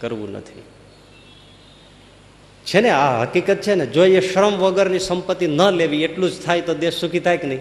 કરવું 0.00 0.32
નથી. 0.32 0.62
છે 2.64 2.80
ને, 2.80 2.90
આ 2.90 3.22
હકીકત 3.22 3.56
છે 3.56 3.74
ને, 3.74 3.86
જો 3.86 4.04
એ 4.04 4.20
શ્રમ 4.20 4.52
વગરની 4.52 4.98
સંપત્તિ 4.98 5.46
ન 5.46 5.70
લેવી, 5.70 6.02
એટલું 6.02 6.30
જ 6.30 6.40
થાય 6.44 6.60
તો 6.60 6.74
દેશ 6.74 7.00
સુખી 7.00 7.20
થાય 7.20 7.36
કે 7.36 7.46
નહીં? 7.46 7.60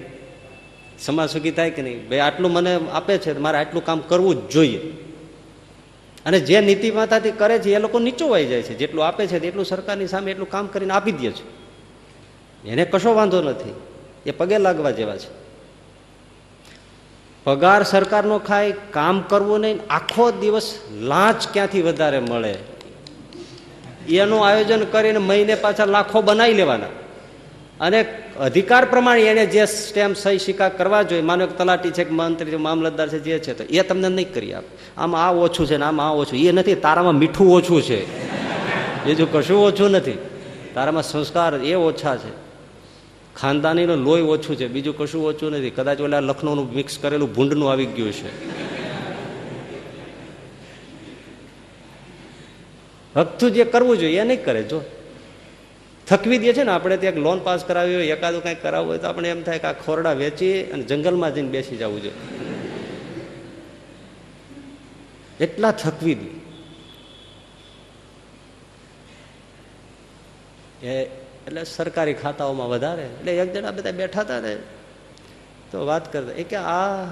સમાજ 1.00 1.30
સુખી 1.30 1.52
થાય 1.52 1.70
કે 1.70 1.82
નહીં? 1.82 2.10
ભાઈ 2.10 2.20
આટલું 2.20 2.52
મને 2.52 2.80
આપે 2.92 3.18
છે, 3.18 3.38
મારે 3.38 3.58
આટલું 3.58 3.86
કામ 3.86 4.00
કરવું 4.00 4.48
જ 4.48 4.52
જોઈએ. 4.52 5.09
અને 6.26 6.40
જે 6.40 6.62
નીતિ 6.62 6.92
માતાથી 6.92 7.32
કરે 7.32 7.60
છે, 7.60 7.76
એ 7.76 7.80
લોકો 7.80 8.00
નીચોવાઈ 8.00 8.46
જાય 8.46 8.62
છે. 8.62 8.76
જેટલું 8.76 9.06
આપે 9.06 9.28
છે 9.28 9.48
એટલું 9.48 9.66
સરકારની 9.66 10.08
સામે 10.08 10.32
એટલું 10.32 10.50
કામ 10.50 10.68
કરીને 10.68 10.94
આપી 10.94 11.12
દે 11.12 11.32
છે. 11.32 11.60
એને 12.70 12.86
કશો 12.86 13.14
વાંધો 13.14 13.42
નથી. 13.42 13.74
એ 14.26 14.32
પગે 14.32 14.58
લાગવા 14.58 14.92
જેવા 14.92 15.18
છે. 15.18 15.40
પગાર 17.44 17.84
સરકારનો 17.84 18.40
ખાય, 18.40 18.72
કામ 18.72 19.22
કરવું 19.22 19.60
નહીં, 19.60 19.80
આખો 19.90 20.32
દિવસ 20.32 20.76
લાંચ 21.02 21.48
ક્યાંથી 21.54 21.82
વધારે 21.82 22.20
મળે? 22.20 22.56
એનું 24.10 24.48
આયોજન 24.48 24.86
કરીને 24.86 25.18
મહિને 25.18 25.56
પાછા 25.56 25.86
લાખો 25.86 26.22
બનાવી 26.22 26.54
લેવાના. 26.54 26.99
અને 27.80 28.06
અધિકાર 28.40 28.86
પ્રમાણે 28.86 29.22
એને 29.22 29.46
જે 29.46 29.66
સ્ટેમ્પ 29.66 30.16
સહી 30.16 30.38
સિક્કા 30.38 30.70
કરવા 30.70 31.02
જોઈએ, 31.02 31.22
માનો 31.22 31.44
એક 31.44 31.58
તલાટી 31.58 31.92
છે 31.92 32.04
કે 32.04 32.12
મંત્રી 32.12 32.56
મામલતદાર 32.56 33.10
છે, 33.10 33.20
જે 33.20 33.40
છે, 33.40 33.54
તો 33.54 33.64
એ 33.64 33.82
તમને 33.82 34.10
નહીં 34.10 34.34
કરી 34.34 34.54
આપે. 34.54 34.78
આમ 34.98 35.16
આ 35.16 35.32
ઓછું 35.32 35.68
છે 35.68 35.78
ને 35.78 35.86
આમ 35.86 36.02
આ 36.02 36.10
ઓછું. 36.10 36.40
એ 36.40 36.52
નથી, 36.52 36.76
તારામાં 36.76 37.16
મીઠું 37.16 37.52
ઓછું 37.52 37.82
છે. 37.82 38.30
બીજું 39.06 39.32
કશું 39.32 39.66
ઓછું 39.66 39.92
નથી. 39.92 40.18
તારામાં 40.74 41.04
સંસ્કાર 41.04 41.56
એ 41.56 41.74
ઓછા 41.74 42.18
છે. 42.18 42.50
ખાનદાનીનું 43.36 43.98
લોહી 43.98 44.22
ઓછું 44.22 44.56
છે, 44.56 44.68
બીજું 44.68 44.98
કશું 44.98 45.26
ઓછું 45.26 45.52
નથી. 45.52 45.70
કદાચ 45.70 46.02
ઓલા 46.02 46.20
લખનૌનું 46.20 46.74
મિક્સ 46.74 46.98
કરેલું 46.98 47.34
ભૂંડનું 47.34 47.72
આવી 47.72 47.86
ગયું 47.86 48.12
છે. 48.12 48.60
હકતું 53.16 53.52
જે 53.52 53.64
કરવું 53.64 53.98
જોઈએ 53.98 54.20
એ 54.20 54.24
નહીં 54.24 54.46
કરે, 54.46 54.64
જો. 54.64 54.82
થકવી 56.10 56.38
દે 56.38 56.54
છે 56.54 56.64
ને, 56.64 56.72
આપણે 56.72 56.98
ત્યાં 56.98 57.14
લોન 57.14 57.40
પાસ 57.40 57.66
કરાવી 57.66 57.96
હોય, 57.96 58.06
એકાદું 58.06 58.44
કંઈક 58.44 58.62
કરાવવું 58.62 58.90
હોય, 58.90 58.98
તો 58.98 59.08
આપણે 59.08 59.30
એમ 59.30 59.44
થાય 59.44 59.60
કે 59.60 59.68
આ 59.68 59.74
ખોરડા 59.74 60.14
વેચી 60.14 60.64
અને 60.64 60.84
જંગલમાં 60.84 61.34
જઈને 61.34 61.50
બેસી 61.50 61.78
જવું 61.78 62.02
જોઈએ. 62.02 62.14
એટલા 65.40 65.72
થકવી 65.72 66.16
દે. 66.16 66.30
એ 70.88 71.04
એટલે 71.48 71.64
સરકારી 71.64 72.14
ખાતાઓમાં 72.14 72.70
વધારે. 72.70 73.04
એટલે 73.04 73.38
એક 73.38 73.54
જણા 73.54 73.72
બધા 73.72 73.92
બેઠા 73.92 74.22
હતા 74.22 74.40
ને, 74.40 74.56
તો 75.72 75.86
વાત 75.86 76.14
કરતા, 76.14 76.32
એ 76.32 76.44
કે 76.44 76.56
આ 76.56 77.06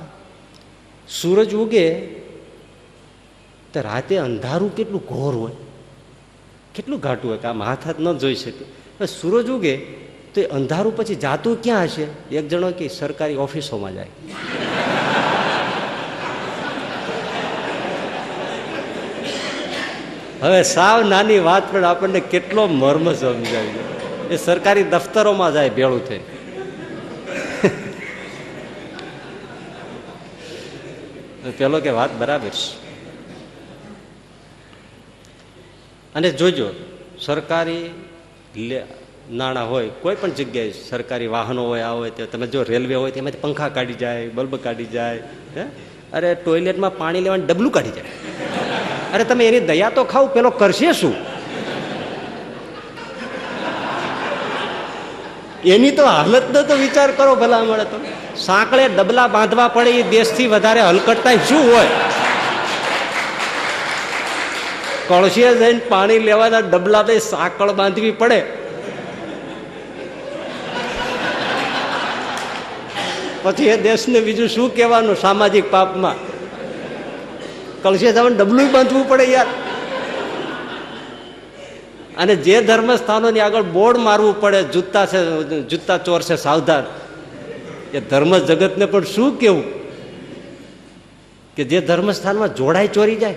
સૂરજ 1.10 1.56
ઉગે, 1.56 2.06
તો 3.74 3.82
રાતે 3.82 4.18
અંધારું 4.18 4.76
કેટલું 4.76 5.02
ઘોર 5.06 5.36
હોય, 5.36 5.56
કેટલું 6.76 7.00
ઘાટું 7.00 7.30
હોય, 7.32 7.40
કે 7.40 7.48
આમ 7.48 7.64
હાથ 7.64 7.86
હાથ 7.86 8.00
ન 8.00 8.18
જોઈ 8.18 8.36
શકે. 8.36 8.87
સૂરજ 9.06 9.50
ઉગે 9.50 9.78
તો 10.34 10.42
એ 10.42 10.46
અંધારું 10.46 10.98
પછી 10.98 11.16
જાતું 11.16 11.64
ક્યાં 11.64 11.84
હશે? 11.84 12.36
એક 12.36 12.48
જણો 12.48 12.72
કે 12.72 12.88
સરકારી 12.88 13.36
ઓફિસોમાં 13.36 13.94
જાય. 13.94 14.08
હવે 20.42 20.64
સાવ 20.64 21.08
નાની 21.08 21.40
વાત 21.40 21.72
પણ 21.72 21.84
આપણને 21.84 22.20
કેટલો 22.20 22.68
મર્મ 22.68 23.14
સમજાવી 23.14 23.80
એ 24.30 24.38
સરકારી 24.38 24.84
દફતરોમાં 24.84 25.54
જાય 25.54 25.70
ભેળું 25.70 26.08
થઈ. 26.08 26.20
પેલો 31.58 31.80
કે 31.80 31.90
વાત 31.90 32.18
બરાબર 32.18 32.50
છે. 32.50 32.88
અને 36.16 36.30
જોજો, 36.30 36.70
સરકારી 37.20 38.07
નાણાં 39.32 39.70
હોય, 39.70 39.90
કોઈ 40.02 40.16
પણ 40.16 40.30
જગ્યાએ 40.30 40.72
સરકારી 40.72 41.28
વાહનો 41.28 41.66
હોય, 41.66 41.82
આ 41.82 41.92
હોય, 41.92 42.10
તો 42.10 42.26
તમે 42.26 42.48
જો 42.48 42.64
રેલવે 42.64 42.96
હોય, 42.96 43.12
તેમાંથી 43.12 43.38
પંખા 43.38 43.70
કાઢી 43.70 43.94
જાય, 43.94 44.28
બલ્બ 44.28 44.56
કાઢી 44.56 44.86
જાય, 44.86 45.18
હે? 45.58 45.62
અરે 46.14 46.36
ટોયલેટમાં 46.36 46.98
પાણી 46.98 47.22
લેવાનું 47.22 47.48
ડબલું 47.48 47.72
કાઢી 47.72 47.92
જાય. 47.92 48.04
અરે 49.14 49.24
તમે 49.24 49.48
એની 49.48 49.60
દયા 49.60 49.90
તો 49.90 50.04
ખાવ, 50.04 50.28
પેલો 50.28 50.50
કરશે 50.50 50.94
શું? 50.94 51.16
એની 55.66 55.92
તો 55.92 56.06
હાલતનો 56.06 56.64
તો 56.64 56.76
વિચાર 56.76 57.12
કરો 57.12 57.36
ભલા 57.36 57.64
મળે 57.64 57.84
તો. 57.84 58.06
સાંકળે 58.36 58.88
ડબલા 58.88 59.28
બાંધવા 59.28 59.68
પડે 59.68 59.90
એ 59.90 60.04
દેશથી 60.04 60.48
વધારે 60.48 60.82
હલકટતા 60.82 61.36
શું 61.36 61.74
હોય? 61.74 61.88
કળશીએ 65.08 65.54
જઈને 65.54 65.80
પાણી 65.80 66.20
લેવાના 66.20 66.60
ડબલા 66.60 67.04
તો 67.04 67.20
સાંકળ 67.20 67.72
બાંધવી 67.72 68.12
પડે. 68.12 68.44
પછી 73.44 73.66
એ 73.66 73.78
દેશને 73.82 74.20
બીજું 74.20 74.48
શું 74.48 74.76
કહેવાનું 74.76 75.16
સામાજિક 75.16 75.72
પાપમાં? 75.72 76.16
કળશીએ 77.82 78.12
જવાનું 78.12 78.38
ડબલું 78.38 78.72
બાંધવું 78.72 79.10
પડે 79.10 79.24
યાર. 79.24 79.46
અને 82.18 82.36
જે 82.36 82.62
ધર્મસ્થાનોની 82.62 83.40
આગળ 83.40 83.62
બોર્ડ 83.62 83.98
મારવું 83.98 84.42
પડે, 84.42 84.64
જૂતા 84.64 85.06
છે, 85.06 85.44
જૂતા 85.62 85.98
ચોર 85.98 86.22
છે, 86.22 86.36
સાવધાન. 86.36 86.84
એ 87.94 88.00
ધર્મ 88.00 88.38
જગતને 88.38 88.86
પણ 88.86 89.04
શું 89.04 89.40
કેવું 89.40 89.64
કે 91.56 91.64
જે 91.64 91.82
ધર્મસ્થાનમાં 91.82 92.56
જોડાઈ 92.56 92.88
ચોરી 92.88 93.16
જાય. 93.16 93.36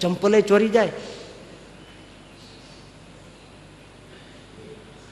ચંપલે 0.00 0.40
ચોરી 0.40 0.68
જાય. 0.68 0.92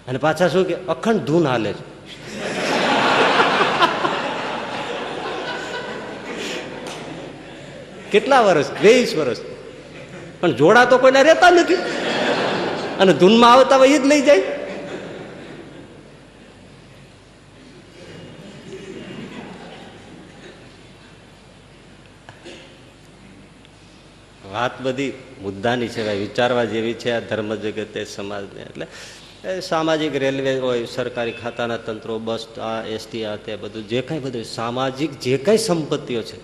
અને 0.08 0.18
પાછા 0.18 0.48
શું 0.48 0.64
કે, 0.64 0.74
અખંડ 0.74 1.16
ધૂન 1.16 1.46
હાલે 1.46 1.72
છે. 1.72 1.94
કેટલા 8.10 8.40
વર્ષ? 8.40 8.66
વીસ 8.82 9.16
વર્ષ. 9.16 9.38
પણ 10.40 10.52
જોડા 10.52 10.84
તો 10.84 10.98
કોઈના 10.98 11.20
રહેતા 11.20 11.50
નથી. 11.50 11.74
અને 13.00 13.12
ધૂનમાં 13.12 13.52
આવતા 13.52 13.76
હોય 13.76 13.88
એ 13.88 13.98
જ 13.98 14.06
લઈ 14.06 14.20
જાય. 14.20 14.53
વાત 24.54 24.80
બધી 24.80 25.12
મુદ્દાની 25.42 25.88
છે 25.88 26.18
વિચારવા 26.18 26.64
જેવી 26.64 26.94
છે 26.94 27.10
આ 27.10 27.20
ધર્મ 27.20 27.54
જગતે 27.54 28.04
સમાજને. 28.04 28.62
એટલે 28.62 28.86
સામાજિક 29.60 30.16
રેલવે 30.16 30.58
હોય, 30.58 30.86
સરકારી 30.86 31.32
ખાતાના 31.32 31.76
તંત્રો, 31.76 32.18
બસ, 32.18 32.46
આ, 32.58 32.82
એસટી, 32.82 33.24
આ 33.24 33.36
તે 33.36 33.56
બધું, 33.56 33.88
જે 33.88 34.02
કાંઈ 34.02 34.20
બધું, 34.20 34.44
સામાજિક 34.44 35.20
જે 35.20 35.38
કાંઈ 35.38 35.58
સંપત્તિઓ 35.58 36.22
છે, 36.22 36.38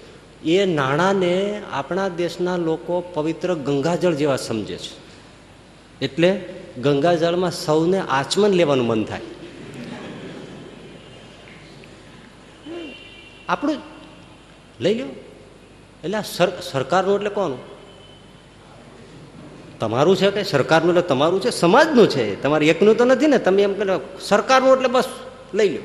એ 0.45 0.65
નાણાંને 0.65 1.63
આપણા 1.73 2.09
દેશના 2.09 2.57
લોકો 2.57 3.01
પવિત્ર 3.01 3.55
ગંગાજળ 3.55 4.15
જેવા 4.15 4.37
સમજે 4.37 4.77
છે. 4.77 4.93
એટલે 6.05 6.45
ગંગાજળમાં 6.83 7.51
સૌને 7.51 7.99
આચમન 7.99 8.51
લેવાનું 8.51 8.87
મન 8.87 9.05
થાય. 9.05 9.21
આપણું, 13.49 13.77
લઈ 14.81 14.95
લો. 14.95 15.07
એટલે 16.05 16.23
સરકારનું 16.73 17.17
એટલે 17.17 17.31
કોનું? 17.31 17.70
તમારું 19.81 20.16
છે 20.16 20.31
કે 20.31 20.43
સરકારનું? 20.43 20.97
એટલે 20.97 21.09
તમારું 21.09 21.41
છે, 21.41 21.51
સમાજનું 21.51 22.09
છે. 22.09 22.43
તમારે 22.43 22.66
એકનું 22.66 22.97
તો 22.97 23.05
નથી 23.05 23.26
ને, 23.26 23.39
તમે 23.39 23.62
એમ 23.62 23.72
કે 23.72 23.85
સરકારનું 24.20 24.76
એટલે 24.76 24.89
બસ, 24.89 25.05
લઈ 25.55 25.68
લો. 25.68 25.83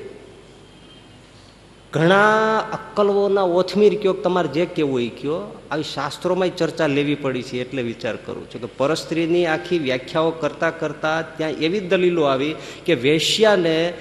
ઘણા 1.93 2.58
અક્કલોના 2.58 3.41
ઓથમીર 3.41 4.02
કયો 4.02 4.14
તમારે 4.14 4.48
જે 4.48 4.66
કેવું 4.66 5.02
એ 5.02 5.08
કયો. 5.08 5.62
આવી 5.72 5.84
શાસ્ત્રોમાં 5.84 6.56
ચર્ચા 6.56 6.88
લેવી 6.88 7.16
પડી 7.16 7.41
છે 7.41 7.62
એટલે 7.62 7.82
વિચાર 7.82 8.16
કરું 8.16 8.50
છું 8.50 8.62
કે 8.62 8.68
પરસ્ત્રીની 8.78 9.46
આખી 9.46 9.80
વ્યાખ્યાઓ 9.80 10.32
કરતા 10.32 10.70
કરતા 10.70 11.22
ત્યાં 11.22 11.52
એવી 11.52 11.80
દલીલો 11.80 12.24
આવી 12.24 12.56
કે 12.86 12.93
વેશ્યાને 12.93 13.93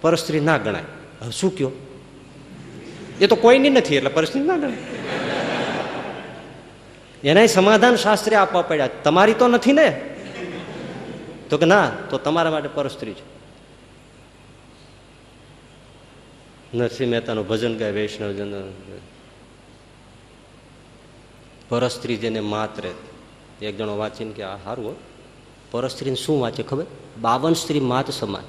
પરસ્ત્રી 0.00 0.40
ના 0.40 0.58
ગણાય. 0.58 1.30
શું 1.30 1.56
કયો? 1.56 1.70
એ 3.20 3.26
તો 3.26 3.36
કોઈની 3.36 3.70
નથી, 3.70 3.96
એટલે 3.96 4.10
પરસ્ત્રી 4.10 4.42
ના 4.42 4.56
ગણાય. 4.56 4.76
એના 7.26 7.46
સમાધાન 7.46 7.96
શાસ્ત્રે 7.96 8.36
આપવા 8.36 8.62
પડ્યા. 8.62 8.86
તમારી 8.86 9.34
તો 9.34 9.48
નથી 9.48 9.72
ને? 9.72 10.14
તો 11.50 11.58
કે 11.58 11.64
ના, 11.64 11.90
તો 12.10 12.18
તમારા 12.18 12.50
માટે 12.50 12.68
પરસ્ત્રી 12.68 13.12
છે. 13.12 13.36
નરસિંહ 16.74 17.10
મહેતાનું 17.10 17.48
ભજન 17.48 17.78
ગાય, 17.78 17.92
વૈષ્ણવજન. 17.92 18.72
પરસ્ત્રી 21.68 22.16
જેને 22.16 22.40
માત્રે. 22.40 22.90
એક 23.62 23.76
જણો 23.76 23.96
વાંચીને 23.96 24.32
કે, 24.32 24.42
આ 24.42 24.56
સારું 24.56 24.86
હોય 24.86 24.94
પરસ્ત્રીને 25.70 26.16
શું 26.16 26.40
વાંચે 26.40 26.62
ખબર? 26.62 26.84
બાવન 27.20 27.52
સ્ત્રી 27.52 27.80
માત 27.80 28.10
સમાન. 28.10 28.42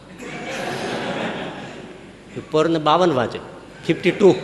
પર 2.52 2.70
ને 2.70 2.80
બાવન 2.80 3.14
વાંચે. 3.14 3.40
Fifty 3.88 4.12
two. 4.12 4.36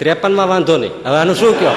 ત્રેપનમાં 0.00 0.48
વાંધો 0.48 0.76
નહીં. 0.76 0.90
હવે 1.04 1.16
આનું 1.16 1.34
શું 1.34 1.60
કહો? 1.60 1.70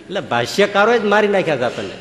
એટલે 0.00 0.20
ભાષ્યકારો 0.20 0.98
જ 0.98 1.04
મારી 1.04 1.28
નાખ્યા 1.28 1.54
હતા 1.54 1.66
આપણને. 1.66 1.96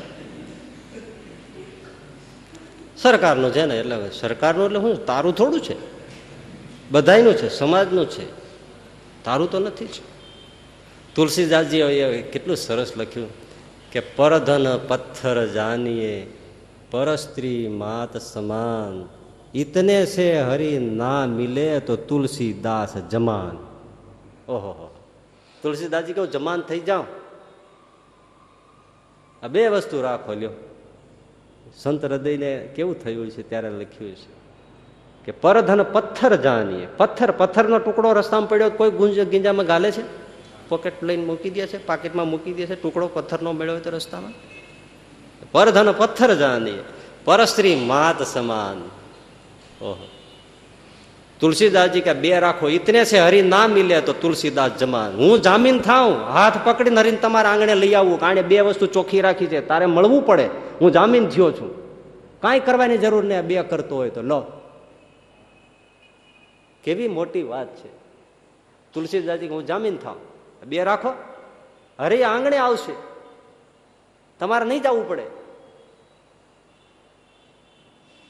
સરકારનું 2.98 3.52
છે 3.54 3.66
ને, 3.66 3.80
એટલે 3.80 3.96
સરકારનું 4.10 4.66
એટલે 4.66 4.80
શું? 4.80 5.06
તારું 5.06 5.36
થોડું 5.36 5.62
છે. 5.62 5.76
બધાયનું 6.92 7.34
છે, 7.34 7.50
સમાજનું 7.50 8.10
છે. 8.10 8.26
તારું 9.24 9.52
તો 9.52 9.60
નથી 9.60 9.86
જ. 9.86 10.02
તુલસીદાસજી 11.16 11.82
કેટલું 12.34 12.58
સરસ 12.58 12.92
લખ્યું 12.98 13.30
કે, 13.92 14.00
પરધન 14.00 14.80
પથ્થર 14.88 15.48
જાનીએ, 15.48 16.34
પરસ્ત્રી 16.92 17.68
માત 17.68 18.18
સમાન 18.22 19.15
ઇતને 19.56 20.06
છે 20.06 20.40
હરી 20.40 20.80
ના 20.80 21.26
મિલે 21.26 21.80
તો 21.80 21.96
તુલસીદાસ 21.96 22.98
જમાન 22.98 23.58
ઓહો 24.48 24.90
તુલસીદાસજી 25.64 26.14
કહું 26.14 26.32
જમાન 26.32 26.62
થઈ 26.62 26.80
જાઓ 26.80 27.06
આ 29.44 29.48
બે 29.48 29.68
વસ્તુ 29.68 30.02
રાખો 30.02 30.34
લ્યો। 30.34 30.52
સંત 31.78 32.06
હૃદયને 32.06 32.52
કેવું 32.76 33.04
થયું 33.04 33.30
છે 33.30 33.50
ત્યારે 33.50 33.70
લખ્યું 33.70 34.16
છે 34.16 34.36
કે 35.26 35.32
પરધન 35.32 35.84
પથ્થર 35.84 36.36
જાણીએ। 36.36 36.88
પથ્થર, 36.98 37.32
પથ્થરનો 37.32 37.80
ટુકડો 37.80 38.14
રસ્તામાં 38.14 38.50
પડ્યો 38.50 38.70
કોઈ 38.70 38.92
ગુંજ 38.92 39.20
ગીંજામાં 39.20 39.66
ગાલે 39.66 39.92
છે? 39.92 40.04
પોકેટ 40.70 41.04
લઈને 41.04 41.26
મૂકી 41.26 41.50
દે 41.50 41.68
છે, 41.68 41.86
પાકેટમાં 41.86 42.28
મૂકી 42.28 42.54
દે 42.54 42.66
છે, 42.66 42.82
ટુકડો 42.82 43.08
પથ્થરનો 43.08 43.52
મેળવ્યો 43.52 43.80
તો 43.80 43.90
રસ્તામાં? 43.90 44.34
પરધન 45.52 45.92
પથ્થર 45.92 46.36
જાણીએ, 46.36 46.84
પરસ્ત્રી 47.26 47.76
માત 47.76 48.24
સમાન। 48.24 49.05
ઓહો. 49.82 50.08
તુલસીદાસજી 51.40 52.02
કે, 52.02 52.14
બે 52.14 52.40
રાખો 52.40 52.70
ઇતને 52.70 53.06
છે 53.06 53.20
હરી 53.20 53.42
ના 53.42 53.68
મિલે 53.68 54.02
તો 54.02 54.14
તુલસીદાસ 54.14 54.72
જમાન. 54.72 55.16
હું 55.16 55.42
જામીન 55.42 55.80
થાઉં, 55.80 56.22
હાથ 56.22 56.68
પકડીને 56.68 57.02
હરીને 57.02 57.18
તમારા 57.18 57.50
આંગણે 57.50 57.76
લઈ 57.76 57.94
આવું. 57.94 58.20
કારણ 58.20 58.42
બે 58.42 58.60
વસ્તુ 58.62 58.86
ચોખ્ખી 58.86 59.22
રાખી 59.22 59.46
છે, 59.46 59.62
તારે 59.62 59.86
મળવું 59.86 60.26
પડે. 60.26 60.50
હું 60.82 60.92
જામીન 60.92 61.28
થયો 61.28 61.52
છું. 61.52 61.86
કાંઈ 62.42 62.60
કરવાની 62.60 62.98
જરૂર 62.98 63.24
નહીં 63.24 63.42
બે 63.42 63.62
કરતો 63.62 63.96
હોય 63.96 64.10
તો. 64.10 64.22
લો. 64.22 64.46
કેવી 66.84 67.08
મોટી 67.08 67.44
વાત 67.44 67.76
છે. 67.76 67.90
તુલસીદાસજી 68.94 69.48
હું 69.48 69.66
જામીન 69.66 69.98
થાઉં. 69.98 70.18
બે 70.66 70.84
રાખો. 70.84 71.10
હરી 72.00 72.24
આંગણે 72.24 72.58
આવશે. 72.58 72.94
તમારે 74.40 74.66
નહીં 74.66 74.84
જવું 74.84 75.08
પડે. 75.08 75.45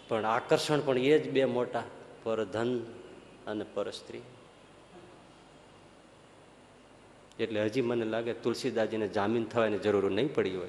પણ 0.08 0.26
આકર્ષણ 0.26 0.80
પણ 0.80 0.98
એ 0.98 1.20
જ 1.20 1.32
બે 1.32 1.46
મોટા, 1.46 1.84
પર 2.24 2.46
ધન 2.46 2.80
અને 3.48 3.66
પર 3.74 3.92
સ્ત્રી. 3.92 4.22
એટલે 7.40 7.66
હજી 7.66 7.82
મને 7.82 8.06
લાગે 8.06 8.34
તુલસીદાસજીને 8.34 9.08
જામીન 9.08 9.46
થવાની 9.46 9.78
જરૂર 9.78 10.12
નહીં 10.12 10.36
પડી 10.36 10.56
હોય. 10.56 10.68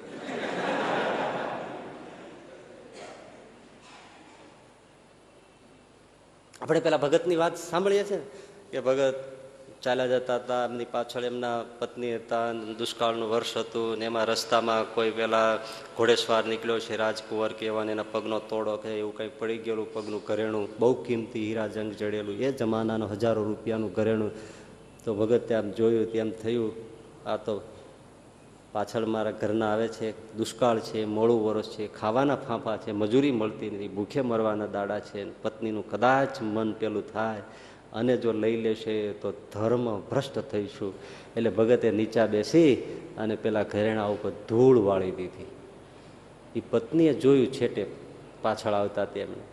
આપણે 6.61 6.79
પેલા 6.79 6.97
ભગતની 6.97 7.35
વાત 7.35 7.57
સાંભળીએ 7.57 8.03
છીએ? 8.03 8.31
કે 8.71 8.79
ભગત 8.79 9.36
ચાલ્યા 9.83 10.07
જતા 10.07 10.35
હતા. 10.35 10.65
એમની 10.65 10.85
પાછળ 10.85 11.23
એમના 11.23 11.63
પત્ની 11.79 12.15
હતા. 12.15 12.53
દુષ્કાળનું 12.53 13.29
વર્ષ 13.29 13.57
હતું 13.57 13.97
ને 13.97 14.05
એમાં 14.05 14.25
રસ્તામાં 14.25 14.93
કોઈ 14.95 15.11
પેલા 15.11 15.59
ઘોડેસવાર 15.97 16.45
નીકળ્યો 16.45 16.79
છે, 16.79 16.97
રાજકુંવર 16.97 17.53
કહેવાને 17.53 17.91
એના 17.91 18.03
પગનો 18.11 18.39
તોડો 18.39 18.77
કે 18.77 18.89
એવું 18.89 19.17
કંઈ 19.17 19.29
પડી 19.39 19.57
ગયેલું 19.57 19.93
પગનું 19.93 20.21
ઘરેણું. 20.27 20.69
બહુ 20.79 21.03
કિંમતી 21.03 21.47
હીરા 21.47 21.67
જંગ 21.67 21.91
જડેલું. 21.91 22.35
એ 22.35 22.51
જમાનાનું 22.51 23.11
હજારો 23.11 23.43
રૂપિયાનું 23.43 23.93
ઘરેણું. 23.93 24.31
તો 25.05 25.13
ભગત 25.13 25.47
ત્યાં 25.47 25.75
જોયું 25.75 26.11
તેમ 26.11 26.31
થયું. 26.31 26.73
આ 27.29 27.37
તો 27.37 27.61
પાછળ 28.71 29.05
મારા 29.05 29.31
ઘરના 29.31 29.73
આવે 29.73 29.87
છે. 29.87 30.37
દુષ્કાળ 30.37 30.79
છે, 30.79 31.05
મોડું 31.05 31.45
વરસ 31.45 31.69
છે. 31.69 31.93
ખાવાના 31.93 32.35
ફાંફા 32.35 32.77
છે. 32.77 32.91
મજૂરી 32.91 33.31
મળતી 33.31 33.69
નથી. 33.69 33.87
ભૂખે 33.87 34.21
મરવાના 34.21 34.65
દાડા 34.65 34.99
છે. 34.99 35.41
પત્નીનું 35.41 35.89
કદાચ 35.89 36.41
મન 36.41 36.71
પેલું 36.71 37.13
થાય. 37.13 37.41
અને 37.97 38.17
જો 38.17 38.31
લઈ 38.31 38.57
લેશે 38.61 38.95
તો 39.11 39.31
ધર્મ 39.53 39.85
ભ્રષ્ટ 39.99 40.39
થઈશું. 40.39 40.93
એટલે 41.37 41.49
ભગતે 41.49 41.91
નીચા 41.91 42.25
બેસી 42.25 42.71
અને 43.17 43.35
પેલા 43.35 43.63
ઘરેણા 43.63 44.05
ઉપર 44.05 44.31
ધૂળ 44.49 44.77
વાળી 44.79 45.11
દીધી. 45.11 45.51
એ 46.55 46.61
પત્નીએ 46.69 47.13
જોયું 47.13 47.53
છેટે 47.53 47.83
પાછળ 48.41 48.73
આવતા 48.73 49.05
તેમને. 49.05 49.43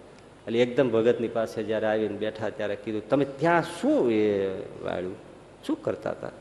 એટલે 0.46 0.58
એકદમ 0.58 0.88
ભગતની 0.88 1.28
પાસે 1.28 1.62
જ્યારે 1.62 1.86
આવીને 1.86 2.16
બેઠા 2.16 2.50
ત્યારે 2.50 2.76
કીધું, 2.76 3.08
તમે 3.08 3.24
ત્યાં 3.24 3.62
શું 3.62 4.12
એ 4.12 4.24
વાળ્યું? 4.84 5.16
શું 5.66 5.82
કરતા 5.82 6.10
હતા 6.10 6.32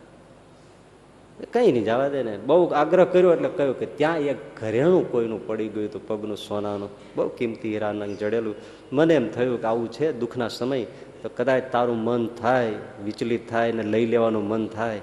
કંઈ 1.53 1.71
નહીં, 1.71 1.85
જવા 1.85 2.09
દે 2.09 2.23
ને. 2.23 2.33
બહુ 2.37 2.65
આગ્રહ 2.65 3.05
કર્યો 3.05 3.33
એટલે 3.33 3.49
કહ્યું 3.49 3.79
કે, 3.79 3.85
ત્યાં 3.85 4.17
એક 4.17 4.37
ઘરેણું 4.59 5.11
કોઈનું 5.11 5.47
પડી 5.47 5.67
ગયું 5.67 5.89
હતું, 5.89 6.07
પગનું 6.07 6.37
સોનાનું. 6.37 6.89
બહુ 7.15 7.27
કિંમતી 7.27 7.71
હીરાનંગ 7.73 8.17
જડેલું. 8.17 8.55
મને 8.93 9.13
એમ 9.13 9.27
થયું 9.29 9.57
કે 9.61 9.67
આવું 9.67 9.91
છે 9.91 10.11
દુઃખના 10.11 10.47
સમય. 10.47 10.85
તો 11.23 11.29
કદાચ 11.29 11.63
તારું 11.71 11.97
મન 12.03 12.27
થાય, 12.27 12.71
વિચલિત 13.05 13.49
થાય 13.49 13.71
ને 13.71 13.83
લઈ 13.83 14.05
લેવાનું 14.05 14.47
મન 14.47 14.67
થાય, 14.67 15.01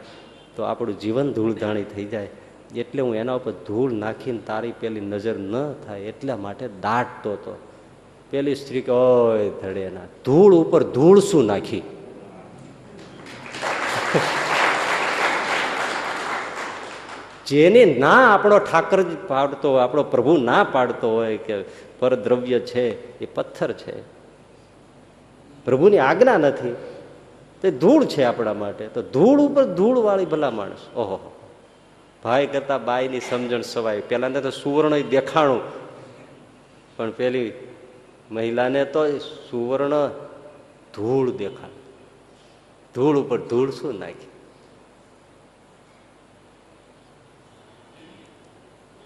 તો 0.56 0.62
આપણું 0.62 1.00
જીવન 1.00 1.32
ધૂળધાણી 1.32 1.82
થઈ 1.82 2.04
જાય. 2.04 2.28
એટલે 2.76 3.02
હું 3.02 3.14
એના 3.14 3.32
ઉપર 3.32 3.52
ધૂળ 3.52 3.92
નાખીને 3.92 4.38
તારી 4.46 4.72
પેલી 4.80 5.00
નજર 5.00 5.38
ન 5.38 5.72
થાય 5.72 6.00
એટલા 6.00 6.36
માટે 6.36 6.68
દાટતો 6.68 7.32
હતો. 7.32 7.58
પેલી 8.30 8.54
સ્ત્રી 8.54 8.80
કે, 8.80 8.92
ઓય 8.92 9.48
ધડેના 9.48 10.00
ધૂળ 10.24 10.54
ઉપર 10.54 10.82
ધૂળ 10.82 11.20
શું 11.20 11.44
નાખી? 11.44 11.82
જેની 17.46 17.94
ના 17.94 18.34
આપણો 18.34 18.58
ઠાકર 18.58 19.04
પાડતો 19.28 19.72
હોય, 19.72 19.82
આપણો 19.82 20.02
પ્રભુ 20.02 20.36
ના 20.36 20.64
પાડતો 20.64 21.10
હોય 21.10 21.36
કે 21.36 21.62
પરદ્રવ્ય 21.98 22.58
છે, 22.58 23.18
એ 23.18 23.26
પથ્થર 23.34 23.72
છે. 23.72 24.19
પ્રભુની 25.70 25.98
આજ્ઞા 25.98 26.36
નથી. 26.36 26.76
તે 27.62 27.70
ધૂળ 27.70 28.04
છે 28.04 28.22
આપણા 28.22 28.54
માટે. 28.54 28.88
તો 28.88 29.02
ધૂળ 29.02 29.40
ઉપર 29.40 29.64
ધૂળ 29.64 29.98
વાળી 29.98 30.24
ભલા 30.24 30.50
માણસ. 30.50 30.96
ઓહો. 30.96 31.32
ભાઈ 32.24 32.46
કરતા 32.46 32.78
બાઈની 32.78 33.20
સમજણ 33.20 33.60
સવાય. 33.60 34.00
પેલા 34.00 34.28
તો 34.28 34.50
સુવર્ણ 34.50 35.00
દેખાણું. 35.00 35.60
પણ 36.96 37.10
પેલી 37.10 37.52
મહિલાને 38.30 38.84
તો 38.84 39.18
સુવર્ણ 39.18 40.08
ધૂળ 40.94 41.30
દેખાણ. 41.30 41.70
ધૂળ 42.94 43.18
ઉપર 43.18 43.40
ધૂળ 43.40 43.70
શું 43.70 43.98
નાખી? 43.98 44.26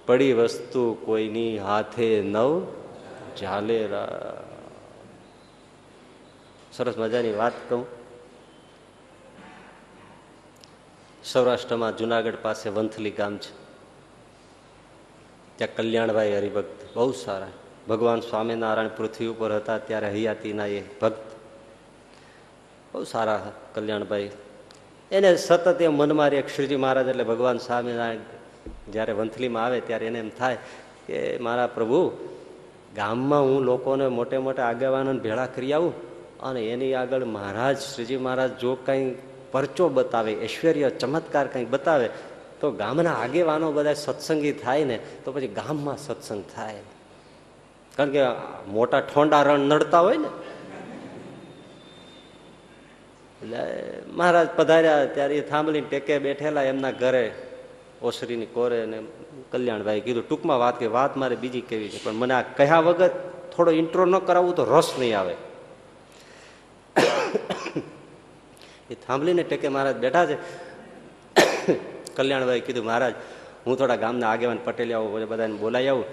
પડી 0.07 0.33
વસ્તુ 0.33 0.97
કોઈની 1.05 1.59
હાથે 1.59 2.23
નવ 2.23 2.67
ઝાલેરા. 3.41 4.44
સરસ 6.77 6.99
મજાની 6.99 7.33
વાત 7.33 7.53
કહું. 7.69 7.87
સૌરાષ્ટ્રમાં 11.25 11.97
જુનાગઢ 11.97 12.33
પાસે 12.43 12.71
વંથલી 12.71 13.11
ગામ 13.11 13.37
છે. 13.37 13.53
ત્યાં 15.57 15.77
કલ્યાણભાઈ 15.77 16.37
હરિભક્ત 16.37 16.97
બહુ 16.97 17.13
સારા. 17.13 17.47
ભગવાન 17.89 18.21
સ્વામિનારાયણ 18.21 18.89
પૃથ્વી 18.89 19.27
ઉપર 19.27 19.57
હતા, 19.57 19.79
ત્યારે 19.79 20.11
હૈયાતીના 20.11 20.67
એ 20.67 20.81
ભક્ત 20.81 21.33
બહુ 22.93 23.05
સારા 23.05 23.53
કલ્યાણભાઈ. 23.75 24.31
એને 25.13 25.37
સતત 25.37 25.83
એ 25.83 25.89
મનમાં 25.89 26.29
એક 26.29 26.49
શ્રીજી 26.49 26.77
મહારાજ, 26.77 27.09
એટલે 27.09 27.25
ભગવાન 27.25 27.59
સ્વામિનારાયણ 27.59 28.19
જ્યારે 28.93 29.13
વંથલીમાં 29.13 29.65
આવે 29.65 29.81
ત્યારે 29.81 30.07
એને 30.07 30.19
એમ 30.19 30.31
થાય 30.31 30.59
કે, 31.07 31.39
મારા 31.39 31.67
પ્રભુ, 31.67 32.11
ગામમાં 32.97 33.43
હું 33.43 33.63
લોકોને 33.63 34.09
મોટે 34.09 34.39
મોટા 34.39 34.63
આગેવાનોને 34.63 35.21
ભેળા 35.21 35.47
કરી 35.47 35.73
આવું. 35.73 36.14
અને 36.45 36.61
એની 36.67 36.95
આગળ 36.95 37.25
મહારાજ, 37.25 37.79
શ્રીજી 37.79 38.17
મહારાજ 38.17 38.59
જો 38.59 38.75
કંઈ 38.75 39.15
પરચો 39.53 39.89
બતાવે, 39.89 40.45
ઐશ્વર્ય 40.45 40.91
ચમત્કાર 40.91 41.47
કંઈક 41.47 41.71
બતાવે, 41.71 42.11
તો 42.61 42.71
ગામના 42.71 43.13
આગેવાનો 43.13 43.73
બધા 43.73 43.95
સત્સંગી 43.95 44.53
થાય 44.53 44.85
ને, 44.85 44.99
તો 45.25 45.33
પછી 45.33 45.47
ગામમાં 45.47 45.97
સત્સંગ 45.97 46.45
થાય. 46.57 46.75
કારણ 47.97 48.11
કે 48.11 48.23
મોટા 48.69 49.01
ઠોંડા 49.01 49.43
રણ 49.43 49.61
નડતા 49.61 50.01
હોય 50.01 50.17
ને. 50.17 50.29
એટલે 53.43 53.63
મહારાજ 54.13 54.49
પધાર્યા, 54.57 55.05
ત્યારે 55.05 55.37
એ 55.37 55.41
થાંભલીને 55.41 55.87
ટેકે 55.87 56.19
બેઠેલા 56.19 56.63
એમના 56.63 56.91
ઘરે, 56.91 57.33
ઓસરીની 58.03 58.47
કોરે 58.47 58.83
અને 58.83 58.99
કલ્યાણભાઈ 59.53 60.01
કીધું, 60.01 60.29
ટૂંકમાં 60.29 60.59
વાત 60.59 60.79
કે 60.79 60.87
વાત 60.87 61.17
મારે 61.17 61.37
બીજી 61.37 61.61
કેવી 61.61 61.89
છે? 61.89 62.05
પણ 62.05 62.13
મને 62.13 62.35
આ 62.35 62.43
કહ્યા 62.43 62.81
વગર 62.81 63.11
થોડો 63.57 63.71
ઇન્ટ્રો 63.71 64.05
ન 64.05 64.19
કરાવવું 64.19 64.55
તો 64.55 64.65
રસ 64.65 64.95
નહીં 64.99 65.19
આવે. 65.19 65.35
એ 68.95 68.97
થાંભલીને 69.07 69.43
ટેકે 69.43 69.69
મહારાજ 69.69 69.97
બેઠા 69.97 70.27
છે. 70.27 70.37
કલ્યાણભાઈ 72.17 72.61
કીધું, 72.61 72.85
મહારાજ, 72.85 73.15
હું 73.67 73.79
થોડા 73.79 73.97
ગામના 73.97 74.31
આગેવાન 74.31 74.59
પટેલ 74.65 74.95
આવું 74.95 75.29
બધાને 75.29 75.55
બોલાવી 75.55 75.89
આવું 75.89 76.05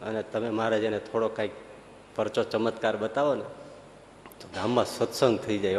અને 0.00 0.22
તમે 0.22 0.50
મહારાજ 0.50 0.82
એને 0.82 0.98
થોડો 0.98 1.28
કાંઈક 1.28 1.50
પરચો 2.16 2.42
ચમત્કાર 2.42 2.96
બતાવો 2.96 3.34
ને. 3.34 3.42
તો 4.40 4.48
ગામમાં 4.54 4.86
સત્સંગ 4.86 5.38
થઈ 5.38 5.58
જાય 5.58 5.78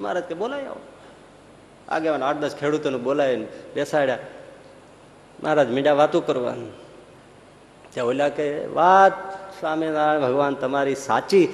મહારાજ 0.00 0.22
કે 0.22 0.34
બોલાવી 0.34 0.66
આવો. 0.66 0.80
આગેવાન 1.88 2.22
આઠ 2.22 2.36
દસ 2.36 2.56
ખેડૂતોને 2.56 2.98
બોલાવીને 2.98 3.46
બેસાડ્યા. 3.74 4.18
મહારાજ 5.42 5.70
મીડા 5.70 5.92
વાતું 5.92 6.26
કરવાનું. 6.26 6.72
ત્યાં 7.90 8.06
ઓલા 8.06 8.28
કે, 8.28 8.66
વાત 8.66 9.12
સ્વામિનારાયણ 9.60 10.20
ભગવાન 10.20 10.54
તમારી 10.54 10.94
સાચી 10.94 11.48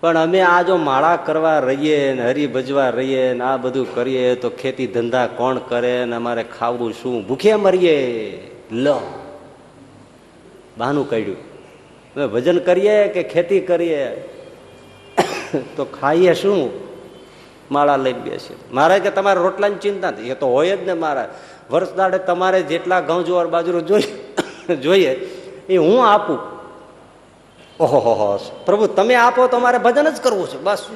પણ 0.00 0.18
અમે 0.18 0.40
આ 0.40 0.62
જો 0.62 0.76
માળા 0.76 1.16
કરવા 1.16 1.58
રહીએ 1.58 2.12
ને 2.12 2.30
હરી 2.30 2.46
ભજવા 2.46 2.90
રહીએ 2.90 3.32
ને 3.32 3.44
આ 3.44 3.56
બધું 3.56 3.94
કરીએ 3.94 4.34
તો 4.34 4.50
ખેતી 4.50 4.86
ધંધા 4.86 5.26
કોણ 5.26 5.58
કરે 5.58 6.04
ને 6.04 6.16
અમારે 6.16 6.44
ખાવું 6.58 6.92
શું? 6.92 7.26
ભૂખે 7.26 7.54
મરીએ. 7.54 8.50
લ. 8.72 8.94
બહાનું 10.78 11.10
કાઢ્યું. 11.10 11.36
હવે 12.16 12.26
ભજન 12.26 12.58
કરીએ 12.58 13.08
કે 13.08 13.22
ખેતી 13.22 13.60
કરીએ? 13.60 14.10
તો 15.76 15.84
ખાઈએ 15.84 16.34
શું? 16.34 16.70
માળા 17.70 17.96
લઈને 17.96 18.18
બેસીએ. 18.18 18.56
મારે 18.72 19.00
કે 19.00 19.10
તમારે 19.10 19.40
રોટલાની 19.40 19.74
ચિંતા 19.74 20.12
એ 20.24 20.34
તો 20.34 20.46
હોય 20.46 20.76
જ 20.76 20.86
ને 20.86 20.92
મારા. 20.92 21.28
વર્ષ 21.70 21.94
દાડે 21.94 22.18
તમારે 22.18 22.62
જેટલા 22.62 23.00
ઘઉં 23.00 23.24
જુવાર 23.24 23.46
બાજરો 23.46 23.80
જોઈએ 23.80 24.74
જોઈએ. 24.74 25.10
એ 25.68 25.76
હું 25.76 26.06
આપું. 26.06 26.59
ઓહો 27.80 28.38
પ્રભુ, 28.66 28.86
તમે 28.86 29.14
આપો, 29.14 29.46
તો 29.46 29.56
અમારે 29.56 29.78
ભજન 29.78 30.10
જ 30.10 30.20
કરવું 30.20 30.48
છે, 30.48 30.58
બસ. 30.58 30.86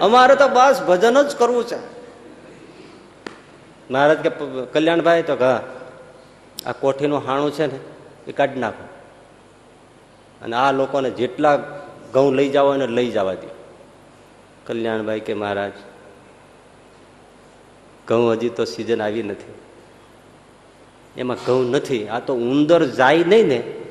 અમારે 0.00 0.36
તો 0.36 0.48
બસ 0.48 0.82
ભજન 0.88 1.22
જ 1.22 1.36
કરવું 1.36 1.64
છે. 1.64 1.76
મહારાજ 3.90 4.18
કે 4.18 4.30
કલ્યાણભાઈ, 4.72 5.22
તો 5.22 5.34
હા 5.34 5.62
આ 6.66 6.72
કોઠીનું 6.72 7.26
હાણું 7.26 7.52
છે 7.52 7.66
ને, 7.66 7.78
એ 8.28 8.32
કાઢી 8.32 8.60
નાખો. 8.60 8.88
અને 10.42 10.56
આ 10.56 10.72
લોકોને 10.72 11.10
જેટલા 11.10 11.56
ઘઉં 12.12 12.34
લઈ 12.34 12.48
જાવ 12.48 12.74
એને 12.74 12.86
લઈ 12.86 13.10
જવા 13.10 13.34
દે. 13.34 13.48
કલ્યાણભાઈ 14.66 15.20
કે, 15.20 15.34
મહારાજ, 15.34 15.72
ઘઉં 18.08 18.32
હજી 18.32 18.48
તો 18.48 18.64
સિઝન 18.64 19.02
આવી 19.02 19.22
નથી. 19.22 19.54
એમાં 21.16 21.36
ઘઉં 21.46 21.70
નથી. 21.70 22.08
આ 22.08 22.18
તો 22.18 22.34
ઉંદર 22.34 22.84
જાય 22.84 23.24
નહીં 23.24 23.46
ને 23.46 23.81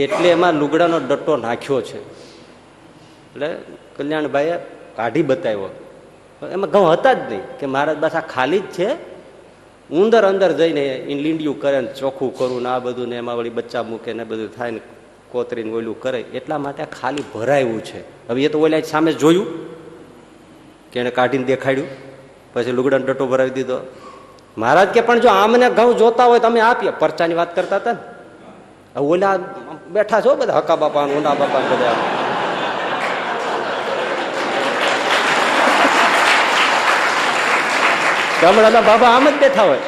એટલે 0.00 0.28
એમાં 0.28 0.54
લુગડાનો 0.54 0.98
ડટ્ટો 0.98 1.36
નાખ્યો 1.36 1.80
છે. 1.80 1.98
એટલે 3.34 3.54
કલ્યાણભાઈએ 3.96 4.52
કાઢી 4.96 5.22
બતાવ્યો. 5.22 5.80
એમાં 6.52 6.70
ઘઉં 6.70 6.92
હતા 6.92 7.12
જ 7.12 7.18
નહીં 7.18 7.58
કે 7.58 7.66
મહારાજ 7.66 7.98
બસ 7.98 8.10
આ 8.10 8.20
ખાલી 8.20 8.58
જ 8.58 8.62
છે. 8.62 9.14
ઉંદર 9.90 10.24
અંદર 10.24 10.52
જઈને 10.52 11.04
લીંડિયું 11.04 11.60
કરે 11.60 11.80
ને 11.80 11.92
ચોખ્ખું 11.92 12.38
કરું 12.38 12.62
ને 12.62 12.68
આ 12.68 12.78
બધું 12.78 13.08
ને 13.08 13.16
એમાં 13.16 13.36
વળી 13.36 13.50
બચ્ચા 13.50 13.82
મૂકે 13.82 14.12
ને 14.12 14.24
બધું 14.24 14.56
થાય 14.56 14.70
ને 14.70 14.80
કોતરીને 15.30 15.72
ઓલું 15.72 16.00
કરે. 16.00 16.20
એટલા 16.20 16.58
માટે 16.58 16.84
ખાલી 17.00 17.22
ભરાયું 17.34 17.84
છે. 17.84 18.28
હવે 18.28 18.42
એ 18.42 18.48
તો 18.48 18.60
ઓલા 18.60 18.80
સામે 18.80 19.12
જોયું. 19.12 19.74
કે 20.92 21.00
એને 21.00 21.10
કાઢીને 21.10 21.44
દેખાડ્યું. 21.44 21.88
પછી 22.52 22.72
લુગડાનો 22.72 23.06
ડટ્ટો 23.06 23.26
ભરાવી 23.26 23.50
દીધો. 23.50 23.92
મહારાજ 24.58 24.88
કે 24.88 25.00
પણ 25.00 25.20
જો 25.20 25.28
આમને 25.28 25.70
ઘઉં 25.70 25.96
જોતા 25.96 26.24
હોય 26.24 26.38
તમે 26.38 26.60
આપીએ. 26.60 26.90
પરચાની 26.90 27.34
વાત 27.34 27.56
કરતા 27.56 27.76
હતા 27.76 27.92
ને. 27.92 27.98
ઓલા 28.98 29.36
બેઠા 29.94 30.20
છો 30.20 30.32
બધા? 30.36 30.58
હકા 30.58 30.76
બાપા 30.82 31.06
ઊંડા 31.06 31.34
બાપા 31.40 31.62
બધા. 31.70 31.96
ગામડાના 38.42 38.84
બાબા 38.90 39.10
આમ 39.16 39.26
જ 39.28 39.36
બેઠા 39.42 39.66
હોય. 39.68 39.82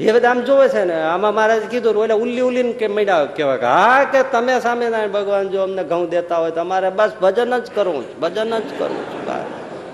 એ 0.00 0.12
બધા 0.12 0.30
આમ 0.30 0.40
જોવે 0.48 0.66
છે 0.74 0.82
ને 0.90 0.96
આમાં 1.12 1.34
મારે 1.38 1.54
કીધું 1.72 1.96
ઓલે 2.02 2.14
ઉલ્લી 2.22 2.44
ઉલ્લી 2.48 2.72
કે 2.80 2.86
મળ્યા 2.88 3.24
કહેવાય 3.36 3.58
કે 3.62 3.66
હા 3.66 4.04
કે 4.12 4.20
તમે 4.32 4.54
સામે 4.66 4.86
ભગવાન 5.16 5.50
જો 5.54 5.58
અમને 5.62 5.82
ઘઉં 5.90 6.06
દેતા 6.14 6.38
હોય 6.42 6.54
તમારે 6.58 6.90
બસ 6.98 7.12
ભજન 7.22 7.52
જ 7.64 7.66
કરવું 7.74 8.04
ભજન 8.22 8.54
જ 8.66 8.70
કરવું 8.78 9.04
છે 9.10 9.18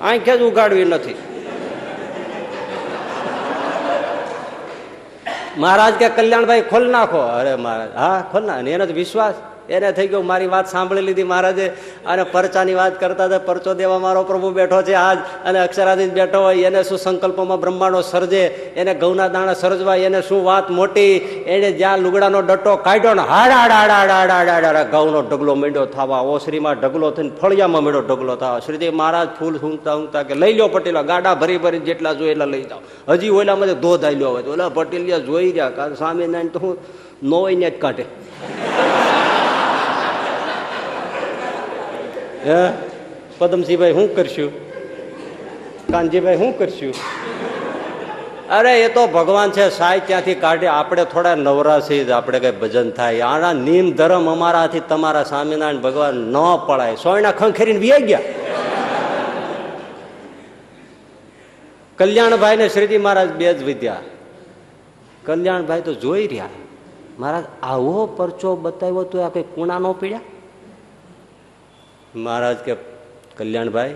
આંખે 0.02 0.32
જ 0.38 0.40
ઉગાડવી 0.50 0.84
નથી. 0.84 1.16
મહારાજ 5.56 5.94
કે 5.94 6.08
કલ્યાણભાઈ 6.08 6.60
ખોલ 6.60 6.90
નાખો. 6.90 7.18
અરે 7.18 7.54
મહારાજ 7.56 7.90
હા 7.96 8.24
ખોલ 8.32 8.42
ના 8.44 8.58
એનો 8.60 8.86
જ 8.86 8.92
વિશ્વાસ. 8.92 9.34
એને 9.70 9.92
થઈ 9.92 10.08
ગયો, 10.08 10.22
મારી 10.22 10.46
વાત 10.46 10.66
સાંભળી 10.66 11.00
લીધી 11.00 11.22
મહારાજે. 11.22 11.68
અને 12.06 12.22
પરચાની 12.22 12.74
વાત 12.74 13.00
કરતા 13.00 13.24
હતા, 13.24 13.38
પરચો 13.38 13.74
દેવા 13.74 13.98
મારો 13.98 14.24
પ્રભુ 14.24 14.50
બેઠો 14.50 14.82
છે 14.82 14.94
આજ. 14.94 15.18
અને 15.44 15.58
અક્ષરાધીન 15.58 16.10
બેઠો 16.10 16.38
હોય, 16.38 16.56
એને 16.56 16.82
શું 16.82 16.98
સંકલ્પમાં 16.98 17.60
બ્રહ્માંડો 17.60 18.00
સર્જે? 18.00 18.46
એને 18.76 18.94
ઘઉંના 18.94 19.28
દાણા 19.28 19.54
સર્જવા 19.54 19.96
એને 19.96 20.22
શું 20.22 20.44
વાત 20.44 20.70
મોટી? 20.70 21.16
એને 21.46 21.72
જ્યાં 21.72 21.98
લુગડાનો 21.98 22.40
ડટ્ટો 22.40 22.76
કાઢ્યો 22.76 23.14
ને 23.14 23.22
હાડા 23.22 23.56
હાડા 23.56 23.94
હાડા 23.94 24.36
હાડા 24.36 24.54
હાડા 24.54 24.82
ઘઉંનો 24.82 25.20
ઢગલો 25.20 25.54
મીંડો 25.54 25.86
થવા, 25.86 26.18
ઓસરીમાં 26.18 26.80
ઢગલો 26.80 27.10
થઈને 27.10 27.30
ફળિયામાં 27.42 27.82
મીંડો 27.82 28.00
ઢગલો 28.00 28.36
થવા. 28.36 28.58
શ્રીજી 28.58 28.90
મહારાજ 28.90 29.28
ફૂલ 29.38 29.56
ઊંઘતા 29.56 29.94
ઊંઘતા 29.94 30.22
કે, 30.22 30.34
લઈ 30.34 30.54
લો 30.54 30.68
પટેલા, 30.68 31.02
ગાડા 31.02 31.34
ભરી 31.34 31.58
ભરી 31.58 31.78
જેટલા 31.78 32.12
જોઈએ 32.12 32.30
એટલા 32.30 32.44
લઈ 32.44 32.62
જાઓ. 32.62 32.78
હજી 33.08 33.28
ઓલામાં 33.28 33.68
ધોધ 33.68 34.04
આવ્યો 34.04 34.30
હોય 34.30 34.42
ઓલા 34.42 34.68
પટેલિયા 34.68 35.18
જોઈ 35.18 35.50
રહ્યા 35.50 35.68
કારણ 35.70 36.16
નાઈને 36.16 36.48
તો 36.48 36.58
હું 36.58 36.78
નો 37.22 37.50
જ 37.50 37.72
કાઢે. 37.78 38.04
હે? 42.46 42.72
પદમસિંહભાઈ 43.38 43.92
શું 43.92 44.16
કરશું? 44.16 44.52
કાનજીભાઈ 45.92 46.36
શું 46.36 46.58
કરશું? 46.58 46.94
અરે, 48.50 48.80
એ 48.80 48.88
તો 48.88 49.06
ભગવાન 49.06 49.50
છે, 49.50 49.70
સાય 49.70 50.00
ત્યાંથી 50.00 50.34
કાઢી, 50.34 50.66
આપણે 50.66 51.04
થોડા 51.04 51.34
નવરાશી 51.34 52.04
જ, 52.04 52.10
આપણે 52.10 52.40
કઈ 52.40 52.50
ભજન 52.50 52.90
થાય. 52.90 53.20
આના 53.20 53.52
નિયમ 53.52 53.92
ધર્મ 53.92 54.32
અમારાથી 54.32 54.80
તમારા 54.80 55.22
સ્વામિનારાયણ 55.22 55.76
ભગવાન 55.76 56.14
ન 56.14 56.34
પડાય. 56.66 56.96
સોયના 56.96 57.32
ખંખેરીને 57.32 57.78
વી 57.78 57.92
ગયા. 58.06 58.20
કલ્યાણભાઈ 61.98 62.56
ને 62.56 62.68
શ્રીજી 62.68 62.98
મહારાજ 62.98 63.32
બે 63.32 63.54
જ 63.54 63.62
વિદ્યા. 63.62 63.96
કલ્યાણભાઈ 65.24 65.80
તો 65.80 65.94
જોઈ 65.94 66.26
રહ્યા. 66.26 66.48
મહારાજ, 67.18 67.44
આવો 67.62 68.06
પરચો 68.06 68.56
બતાવ્યો 68.56 69.02
તો 69.02 69.20
આ 69.20 69.28
કઈ 69.28 69.42
કુણા 69.42 69.78
નો 69.78 69.92
પીડ્યા? 69.92 70.20
મહારાજ 72.16 72.56
કે, 72.56 72.74
કલ્યાણભાઈ, 73.38 73.94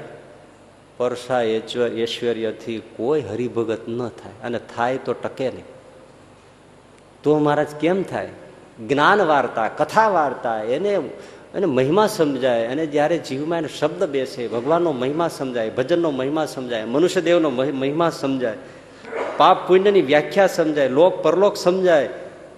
પરસા 0.96 1.42
ઐશ્વર્યથી 1.42 2.82
કોઈ 2.96 3.20
હરિભગત 3.20 3.88
ન 3.88 4.08
થાય 4.08 4.32
અને 4.44 4.60
થાય 4.76 4.98
તો 4.98 5.12
ટકે 5.12 5.50
નહીં. 5.50 5.64
તો 7.22 7.38
મહારાજ 7.38 7.66
કેમ 7.66 8.02
થાય? 8.02 8.28
જ્ઞાન 8.88 9.20
વાર્તા, 9.20 9.68
કથા 9.68 10.08
વાર્તા, 10.08 10.58
એને 10.58 10.94
એને 11.54 11.66
મહિમા 11.66 12.06
સમજાય, 12.06 12.66
અને 12.66 12.86
જ્યારે 12.86 13.18
જીવમાં 13.18 13.58
એને 13.58 13.68
શબ્દ 13.68 14.04
બેસે, 14.04 14.48
ભગવાનનો 14.48 14.92
મહિમા 14.92 15.28
સમજાય, 15.28 15.70
ભજનનો 15.70 16.10
મહિમા 16.10 16.46
સમજાય, 16.46 16.84
મનુષ્યદેવનો 16.84 17.50
મહિમા 17.50 18.10
સમજાય, 18.10 18.56
પાપ 19.36 19.68
પુણ્યની 19.68 20.02
વ્યાખ્યા 20.02 20.46
સમજાય, 20.46 20.88
લોક 20.88 21.22
પરલોક 21.22 21.56
સમજાય, 21.56 22.08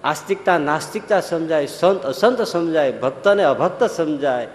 આસ્તિકતા, 0.03 0.57
નાસ્તિકતા 0.57 1.21
સમજાય, 1.21 1.65
સંત 1.65 2.03
અસંત 2.03 2.41
સમજાય 2.41 2.91
ભક્તને 2.91 3.43
અભક્ત 3.43 3.83
સમજાય 3.83 4.47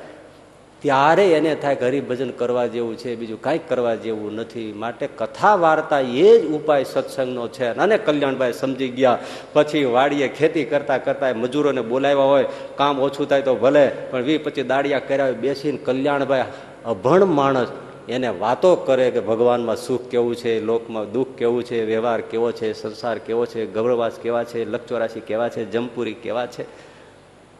ત્યારે 0.82 1.32
એને 1.32 1.54
થાય 1.54 1.74
કે 1.74 2.00
ભજન 2.00 2.30
કરવા 2.30 2.66
જેવું 2.66 2.96
છે, 2.96 3.14
બીજું 3.14 3.40
કાંઈક 3.40 3.68
કરવા 3.68 3.94
જેવું 3.94 4.34
નથી. 4.34 4.72
માટે 4.72 5.06
કથા 5.06 5.54
વાર્તા 5.54 6.00
એ 6.00 6.38
જ 6.38 6.46
ઉપાય 6.46 6.84
સત્સંગનો 6.84 7.48
છે. 7.48 7.66
અને 7.66 7.98
કલ્યાણભાઈ 7.98 8.52
સમજી 8.52 8.88
ગયા. 8.88 9.18
પછી 9.52 9.84
વાડીએ 9.84 10.28
ખેતી 10.28 10.64
કરતા 10.64 10.98
કરતા 10.98 11.34
મજૂરોને 11.34 11.80
બોલાવ્યા 11.80 12.24
હોય, 12.24 12.44
કામ 12.76 13.00
ઓછું 13.00 13.28
થાય 13.28 13.42
તો 13.42 13.54
ભલે, 13.54 13.90
પણ 14.10 14.22
વી 14.22 14.38
પછી 14.38 14.62
દાડિયા 14.62 14.98
કર્યા 14.98 15.30
બેસીને 15.30 15.78
કલ્યાણભાઈ 15.78 16.44
અભણ 16.86 17.24
માણસ 17.24 17.68
એને 18.08 18.28
વાતો 18.28 18.76
કરે 18.76 19.10
કે 19.10 19.20
ભગવાનમાં 19.20 19.76
સુખ 19.76 20.08
કેવું 20.08 20.36
છે, 20.36 20.60
લોકમાં 20.60 21.12
દુઃખ 21.12 21.28
કેવું 21.38 21.64
છે, 21.64 21.84
વ્યવહાર 21.84 22.20
કેવો 22.20 22.52
છે, 22.52 22.72
સંસાર 22.72 23.18
કેવો 23.18 23.46
છે 23.46 23.66
ગૌરવાસ 23.66 24.12
કેવા 24.22 24.44
છે 24.44 24.64
લક્ષોરાશી 24.64 25.20
કેવા 25.20 25.48
છે, 25.48 25.70
જમપુરી 25.70 26.14
કેવા 26.14 26.46
છે. 26.46 26.64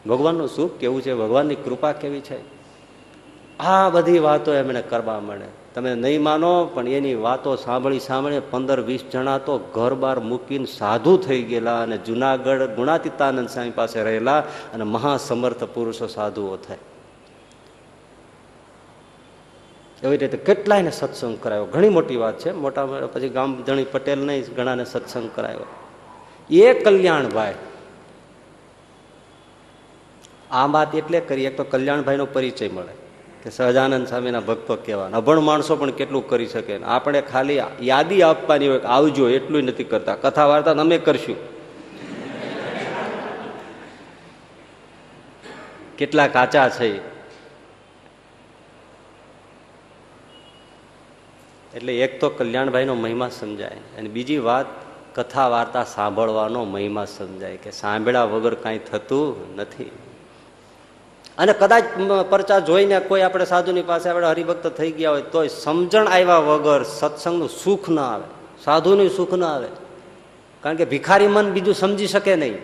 ભગવાનનું 0.07 0.47
સુખ 0.47 0.77
કેવું 0.79 1.01
છે? 1.01 1.13
ભગવાનની 1.13 1.55
કૃપા 1.55 1.91
કેવી 1.91 2.19
છે? 2.19 2.58
આ 3.59 3.89
બધી 3.89 4.19
વાતો 4.19 4.53
એમણે 4.53 4.81
કરવા 4.81 5.19
મળે. 5.19 5.45
તમે 5.75 5.95
નહીં 5.95 6.23
માનો, 6.23 6.65
પણ 6.65 6.87
એની 6.87 7.15
વાતો 7.15 7.55
સાંભળી 7.55 7.99
સાંભળી 7.99 8.39
પંદર 8.39 8.79
વીસ 8.79 9.03
જણા 9.11 9.37
તો 9.37 9.57
ઘર 9.57 9.93
બાર 9.93 10.19
મૂકીને 10.19 10.65
સાધુ 10.65 11.17
થઈ 11.17 11.43
ગયેલા 11.43 11.81
અને 11.81 11.97
જુનાગઢ 11.97 12.61
ગુણાતીતાનંદ 12.61 13.49
સ્વામી 13.49 13.69
પાસે 13.69 14.03
રહેલા 14.03 14.39
અને 14.73 14.83
મહાસમર્થ 14.83 15.63
પુરુષો 15.63 16.07
સાધુઓ 16.07 16.55
થાય. 16.55 16.77
એવી 20.03 20.17
રીતે 20.17 20.37
કેટલાયને 20.37 20.91
સત્સંગ 20.91 21.37
કરાયો? 21.41 21.65
ઘણી 21.65 21.89
મોટી 21.89 22.15
વાત 22.15 22.39
છે. 22.39 22.51
મોટા 22.51 22.85
પછી 22.85 23.29
ગામ 23.29 23.63
જણી 23.63 23.83
પટેલ 23.83 24.19
નહીં, 24.19 24.43
ઘણાને 24.55 24.85
સત્સંગ 24.85 25.29
કરાયો. 25.35 25.65
એ 26.49 26.73
કલ્યાણભાઈ. 26.73 27.53
આ 30.51 30.65
વાત 30.65 30.95
એટલે 30.95 31.19
કરી, 31.19 31.45
એક 31.45 31.57
તો 31.57 31.63
કલ્યાણભાઈનો 31.63 32.25
પરિચય 32.25 32.69
મળે. 32.69 32.98
કે 33.43 33.49
સહજાનંદ 33.49 34.07
સ્વામીના 34.07 34.39
ભક્તો 34.39 34.75
કહેવા 34.75 35.05
અભણ 35.05 35.39
માણસો 35.39 35.75
પણ 35.75 35.91
કેટલું 35.91 36.29
કરી 36.29 36.45
શકે 36.45 36.83
આપણે 36.83 37.21
ખાલી 37.21 37.59
યાદી 37.81 38.21
આપવાની 38.21 38.67
હોય 38.67 38.79
આવજો 38.79 39.29
એટલું 39.29 39.63
નથી 39.63 39.83
કરતા. 39.83 40.15
કથા 40.15 40.45
વાર્તા 40.45 40.71
અમે 40.71 40.97
કરશું. 40.97 41.35
કેટલા 45.97 46.27
કાચા 46.27 46.69
છે. 46.69 47.19
એટલે 51.75 51.99
એક 51.99 52.21
તો 52.21 52.29
કલ્યાણભાઈનો 52.29 52.95
મહિમા 52.95 53.29
સમજાય 53.29 53.69
અને 53.69 54.09
બીજી 54.09 54.37
વાત 54.37 54.65
કથા 55.15 55.47
વાર્તા 55.47 55.83
સાંભળવાનો 55.83 56.63
મહિમા 56.63 57.05
સમજાય 57.05 57.57
કે 57.57 57.71
સાંભળ્યા 57.71 58.23
વગર 58.23 58.53
કાંઈ 58.53 58.79
થતું 58.79 59.55
નથી. 59.55 59.91
અને 61.39 61.53
કદાચ 61.53 61.83
પરચા 62.29 62.59
જોઈને 62.59 62.99
કોઈ 62.99 63.21
આપણે 63.21 63.45
સાધુની 63.45 63.81
પાસે 63.81 64.09
આપણે 64.09 64.27
હરિભક્ત 64.27 64.67
થઈ 64.67 64.91
ગયા 64.91 65.11
હોય, 65.11 65.21
તોય 65.21 65.47
સમજણ 65.47 66.07
આવ્યા 66.07 66.37
વગર 66.37 66.83
સત્સંગનું 66.83 67.49
સુખ 67.49 67.89
ના 67.89 68.07
આવે. 68.13 68.27
સાધુનું 68.63 69.09
સુખ 69.09 69.33
ન 69.33 69.43
આવે. 69.43 69.69
કારણ 70.61 70.75
કે 70.75 70.85
ભિખારી 70.85 71.27
મન 71.27 71.51
બીજું 71.51 71.75
સમજી 71.75 72.07
શકે 72.07 72.35
નહીં. 72.35 72.57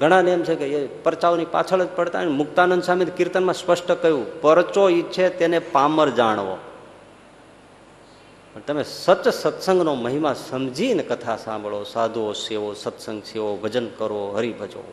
ઘણાને 0.00 0.30
એમ 0.30 0.42
છે 0.42 0.54
કે 0.54 0.66
એ 0.66 0.86
પરચાઓની 1.02 1.44
પાછળ 1.44 1.84
જ 1.84 1.88
પડતા 1.96 2.22
મુક્તાનંદ 2.22 2.82
સ્વામી 2.82 3.04
કીર્તનમાં 3.04 3.54
સ્પષ્ટ 3.54 3.92
કહ્યું, 3.92 4.40
પરચો 4.40 4.88
ઈચ્છે 4.88 5.28
તેને 5.28 5.58
પામર 5.58 6.08
જાણવો. 6.10 6.56
તમે 8.66 8.82
સચ 8.84 9.28
સત્સંગનો 9.28 9.94
મહિમા 9.94 10.34
સમજીને 10.34 11.02
કથા 11.02 11.36
સાંભળો, 11.36 11.82
સાધુઓ 11.84 12.32
સેવો, 12.32 12.74
સત્સંગ 12.74 13.22
સેવો, 13.22 13.56
ભજન 13.56 13.86
કરો 13.88 14.34
હરિભજો 14.36 14.84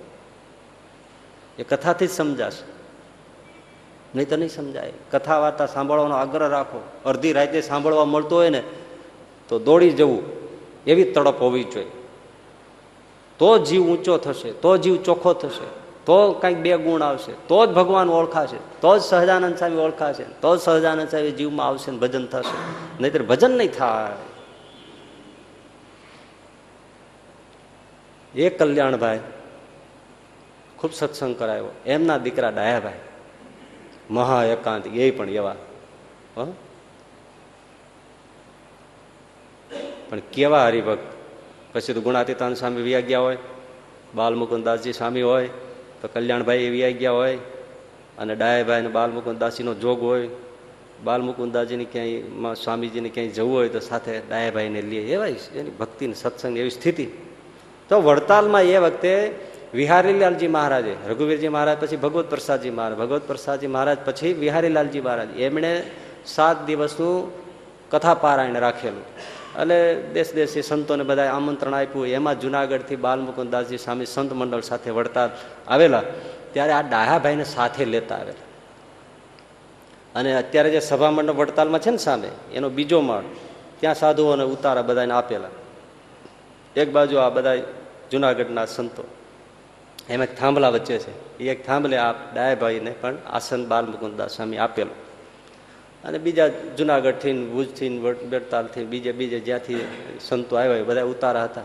એ 1.60 1.64
કથાથી 1.64 2.07
જ 2.07 2.10
સમજાશે. 2.10 2.80
નહીં 4.16 4.30
તો 4.30 4.36
નહીં 4.36 4.49
સમજાય. 4.49 4.93
કથા 5.12 5.38
વાર્તા 5.38 5.66
સાંભળવાનો 5.66 6.16
આગ્રહ 6.16 6.47
રાખો. 6.47 6.84
અડધી 7.05 7.34
રાતે 7.34 7.62
સાંભળવા 7.62 8.05
મળતો 8.05 8.36
હોય 8.36 8.49
ને, 8.49 8.64
તો 9.49 9.60
દોડી 9.60 9.89
જવું. 9.89 10.24
એવી 10.88 11.03
તડપ 11.03 11.41
હોવી 11.41 11.64
જોઈએ. 11.64 11.91
તો 13.39 13.57
જીવ 13.57 13.82
ઊંચો 13.82 14.18
થશે, 14.18 14.51
તો 14.51 14.78
જીવ 14.78 15.01
ચોખ્ખો 15.01 15.34
થશે, 15.34 15.66
તો 16.05 16.32
કંઈક 16.32 16.57
બે 16.57 16.78
ગુણ 16.78 17.01
આવશે, 17.01 17.32
તો 17.32 17.66
જ 17.66 17.70
ભગવાન 17.70 18.10
ઓળખાશે, 18.10 18.57
તો 18.82 18.97
જ 18.97 19.01
સહજાનંદ 19.01 19.57
સ્વામી 19.57 19.78
ઓળખાશે, 19.78 20.24
તો 20.24 20.57
જ 20.57 20.60
સહજાનંદ 20.60 21.10
સ્વામી 21.10 21.32
જીવમાં 21.32 21.68
આવશે 21.68 21.91
ને 21.91 21.97
ભજન 21.97 22.26
થશે. 22.26 22.57
નહીતર 23.01 23.24
ભજન 23.24 23.51
નહીં 23.51 23.72
થાય. 23.72 24.12
એ 28.41 28.49
કલ્યાણભાઈ 28.49 29.20
ખૂબ 30.80 30.93
સત્સંગ 30.93 31.36
કરાયો. 31.39 31.71
એમના 31.86 32.17
દીકરા 32.17 32.49
ડાયાભાઈ. 32.49 33.03
મહા 34.11 34.43
એકાંત, 34.45 34.88
એ 34.88 35.11
પણ 35.11 35.30
એવા? 35.30 35.55
પણ 40.09 40.21
કેવા 40.34 40.65
હરિભક્ત? 40.65 41.07
પછી 41.73 41.93
તો 41.93 42.01
ગુણાતીતાન 42.01 42.53
સ્વામી 42.53 42.82
વ્યા 42.82 42.99
ગયા 42.99 43.19
હોય 43.19 43.38
બાલમુકુદાસજી 44.15 44.93
સ્વામી 44.93 45.21
હોય, 45.21 45.49
તો 46.01 46.07
કલ્યાણભાઈ 46.07 46.69
વ્યા 46.69 46.89
ગયા 47.01 47.11
હોય, 47.11 47.38
અને 48.17 48.36
ડાયાભાઈ 48.36 48.80
અને 48.80 48.89
બાલમુકુદાસજીનો 48.89 49.73
જોગ 49.73 49.99
હોય 50.01 50.30
બાલમુકુદાસજીને 51.03 51.86
ક્યાંય 51.86 52.53
સ્વામીજીને 52.53 53.09
ક્યાંય 53.09 53.30
જવું 53.30 53.53
હોય 53.53 53.69
તો 53.69 53.80
સાથે 53.80 54.19
ડાયાભાઈને 54.19 54.82
લે 54.82 54.97
એવા 54.97 55.27
એની 55.27 55.75
ભક્તિની 55.80 56.13
સત્સંગ 56.13 56.57
એવી 56.57 56.69
સ્થિતિ. 56.69 57.05
તો 57.89 58.01
વડતાલમાં 58.01 58.63
એ 58.63 58.77
વખતે 58.77 59.13
વિહારીલાલજી 59.74 60.47
મહારાજે, 60.47 60.95
રઘુવીરજી 61.09 61.47
મહારાજ, 61.47 61.78
પછી 61.80 61.95
ભગવત 61.95 62.30
પ્રસાદજી 62.30 62.70
મહારાજ, 62.70 62.97
ભગવત 62.97 63.28
પ્રસાદજી 63.28 63.67
મહારાજ, 63.67 63.97
પછી 64.05 64.34
વિહારીલાલજી 64.34 65.01
મહારાજ, 65.01 65.39
એમણે 65.39 65.84
સાત 66.26 66.65
દિવસનું 66.65 67.32
કથા 67.89 68.13
પારાયણ 68.13 68.53
રાખેલું. 68.53 69.03
એટલે 69.61 70.01
દેશ 70.13 70.34
દેશી 70.34 70.61
સંતોને 70.61 71.03
બધાએ 71.03 71.28
આમંત્રણ 71.28 71.74
આપ્યું. 71.74 72.07
એમાં 72.07 72.39
જુનાગઢથી 72.39 72.95
બાલમુકુદાસજી 72.95 73.78
સ્વામી 73.78 74.05
સંત 74.05 74.34
મંડળ 74.34 74.59
સાથે 74.59 74.89
વડતાલ 74.89 75.30
આવેલા, 75.67 76.03
ત્યારે 76.53 76.72
આ 76.72 76.82
ડાહાભાઈને 76.82 77.43
સાથે 77.43 77.86
લેતા 77.86 78.15
આવેલા. 78.15 78.45
અને 80.15 80.36
અત્યારે 80.36 80.70
જે 80.70 80.80
સભા 80.80 81.11
મંડળ 81.11 81.34
વડતાલમાં 81.34 81.80
છે 81.80 81.89
ને 81.89 81.97
સામે, 81.97 82.28
એનો 82.53 82.70
બીજો 82.70 83.01
માળ, 83.01 83.24
ત્યાં 83.80 83.95
સાધુઓને 83.95 84.43
ઉતારા 84.43 84.82
બધાને 84.82 85.13
આપેલા. 85.13 85.47
એક 86.76 86.91
બાજુ 86.91 87.17
આ 87.17 87.30
બધા 87.30 87.55
જુનાગઢના 88.11 88.65
સંતો. 88.65 89.03
એમાં 90.10 90.28
એક 90.28 90.39
થાંભલા 90.39 90.70
વચ્ચે 90.70 90.97
છે. 90.97 91.38
એ 91.38 91.49
એક 91.49 91.66
થાંભલે 91.66 91.97
આ 91.97 92.12
ડાયાભાઈને 92.12 92.91
પણ 93.01 93.16
આસન 93.30 93.66
બાલમુકુદાસ 93.66 94.36
સ્વામી 94.36 94.57
આપેલું. 94.57 95.10
અને 96.03 96.18
બીજા 96.18 96.47
જુનાગઢથી 96.47 97.45
ભુજથી 97.45 97.99
બેડતાલથી 98.30 98.86
બીજે 98.86 99.12
બીજે 99.12 99.39
જ્યાંથી 99.39 99.88
સંતો 100.22 100.55
આવ્યા 100.55 100.84
બધા 100.84 101.03
ઉતારા 101.03 101.43
હતા. 101.43 101.62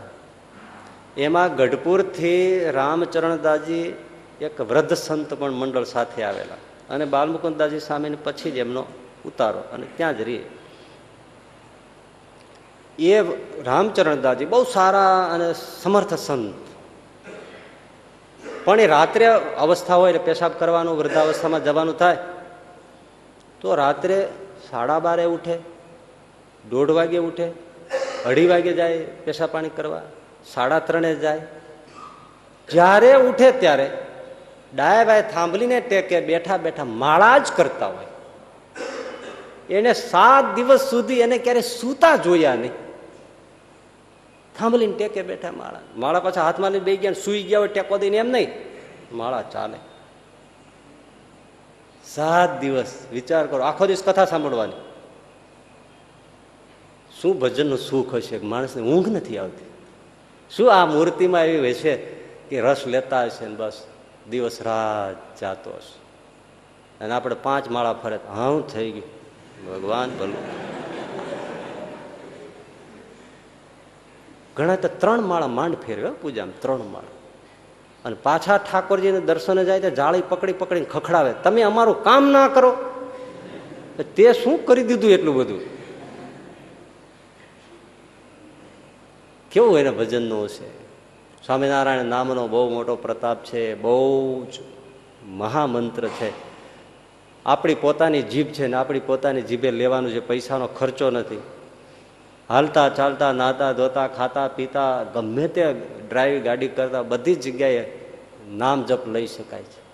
એમાં 1.17 1.55
ગઢપુરથી 1.55 2.65
રામચરણદાસજી 2.71 3.93
એક 4.41 4.61
વૃદ્ધ 4.61 4.93
સંત 4.93 5.33
પણ 5.33 5.51
મંડળ 5.51 5.83
સાથે 5.83 6.23
આવેલા. 6.23 6.55
અને 6.89 7.05
બાલમુકુદાસજી 7.05 7.79
સ્વામીને 7.79 8.17
પછી 8.23 8.51
જ 8.51 8.57
એમનો 8.57 8.85
ઉતારો 9.25 9.59
અને 9.59 9.85
ત્યાં 9.97 10.17
જ 10.17 10.21
રહે 10.21 10.39
એ 12.99 13.21
રામચરણદાસજી 13.63 14.45
બહુ 14.45 14.63
સારા 14.63 15.31
અને 15.33 15.53
સમર્થ 15.83 16.13
સંત. 16.13 16.74
પણ 18.65 18.79
એ 18.79 18.87
રાત્રે 18.87 19.25
અવસ્થા 19.57 19.95
હોય 19.95 20.09
એટલે 20.13 20.25
પેશાબ 20.25 20.51
કરવાનું, 20.59 20.97
વૃદ્ધાવસ્થામાં 20.97 21.63
જવાનું 21.63 21.97
થાય, 21.97 22.19
તો 23.61 23.75
રાત્રે 23.75 24.17
સાડા 24.71 24.99
બારે 24.99 25.25
ઉઠે, 25.25 25.55
દોઢ 26.69 26.89
વાગે 26.89 27.17
ઉઠે, 27.17 27.47
અઢી 28.25 28.47
વાગે 28.47 28.73
જાય 28.73 28.99
પેશાબ 29.25 29.49
પાણી 29.51 29.69
કરવા, 29.69 30.01
સાડા 30.53 30.79
ત્રણે 30.79 31.15
જાય. 31.15 31.41
જ્યારે 32.69 33.11
ઉઠે 33.29 33.51
ત્યારે 33.51 33.87
ડાયાભાઈ 34.75 35.21
થાંભલીને 35.33 35.79
ટેકે, 35.81 36.17
બેઠા 36.21 36.57
બેઠા 36.57 36.83
માળા 36.83 37.37
જ 37.37 37.47
કરતા 37.57 37.91
હોય. 37.95 38.09
એને 39.69 39.93
સાત 39.93 40.45
દિવસ 40.55 40.89
સુધી 40.89 41.21
એને 41.21 41.37
ક્યારે 41.37 41.61
સૂતા 41.61 42.15
જોયા 42.15 42.55
નહીં. 42.55 42.84
થાંભલીને 44.59 44.93
ટેકે 44.93 45.21
બેઠા 45.21 45.51
માળા. 45.51 45.79
માળા 45.97 46.19
પાછા 46.19 46.43
હાથમાં 46.43 46.71
લઈને 46.71 46.85
બે 46.85 46.95
ગયા 46.95 47.13
સુઈ 47.13 47.43
ગયા 47.43 47.59
હોય 47.59 47.67
ટેકો 47.67 47.97
દઈને 47.97 48.17
એમ 48.17 48.27
નહીં. 48.27 48.47
માળા 49.11 49.41
ચાલે. 49.41 49.77
સાત 52.05 52.59
દિવસ. 52.59 52.93
વિચાર 53.11 53.47
કરો, 53.47 53.63
આખો 53.63 53.87
દિવસ 53.87 54.03
કથા 54.03 54.25
સાંભળવાની. 54.25 54.73
શું 57.21 57.39
ભજનનું 57.39 57.77
સુખ 57.77 58.15
હશે? 58.15 58.39
માણસને 58.39 58.83
ઊંઘ 58.83 59.07
નથી 59.07 59.37
આવતી. 59.37 59.65
શું 60.57 60.73
આ 60.73 60.85
મૂર્તિમાં 60.85 61.45
એવી 61.45 61.59
હોય 61.59 61.73
છે 61.73 61.95
કે 62.49 62.61
રસ 62.61 62.87
લેતા 62.87 63.23
હશે 63.23 63.47
ને 63.47 63.55
બસ 63.55 63.85
દિવસ 64.29 64.61
રાત 64.61 65.39
જાતો 65.39 65.71
હશે? 65.71 66.05
અને 67.03 67.13
આપણે 67.13 67.35
પાંચ 67.35 67.69
માળા 67.69 67.93
ફરે 67.93 68.15
હા 68.15 68.67
થઈ 68.73 68.91
ગયું 68.91 69.25
ભગવાન 69.67 70.17
ભલું. 70.17 70.65
ઘણા 74.55 74.75
તો 74.75 74.87
ત્રણ 74.87 75.21
માળા 75.21 75.47
માંડ 75.47 75.75
ફેરવે, 75.75 76.09
પૂજામાં 76.09 76.61
ત્રણ 76.61 76.77
માળા. 76.77 77.11
અને 78.05 78.15
પાછા 78.23 78.57
ઠાકોરજીને 78.57 79.19
દર્શને 79.19 79.65
જાય 79.65 79.79
તો 79.79 79.89
જાળી 79.89 80.23
પકડી 80.29 80.53
પકડીને 80.53 80.85
ખખડાવે. 80.85 81.33
તમે 81.43 81.61
અમારું 81.61 82.03
કામ 82.03 82.31
ના 82.31 82.47
કરો. 82.47 82.77
તે 84.15 84.33
શું 84.33 84.65
કરી 84.65 84.83
દીધું 84.83 85.11
એટલું 85.11 85.35
બધું? 85.35 85.61
કેવું 89.51 89.79
એને 89.79 89.89
ભજનનું 89.89 90.47
છે 90.47 90.85
સ્વામિનારાયણ 91.45 92.05
નામનો 92.05 92.47
બહુ 92.47 92.69
મોટો 92.69 92.95
પ્રતાપ 92.95 93.43
છે, 93.43 93.75
બહુ 93.75 94.45
જ 94.45 94.59
મહામંત્ર 95.25 96.07
છે. 96.07 96.31
આપણી 97.45 97.75
પોતાની 97.75 98.21
જીભ 98.21 98.47
છે 98.47 98.67
ને 98.67 98.75
આપણી 98.75 98.99
પોતાની 98.99 99.41
જીભે 99.41 99.71
લેવાનું 99.71 100.11
છે 100.11 100.19
પૈસાનો 100.19 100.67
ખર્ચો 100.67 101.09
નથી. 101.09 101.41
હાલતા 102.49 102.89
ચાલતા 102.89 103.31
નાતા 103.31 103.71
ધોતા, 103.71 104.07
ખાતા, 104.07 104.47
પીતા, 104.47 105.03
ગમે 105.03 105.47
તે 105.47 105.73
ડ્રાઈવ 106.09 106.43
ગાડી 106.43 106.67
કરતા, 106.67 107.01
બધી 107.01 107.35
જગ્યાએ 107.35 107.91
નામ 108.49 108.83
જપ 108.83 109.07
લઈ 109.07 109.27
શકાય 109.27 109.63
છે. 109.63 109.85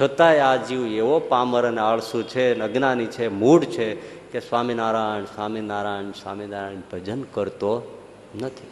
છતાંય 0.00 0.38
આ 0.38 0.56
જીવ 0.56 0.86
એવો 0.86 1.18
પામર 1.18 1.66
અને 1.66 1.80
આળસુ 1.80 2.22
છે 2.22 2.60
અજ્ઞાની 2.60 3.06
છે 3.06 3.28
મૂળ 3.28 3.64
છે, 3.64 3.94
કે 4.32 4.40
સ્વામિનારાયણ 4.40 5.24
સ્વામિનારાયણ 5.24 6.10
સ્વામિનારાયણ 6.10 6.76
ભજન 6.92 7.22
કરતો 7.22 8.02
નથી. 8.42 8.70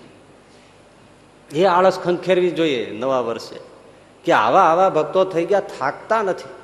એ 1.61 1.65
આળસ 1.65 1.99
ખંખેરવી 1.99 2.51
જોઈએ 2.51 2.91
નવા 2.99 3.21
વર્ષે, 3.21 3.61
કે 4.25 4.33
આવા 4.33 4.63
આવા 4.63 4.91
ભક્તો 4.91 5.25
થઈ 5.25 5.45
ગયા, 5.45 5.61
થાકતા 5.61 6.23
નથી. 6.23 6.64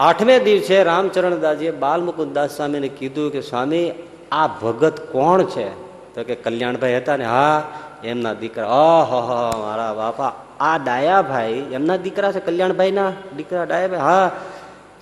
આઠમે 0.00 0.38
દિવસે 0.38 0.82
રામચરણદાસજીએ 0.82 1.70
બાલમુકુદાસ 1.70 2.56
સ્વામીને 2.56 2.88
કીધું 2.88 3.32
કે 3.32 3.40
સ્વામી, 3.40 3.92
આ 4.32 4.46
ભગત 4.46 5.00
કોણ 5.00 5.42
છે? 5.42 5.70
તો 6.14 6.24
કે 6.24 6.34
કલ્યાણભાઈ 6.34 6.96
હતા 6.96 7.16
ને, 7.16 7.24
હા, 7.24 7.62
એમના 8.04 8.32
દીકરા, 8.32 8.66
અહ 8.66 9.10
મારા 9.58 9.94
બાપા, 9.94 10.32
આ 10.60 10.78
ડાયાભાઈ, 10.78 11.66
એમના 11.72 11.96
દીકરા 11.96 12.32
છે 12.32 12.40
કલ્યાણભાઈના? 12.40 13.12
દીકરા 13.36 13.64
ડાયાભાઈ? 13.64 14.00
હા. 14.00 14.30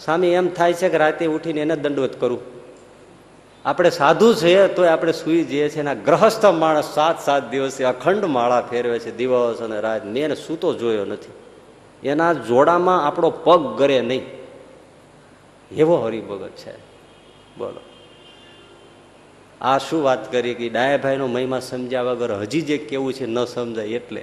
સ્વામી, 0.05 0.27
એમ 0.27 0.49
થાય 0.49 0.73
છે 0.73 0.89
કે 0.89 0.97
રાતે 0.97 1.27
ઉઠીને 1.27 1.61
એને 1.61 1.77
દંડવત 1.77 2.21
કરું. 2.21 2.41
આપણે 3.65 3.91
સાધુ 3.91 4.35
છે 4.35 4.67
તો 4.67 4.85
આપણે 4.85 5.13
સુઈ 5.13 5.45
જઈએ 5.45 5.69
છીએ 5.69 5.81
એના 5.81 5.95
ગ્રહસ્થ 5.95 6.47
માણસ 6.47 6.85
સાત 6.85 7.21
સાત 7.21 7.51
દિવસે 7.51 7.85
અખંડ 7.85 8.25
માળા 8.25 8.61
ફેરવે 8.61 8.99
છે, 8.99 9.17
દિવસ 9.17 9.61
અને 9.61 9.81
રાત 9.81 10.05
મેં 10.05 10.35
સૂતો 10.35 10.75
જોયો 10.75 11.05
નથી. 11.05 11.33
એના 12.09 12.33
જોડામાં 12.33 13.07
આપણો 13.07 13.31
પગ 13.31 13.79
ગરે 13.79 14.01
નહીં. 14.01 14.38
એવો 15.77 15.97
હરિભગત 15.97 16.51
છે. 16.51 16.77
બોલો. 17.59 17.81
આ 19.61 19.79
શું 19.79 20.03
વાત 20.03 20.33
કરી 20.33 20.55
કે 20.55 20.69
ડાયાભાઈનો 20.69 21.27
મહિમા 21.27 21.61
સમજ્યા 21.61 22.03
વગર 22.03 22.33
હજી 22.41 22.61
જે 22.61 22.79
કેવું 22.79 23.13
છે 23.13 23.27
ન 23.27 23.45
સમજાય 23.45 23.87
એટલે. 23.87 24.21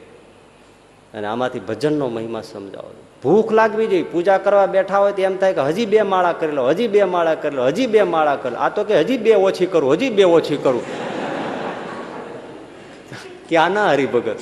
અને 1.14 1.28
આમાંથી 1.28 1.60
ભજનનો 1.60 2.08
મહિમા 2.08 2.41
સમજાવો. 2.41 2.91
ભૂખ 3.24 3.52
લાગવી 3.52 3.88
જોઈએ. 3.88 4.04
પૂજા 4.04 4.38
કરવા 4.38 4.66
બેઠા 4.66 4.98
હોય 4.98 5.12
તો 5.12 5.22
એમ 5.22 5.38
થાય 5.38 5.54
કે 5.54 5.62
હજી 5.62 5.86
બે 5.86 6.02
માળા 6.02 6.34
કરી 6.34 6.52
લો, 6.52 6.68
હજી 6.68 6.88
બે 6.88 7.04
માળા 7.04 7.36
કરી 7.36 7.56
લો, 7.56 7.66
હજી 7.66 7.88
બે 7.88 8.04
માળા 8.04 8.36
કરી 8.36 8.56
આ 8.56 8.70
તો 8.70 8.84
કે 8.84 9.00
હજી 9.00 9.18
બે 9.18 9.36
ઓછી 9.36 9.66
કરું, 9.66 9.93
હજી 9.93 10.10
બે 10.10 10.24
ઓછી 10.24 10.58
કરું. 10.58 10.82
ક્યાં 13.50 13.72
ના 13.72 13.91
હરિભગત. 13.91 14.39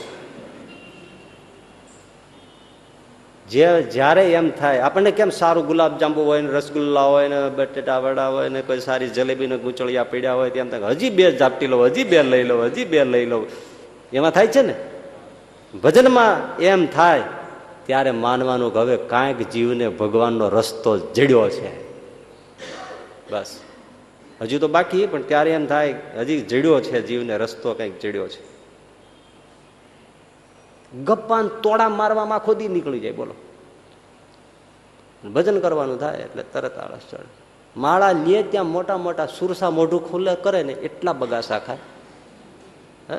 જે 3.49 3.83
જ્યારે 3.83 4.33
એમ 4.33 4.51
થાય, 4.51 4.79
આપણને 4.79 5.11
કેમ 5.11 5.29
સારું 5.29 5.67
ગુલાબજાંબુ 5.67 6.21
હોય 6.21 6.41
ને 6.41 6.51
રસગુલ્લા 6.51 7.01
હોય 7.01 7.27
ને 7.27 7.49
બટેટા 7.55 7.99
વડા 7.99 8.27
હોય 8.27 8.49
ને 8.49 8.61
કોઈ 8.61 8.79
સારી 8.79 9.07
જલેબીને 9.07 9.57
ગૂંચળિયા 9.57 10.03
પીડ્યા 10.03 10.33
હોય 10.33 10.49
તેમ 10.49 10.69
થાય 10.69 10.79
હજી 10.79 11.09
બે 11.09 11.37
ઝાપટી 11.37 11.67
લો, 11.67 11.85
હજી 11.85 12.03
બે 12.03 12.23
લઈ 12.23 12.43
લો, 12.43 12.63
હજી 12.63 12.85
બે 12.85 13.03
લઈ 13.03 13.25
લો. 13.25 13.45
એમાં 14.13 14.31
થાય 14.31 14.47
છે 14.47 14.61
ને? 14.61 14.75
ભજનમાં 15.83 16.57
એમ 16.57 16.85
થાય, 16.85 17.21
ત્યારે 17.85 18.11
માનવાનું 18.11 18.73
કે 18.73 18.79
હવે 18.79 18.97
કાંઈક 18.97 19.49
જીવને 19.49 19.89
ભગવાનનો 19.89 20.49
રસ્તો 20.49 20.97
જડ્યો 20.97 21.49
છે. 21.49 21.83
બસ. 23.31 23.59
હજુ 24.41 24.59
તો 24.59 24.67
બાકી 24.67 25.07
પણ 25.07 25.21
ત્યારે 25.21 25.51
એમ 25.51 25.65
થાય, 25.65 25.95
હજી 26.19 26.41
જડ્યો 26.41 26.79
છે, 26.79 27.01
જીવને 27.01 27.37
રસ્તો 27.37 27.73
કંઈક 27.73 27.99
જડ્યો 27.99 28.27
છે. 28.27 28.52
ગપ્પાન 31.03 31.47
તોડા 31.47 31.89
મારવામાં 31.89 32.39
ખોદી 32.39 32.67
નીકળી 32.67 32.99
જાય, 32.99 33.11
બોલો. 33.11 33.33
ભજન 35.29 35.59
કરવાનું 35.59 35.99
થાય 35.99 36.17
એટલે 36.17 36.43
તરત 36.43 36.77
આળસ 36.77 37.01
ચડે. 37.11 37.43
માળા 37.77 38.11
લે 38.11 38.43
ત્યાં 38.43 38.67
મોટા 38.67 38.97
મોટા 38.97 39.25
સુરસા 39.25 39.69
મોઢું 39.69 40.11
ખુલ્લે 40.11 40.35
કરે 40.35 40.63
ને 40.63 40.73
એટલા 40.73 41.13
બગાસા 41.13 41.59
ખાય. 41.59 41.77
હે 43.09 43.15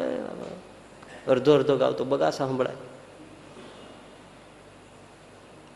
અડધો 1.27 1.55
અડધો 1.55 1.77
ગાવ 1.77 1.93
તો 1.93 2.05
બગાસા 2.05 2.49
સંભળાય. 2.49 2.77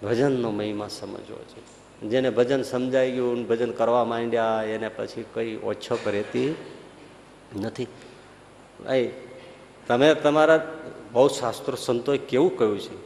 ભજનનો 0.03 0.51
મહિમા 0.51 0.88
સમજવો 0.88 1.36
છે. 1.36 1.61
જેને 2.09 2.30
ભજન 2.30 2.62
સમજાઈ 2.62 3.12
ગયું 3.12 3.46
ભજન 3.46 3.70
કરવા 3.70 4.05
માંડ્યા, 4.05 4.62
એને 4.66 4.88
પછી 4.88 5.24
કઈ 5.34 5.57
ઓછો 5.57 5.99
રહેતી 6.07 6.55
નથી. 7.61 7.84
ભાઈ, 8.84 9.12
તમે 9.86 10.14
તમારા 10.14 10.77
બહુ 11.12 11.28
શાસ્ત્રો 11.28 11.76
સંતોએ 11.76 12.18
કેવું 12.18 12.59
કહ્યું 12.59 12.80
છે? 12.80 12.96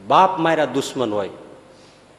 બાપ 0.00 0.38
માર્યા 0.38 0.64
દુશ્મન 0.66 1.10
હોય, 1.12 1.30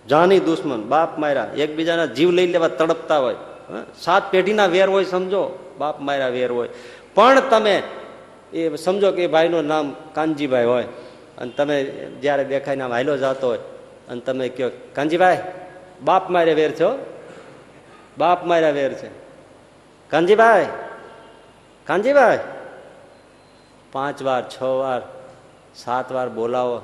જાની 0.06 0.40
દુશ્મન, 0.40 0.82
બાપ 0.84 1.20
માર્યા, 1.20 1.48
એકબીજાના 1.58 2.14
જીવ 2.18 2.30
લઈ 2.32 2.48
લેવા 2.48 2.68
તડપતા 2.70 3.20
હોય 3.20 3.38
સાત 4.00 4.32
પેઢીના 4.32 4.68
વેર 4.68 4.88
હોય 4.90 5.06
સમજો, 5.06 5.44
બાપ 5.78 6.02
માર્યા 6.02 6.28
વેર 6.28 6.52
હોય. 6.52 6.70
પણ 7.16 7.40
તમે 7.50 7.76
એ 8.54 8.76
સમજો 8.76 9.12
કે 9.12 9.28
ભાઈનું 9.28 9.66
નામ 9.66 9.96
કાનજીભાઈ 10.14 10.66
હોય, 10.66 10.88
અને 11.38 11.52
તમે 11.58 11.78
જ્યારે 12.22 12.44
દેખાઈને 12.46 12.84
આમ 12.84 12.94
હાલો 12.94 13.18
જતો 13.18 13.48
હોય, 13.48 13.62
અને 14.10 14.22
તમે 14.22 14.50
કહો, 14.50 14.70
કાનજીભાઈ, 14.96 15.40
બાપ 16.04 16.30
મારે 16.30 16.54
વેર 16.54 16.72
છો 16.72 16.90
બાપ 18.18 18.46
માર્યા 18.46 18.70
વેર 18.72 18.94
છે. 18.94 19.10
કાનજીભાઈ 20.12 20.68
કાનજીભાઈ. 21.88 22.40
પાંચ 23.92 24.22
વાર, 24.24 24.44
છ 24.50 24.62
વાર 24.62 25.02
સાત 25.76 26.12
વાર 26.12 26.30
બોલાવો, 26.30 26.82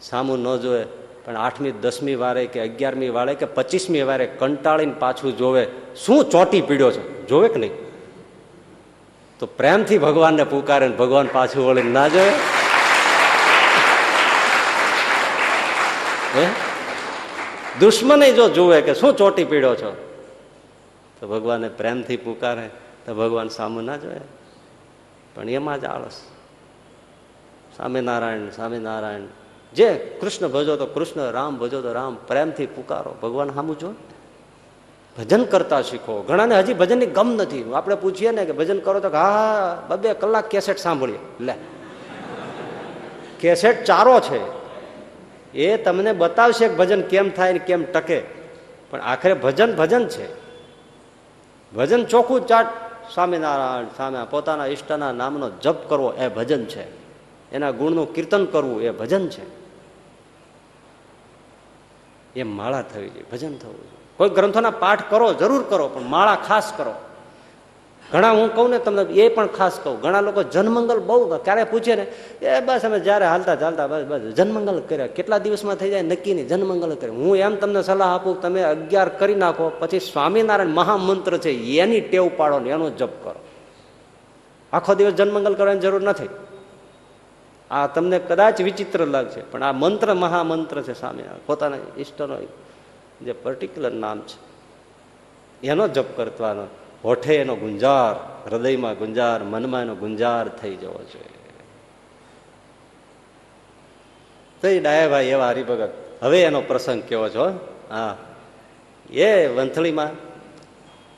સામું 0.00 0.38
ન 0.38 0.56
જોવે, 0.56 0.84
પણ 1.24 1.36
આઠમી, 1.36 1.72
દસમી 1.72 2.14
વારે 2.14 2.46
કે 2.46 2.60
અગિયારમી 2.60 3.08
વારે 3.08 3.34
કે 3.34 3.46
પચીસમી 3.46 4.02
વારે 4.02 4.26
કંટાળીને 4.26 4.92
પાછું 4.92 5.36
જોવે, 5.36 5.66
શું 6.06 6.24
ચોટી 6.30 6.60
પીડ્યો 6.60 6.90
છે? 6.90 7.26
જોવે 7.26 7.48
કે 7.48 7.60
નહીં? 7.60 7.70
તો 9.38 9.46
પ્રેમથી 9.46 9.98
ભગવાનને 9.98 10.44
પુકારે 10.44 10.88
ભગવાન 10.88 11.28
પાછું 11.32 11.66
વળીને 11.66 11.90
ના 11.90 12.08
જોવે? 12.08 12.30
હે? 16.36 16.46
દુશ્મને 17.80 18.32
જો 18.32 18.48
જુએ 18.48 18.82
કે 18.82 18.94
શું 18.94 19.16
ચોટી 19.16 19.44
પીડ્યો 19.44 19.74
છો? 19.74 19.96
તો 21.20 21.28
ભગવાનને 21.28 21.68
પ્રેમથી 21.68 22.16
પુકારે, 22.16 22.70
તો 23.06 23.14
ભગવાન 23.14 23.48
સામું 23.48 23.84
ના 23.84 23.96
જોયે 23.96 24.20
પણ 25.34 25.48
એમાં 25.48 25.80
જ 25.80 25.84
આળસ. 25.84 26.20
સ્વામિનારાયણ 27.76 28.48
સ્વામિનારાયણ. 28.48 29.20
જે 29.74 30.18
કૃષ્ણ 30.20 30.48
ભજો 30.48 30.76
તો 30.76 30.86
કૃષ્ણ, 30.86 31.32
રામ 31.32 31.58
ભજો 31.58 31.82
તો 31.82 31.92
રામ, 31.92 32.14
પ્રેમથી 32.14 32.66
પુકારો. 32.66 33.14
ભગવાન 33.22 33.50
સામું 33.50 33.78
જો 33.78 33.90
ભજન 35.18 35.44
કરતા 35.44 35.82
શીખો. 35.82 36.22
ઘણાને 36.22 36.58
હજી 36.58 36.74
ભજનની 36.74 37.06
ગમ 37.06 37.34
નથી. 37.34 37.72
આપણે 37.72 37.94
પૂછીએ 37.94 38.30
ને 38.30 38.44
કે 38.44 38.52
ભજન 38.52 38.78
કરો 38.78 39.00
તો 39.00 39.08
હા 39.08 39.82
બબે, 39.88 40.14
કલાક 40.14 40.48
કેસેટ 40.48 40.78
સાંભળીએ. 40.78 41.18
લે. 41.40 41.54
કેસેટ 43.40 43.84
ચારો 43.84 44.20
છે. 44.20 44.40
એ 45.58 45.76
તમને 45.76 46.12
બતાવશે 46.12 46.68
કે 46.68 46.74
ભજન 46.74 47.02
કેમ 47.02 47.30
થાય 47.30 47.52
ને 47.52 47.58
કેમ 47.58 47.84
ટકે. 47.84 48.22
પણ 48.90 49.00
આખરે 49.00 49.34
ભજન 49.34 49.76
ભજન 49.76 50.08
છે. 50.08 50.34
ભજન 51.74 52.04
ચોખ્ખું 52.04 52.46
ચાટ. 52.46 52.66
સ્વામિનારાયણ 53.14 53.84
સામે 53.96 54.18
પોતાના 54.30 54.66
ઈષ્ટના 54.66 55.12
નામનો 55.12 55.50
જપ 55.62 55.88
કરવો 55.88 56.12
એ 56.12 56.28
ભજન 56.28 56.64
છે. 56.64 57.05
એના 57.52 57.70
ગુણનું 57.70 58.14
કીર્તન 58.14 58.44
કરવું 58.44 58.82
એ 58.82 58.90
ભજન 58.90 59.28
છે. 59.28 59.66
એ 62.36 62.42
માળા 62.42 62.82
થવી 62.82 63.08
જોઈએ, 63.08 63.24
ભજન 63.32 63.56
થવું 63.56 63.76
જોઈએ. 63.76 63.96
કોઈ 64.16 64.30
ગ્રંથોના 64.30 64.70
પાઠ 64.70 65.02
કરો, 65.10 65.34
જરૂર 65.34 65.62
કરો, 65.62 65.88
પણ 65.88 66.02
માળા 66.02 66.36
ખાસ 66.36 66.72
કરો. 66.76 66.94
ઘણા 68.12 68.30
હું 68.30 68.54
કહું 68.54 68.70
ને 68.70 68.78
તમને 68.78 69.02
એ 69.02 69.28
પણ 69.28 69.46
ખાસ 69.46 69.80
કહું. 69.82 70.00
ઘણા 70.00 70.20
લોકો 70.20 70.42
જનમંગલ 70.42 70.98
બહુ 71.00 71.36
ક્યારે 71.36 71.64
પૂછે 71.64 71.94
ને, 71.94 72.02
એ 72.46 72.60
બસ 72.60 72.84
અમે 72.84 73.00
જ્યારે 73.00 73.26
હાલતા 73.26 73.54
ચાલતા 73.54 73.86
બસ 73.86 74.04
બસ, 74.04 74.20
જનમંગલ 74.20 74.80
કર્યા. 74.88 75.06
કેટલા 75.06 75.38
દિવસમાં 75.38 75.76
થઈ 75.76 75.90
જાય? 75.90 76.02
નક્કી 76.02 76.34
નહીં, 76.34 76.48
જનમંગલ 76.48 76.94
કરે 76.94 77.08
હું 77.08 77.36
એમ 77.36 77.56
તમને 77.56 77.82
સલાહ 77.82 78.14
આપું, 78.14 78.40
તમે 78.40 78.62
અગિયાર 78.62 79.08
કરી 79.08 79.34
નાખો, 79.34 79.72
પછી 79.78 80.00
સ્વામિનારાયણ 80.00 80.68
મહામંત્ર 80.68 81.38
છે, 81.38 81.50
એની 81.50 82.00
ટેવ 82.00 82.30
પાડો 82.36 82.58
ને 82.58 82.70
એનો 82.70 82.90
જપ 82.90 83.10
કરો. 83.22 83.40
આખો 84.72 84.94
દિવસ 84.94 85.12
જનમંગલ 85.12 85.54
કરવાની 85.54 85.80
જરૂર 85.80 86.02
નથી. 86.02 86.28
આ 87.70 87.86
તમને 87.86 88.18
કદાચ 88.18 88.60
વિચિત્ર 88.60 89.06
લાગશે, 89.06 89.40
પણ 89.40 89.62
આ 89.62 89.72
મંત્ર 89.72 90.14
મહામંત્ર 90.14 90.82
છે 90.82 90.94
સામે 90.94 91.24
પોતાના 91.46 91.76
ઈષ્ટનો 91.98 92.36
જે 93.22 93.32
પર્ટિક્યુલર 93.32 93.92
નામ 93.92 94.20
છે. 94.20 94.38
એનો 95.66 95.88
જપ 95.88 96.04
કરવાનો, 96.16 96.66
હોઠે 97.04 97.36
એનો 97.36 97.56
ગુંજાર, 97.56 98.14
હૃદયમાં 98.48 98.94
ગુંજાર, 98.94 99.42
મનમાં 99.42 99.82
એનો 99.82 99.94
ગુંજાર 99.94 100.48
થઈ 100.48 100.76
જવો 100.76 101.00
જોઈએ. 101.12 101.36
તો 104.62 104.68
એ 104.68 104.80
ડાયાભાઈ 104.80 105.24
એવા 105.24 105.48
હરિભગત. 105.48 105.92
હવે 106.22 106.42
એનો 106.42 106.60
પ્રસંગ 106.60 107.02
કેવો 107.02 107.28
છો 107.28 107.68
હા. 107.90 108.16
એ 109.10 109.46
વંથળીમાં, 109.46 110.10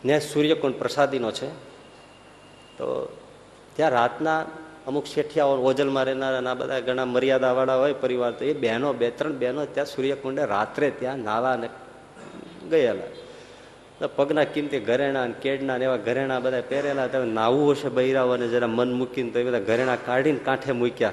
ને 0.05 0.21
સૂર્યકુંડ 0.21 0.75
પ્રસાદીનો 0.75 1.31
છે. 1.31 1.49
તો 2.79 3.17
ત્યાં 3.77 3.91
રાતના 3.91 4.45
અમુક 4.89 5.07
શેઠિયાઓ 5.07 5.57
ઓજલમાં 5.61 6.05
રહેનારા 6.05 6.41
ના 6.41 6.55
બધા 6.55 6.81
ઘણા 6.81 7.05
મર્યાદાવાળા 7.05 7.77
હોય 7.77 7.93
પરિવાર, 7.93 8.33
તો 8.33 8.45
એ 8.45 8.53
બહેનો, 8.55 8.93
બે 8.93 9.11
ત્રણ 9.11 9.33
બહેનો 9.33 9.65
ત્યાં 9.65 9.87
સૂર્યકુંડે 9.87 10.45
રાત્રે 10.45 10.91
ત્યાં 10.91 11.19
નાવા 11.19 11.57
ને 11.57 11.69
ગયેલા. 12.71 13.11
પગના 14.17 14.45
કિંમતી 14.45 14.81
ઘરેણા 14.81 15.27
કેડના 15.43 15.77
એવા 15.77 15.97
ઘરેણા 15.97 16.39
બધા 16.39 16.63
પહેરેલા 16.69 17.07
તમે 17.07 17.27
નાવું 17.33 17.71
હશે 17.71 17.89
બૈરાઓને 17.89 18.47
જરા 18.49 18.67
મન 18.69 18.93
મૂકીને 18.93 19.31
તો 19.31 19.39
એ 19.39 19.45
બધા 19.45 19.61
ઘરેણા 19.61 19.97
કાઢીને 20.07 20.41
કાંઠે 20.45 20.73
મૂક્યા, 20.73 21.13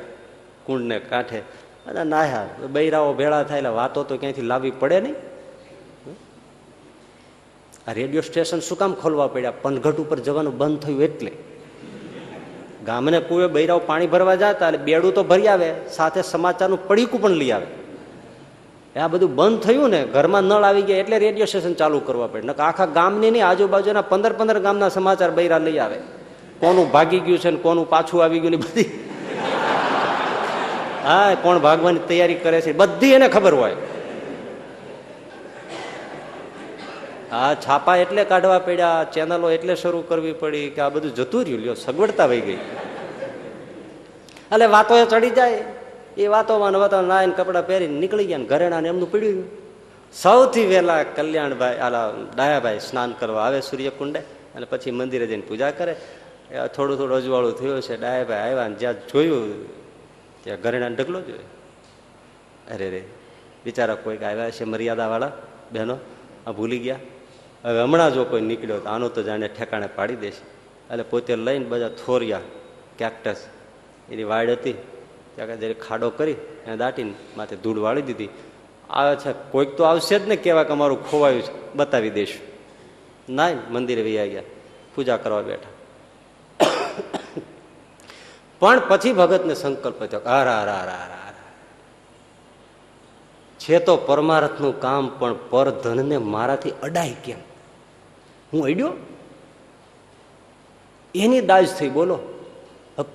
કુંડને 0.66 1.00
કાંઠે. 1.00 1.40
અને 1.88 2.04
નાહ્યા. 2.04 2.68
બૈરાઓ 2.72 3.14
ભેળા 3.14 3.44
થાય 3.44 3.74
વાતો 3.80 4.04
તો 4.04 4.18
ક્યાંયથી 4.18 4.42
લાવવી 4.42 4.72
પડે 4.72 5.00
નહીં? 5.00 5.18
આ 7.88 7.94
રેડિયો 7.94 8.22
સ્ટેશન 8.22 8.60
શું 8.60 8.78
કામ 8.78 8.94
ખોલવા 8.94 9.28
પડ્યા? 9.28 9.54
પનઘટ 9.62 9.98
ઉપર 9.98 10.20
જવાનું 10.20 10.58
બંધ 10.58 10.80
થયું 10.80 11.04
એટલે. 11.04 11.34
ગામને 12.86 13.20
કુએ 13.20 13.48
બૈરાઓ 13.48 13.80
પાણી 13.80 14.08
ભરવા 14.08 14.36
જતા 14.36 14.68
એટલે 14.70 14.78
બેડું 14.78 15.14
તો 15.14 15.24
ભરી 15.24 15.48
આવે, 15.48 15.70
સાથે 15.90 16.22
સમાચારનું 16.22 16.88
પડીકું 16.88 17.22
પણ 17.22 17.32
લઈ 17.32 17.52
આવે. 17.52 17.68
આ 18.96 19.08
બધું 19.08 19.36
બંધ 19.36 19.60
થયું 19.60 19.90
ને, 19.90 20.02
ઘરમાં 20.06 20.44
નળ 20.44 20.64
આવી 20.64 20.82
ગયા 20.82 20.98
એટલે 20.98 21.18
રેડિયો 21.20 21.46
સ્ટેશન 21.46 21.74
ચાલુ 21.74 22.00
કરવા 22.00 22.28
પડે. 22.28 22.54
આખા 22.60 22.86
ગામની 22.86 23.32
નહીં, 23.32 23.46
આજુબાજુના 23.46 24.02
પંદર 24.02 24.34
પંદર 24.34 24.60
ગામના 24.60 24.90
સમાચાર 24.90 25.32
બૈરા 25.32 25.58
લઈ 25.58 25.80
આવે. 25.80 25.98
કોનું 26.60 26.92
ભાગી 26.92 27.20
ગયું 27.20 27.40
છે 27.40 27.50
ને 27.52 27.58
કોનું 27.58 27.90
પાછું 27.90 28.24
આવી 28.24 28.40
ગયું 28.40 28.52
ને 28.52 28.58
બધી. 28.58 28.90
હા, 31.06 31.36
કોણ 31.44 31.58
ભાગવાની 31.58 32.00
તૈયારી 32.10 32.36
કરે 32.36 32.62
છે 32.62 32.74
બધી 32.74 33.14
એને 33.14 33.28
ખબર 33.30 33.54
હોય. 33.54 33.76
આ 37.32 37.54
છાપા 37.54 37.98
એટલે 37.98 38.24
કાઢવા 38.26 38.60
પડ્યા 38.60 39.06
ચેનલો 39.14 39.48
એટલે 39.52 39.76
શરૂ 39.76 40.04
કરવી 40.08 40.34
પડી 40.34 40.70
કે 40.70 40.82
આ 40.82 40.90
બધું 40.90 41.16
જતું 41.16 41.44
રહ્યું. 41.44 41.62
લ્યો, 41.62 41.74
સગવડતા 41.74 42.26
વહી 42.26 42.42
ગઈ. 42.42 42.60
એટલે 44.52 44.66
વાતો 44.66 44.98
એ 44.98 45.06
ચડી 45.06 45.30
જાય. 45.30 45.64
એ 46.18 46.28
વાતોમાં 46.28 46.74
વાતો 46.74 47.02
નાઈને 47.02 47.34
કપડાં 47.34 47.68
પહેરીને 47.68 48.00
નીકળી 48.00 48.26
ગયા 48.26 48.38
ને 48.38 48.46
ઘરેણા 48.46 48.82
ને 48.82 48.88
એમનું 48.88 49.12
પીડ્યું. 49.12 49.44
સૌથી 50.14 50.66
વહેલા 50.68 51.04
કલ્યાણભાઈ, 51.04 51.78
આલા 51.78 52.06
ડાયાભાઈ 52.36 52.80
સ્નાન 52.80 53.12
કરવા 53.20 53.44
આવે 53.44 53.60
સૂર્યકુંડે 53.62 54.20
અને 54.56 54.66
પછી 54.66 54.92
મંદિરે 54.92 55.28
જઈને 55.28 55.44
પૂજા 55.48 55.72
કરે. 55.72 55.96
થોડું 56.76 56.98
થોડું 56.98 57.18
અજવાળું 57.18 57.56
થયું 57.60 57.82
છે 57.82 57.98
ડાયાભાઈ 57.98 58.52
આવ્યા 58.52 58.68
ને 58.68 58.76
જ્યાં 58.76 58.96
જોયું, 59.08 59.68
ત્યાં 60.44 60.62
ઘરેણા 60.62 60.88
ઢગલો 60.88 61.22
જોયો. 61.22 61.50
અરે 62.74 62.88
રે, 62.90 63.02
બિચારા 63.66 63.96
કોઈક 63.96 64.24
આવ્યા 64.24 64.50
છે, 64.50 64.64
મર્યાદાવાળા 64.64 65.32
બહેનો. 65.74 65.98
આ 66.48 66.52
ભૂલી 66.52 66.80
ગયા. 66.80 67.00
હવે 67.66 67.82
હમણાં 67.86 68.12
જો 68.14 68.24
કોઈ 68.32 68.44
નીકળ્યો 68.50 68.80
તો 68.84 68.90
આનો 68.94 69.08
તો 69.16 69.22
જાણે 69.28 69.48
ઠેકાણે 69.48 69.88
પાડી 69.98 70.20
દેશે. 70.26 70.42
એટલે 70.92 71.06
પોતે 71.12 71.34
લઈને 71.48 71.66
બધા 71.72 71.92
થોરિયા 72.02 72.46
કેક્ટસ 73.00 73.42
એની 74.12 74.28
વાડ 74.34 74.50
હતી. 74.56 74.76
ત્યાં 75.36 75.60
જરી 75.62 75.78
ખાડો 75.86 76.10
કરી 76.20 76.38
એને 76.66 76.76
દાટીને 76.84 77.14
માથે 77.38 77.56
ધૂળ 77.64 77.80
વાળી 77.86 78.08
દીધી. 78.10 78.32
આવે 78.90 79.14
છે, 79.22 79.32
કોઈક 79.54 79.70
તો 79.78 79.84
આવશે 79.84 80.16
જ 80.20 80.24
ને 80.32 80.36
કહેવાય 80.44 80.68
કે 80.70 80.74
અમારું 80.78 81.00
ખોવાયું 81.10 81.44
છે. 81.48 81.54
બતાવી 81.78 82.14
દઈશું 82.18 82.44
ના 83.38 83.50
મંદિરે 83.74 84.02
વૈયા 84.08 84.32
ગયા 84.34 84.50
પૂજા 84.94 85.20
કરવા 85.24 85.44
બેઠા. 85.50 85.74
પણ 88.62 88.80
પછી 88.90 89.14
ભગતને 89.20 89.56
સંકલ્પ 89.64 90.00
થયો 90.12 90.24
આ 90.36 90.42
રા 90.48 90.64
રા 90.70 90.84
રા 90.90 91.06
રા 91.12 91.24
છે 93.60 93.78
તો 93.80 93.94
પરમારથનું 94.08 94.74
કામ, 94.80 95.04
પણ 95.20 95.36
પરધનને 95.52 96.18
મારાથી 96.34 96.74
અડાય 96.84 97.18
કેમ? 97.26 97.42
હું 98.56 98.64
અડ્યો? 98.64 98.94
એની 101.16 101.42
દાજ 101.42 101.76
થઈ, 101.78 101.90
બોલો. 101.90 102.20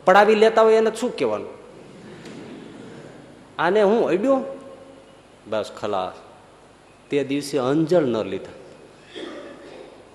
પડાવી 0.05 0.35
લેતા 0.35 0.63
હોય 0.63 0.75
એને 0.75 0.91
શું 0.93 1.17
કહેવાનું? 1.17 1.49
આને 3.59 3.83
હું 3.83 4.09
અડ્યો? 4.09 4.41
બસ, 5.47 5.71
ખલાસ. 5.81 6.21
તે 7.11 7.25
દિવસે 7.25 7.59
અંજળ 7.59 8.03
ન 8.03 8.17
લીધા. 8.17 8.53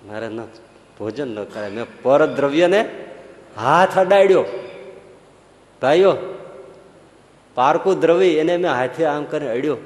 મારે 0.06 0.28
ન 0.28 0.40
ભોજન 0.98 1.28
ન 1.28 1.44
કરાય. 1.44 1.70
મેં 1.70 2.02
પરદ્રવ્યને 2.02 3.06
હાથ 3.56 3.98
અડાડ્યો. 3.98 4.44
ભાઈઓ, 5.82 6.16
પારકું 7.54 8.00
દ્રવ્ય 8.00 8.26
એને 8.26 8.56
મેં 8.56 8.70
હાથે 8.70 9.04
આમ 9.04 9.24
કરીને 9.24 9.50
અડ્યો. 9.50 9.76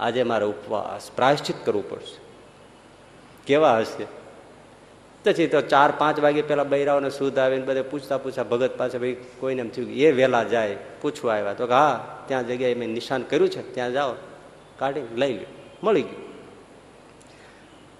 આજે 0.00 0.22
મારે 0.22 0.44
ઉપવાસ, 0.44 1.10
પ્રાયશ્ચિત 1.10 1.56
કરવું 1.64 1.90
પડશે. 1.90 2.20
કેવા 3.46 3.78
હશે? 3.78 4.17
પછી 5.24 5.46
તો 5.46 5.60
ચાર, 5.60 5.92
પાંચ 5.98 6.20
વાગે 6.20 6.42
પેલા 6.42 6.64
બૈરાઓને 6.64 7.10
સુધ 7.10 7.38
આવીને 7.38 7.64
બધે 7.64 7.82
પૂછતા 7.82 8.18
પૂછતા 8.18 8.42
ભગત 8.42 8.70
પાસે 8.76 8.98
ભાઈ, 8.98 9.16
કોઈને 9.40 9.60
એમ 9.60 9.68
થયું 9.68 9.90
એ 9.90 10.12
વહેલા 10.12 10.44
જાય, 10.44 10.76
પૂછવા 11.00 11.34
આવ્યા. 11.34 11.52
તો 11.52 11.66
કે 11.66 11.72
હા, 11.72 12.18
ત્યાં 12.26 12.48
જગ્યાએ 12.48 12.74
મેં 12.74 12.88
નિશાન 12.88 13.22
કર્યું 13.22 13.48
છે, 13.48 13.74
ત્યાં 13.74 13.92
જાઓ. 13.92 14.14
કાઢી 14.78 15.00
લઈ 15.16 15.32
લ્યો. 15.32 15.46
મળી 15.82 16.02
ગયું. 16.02 16.28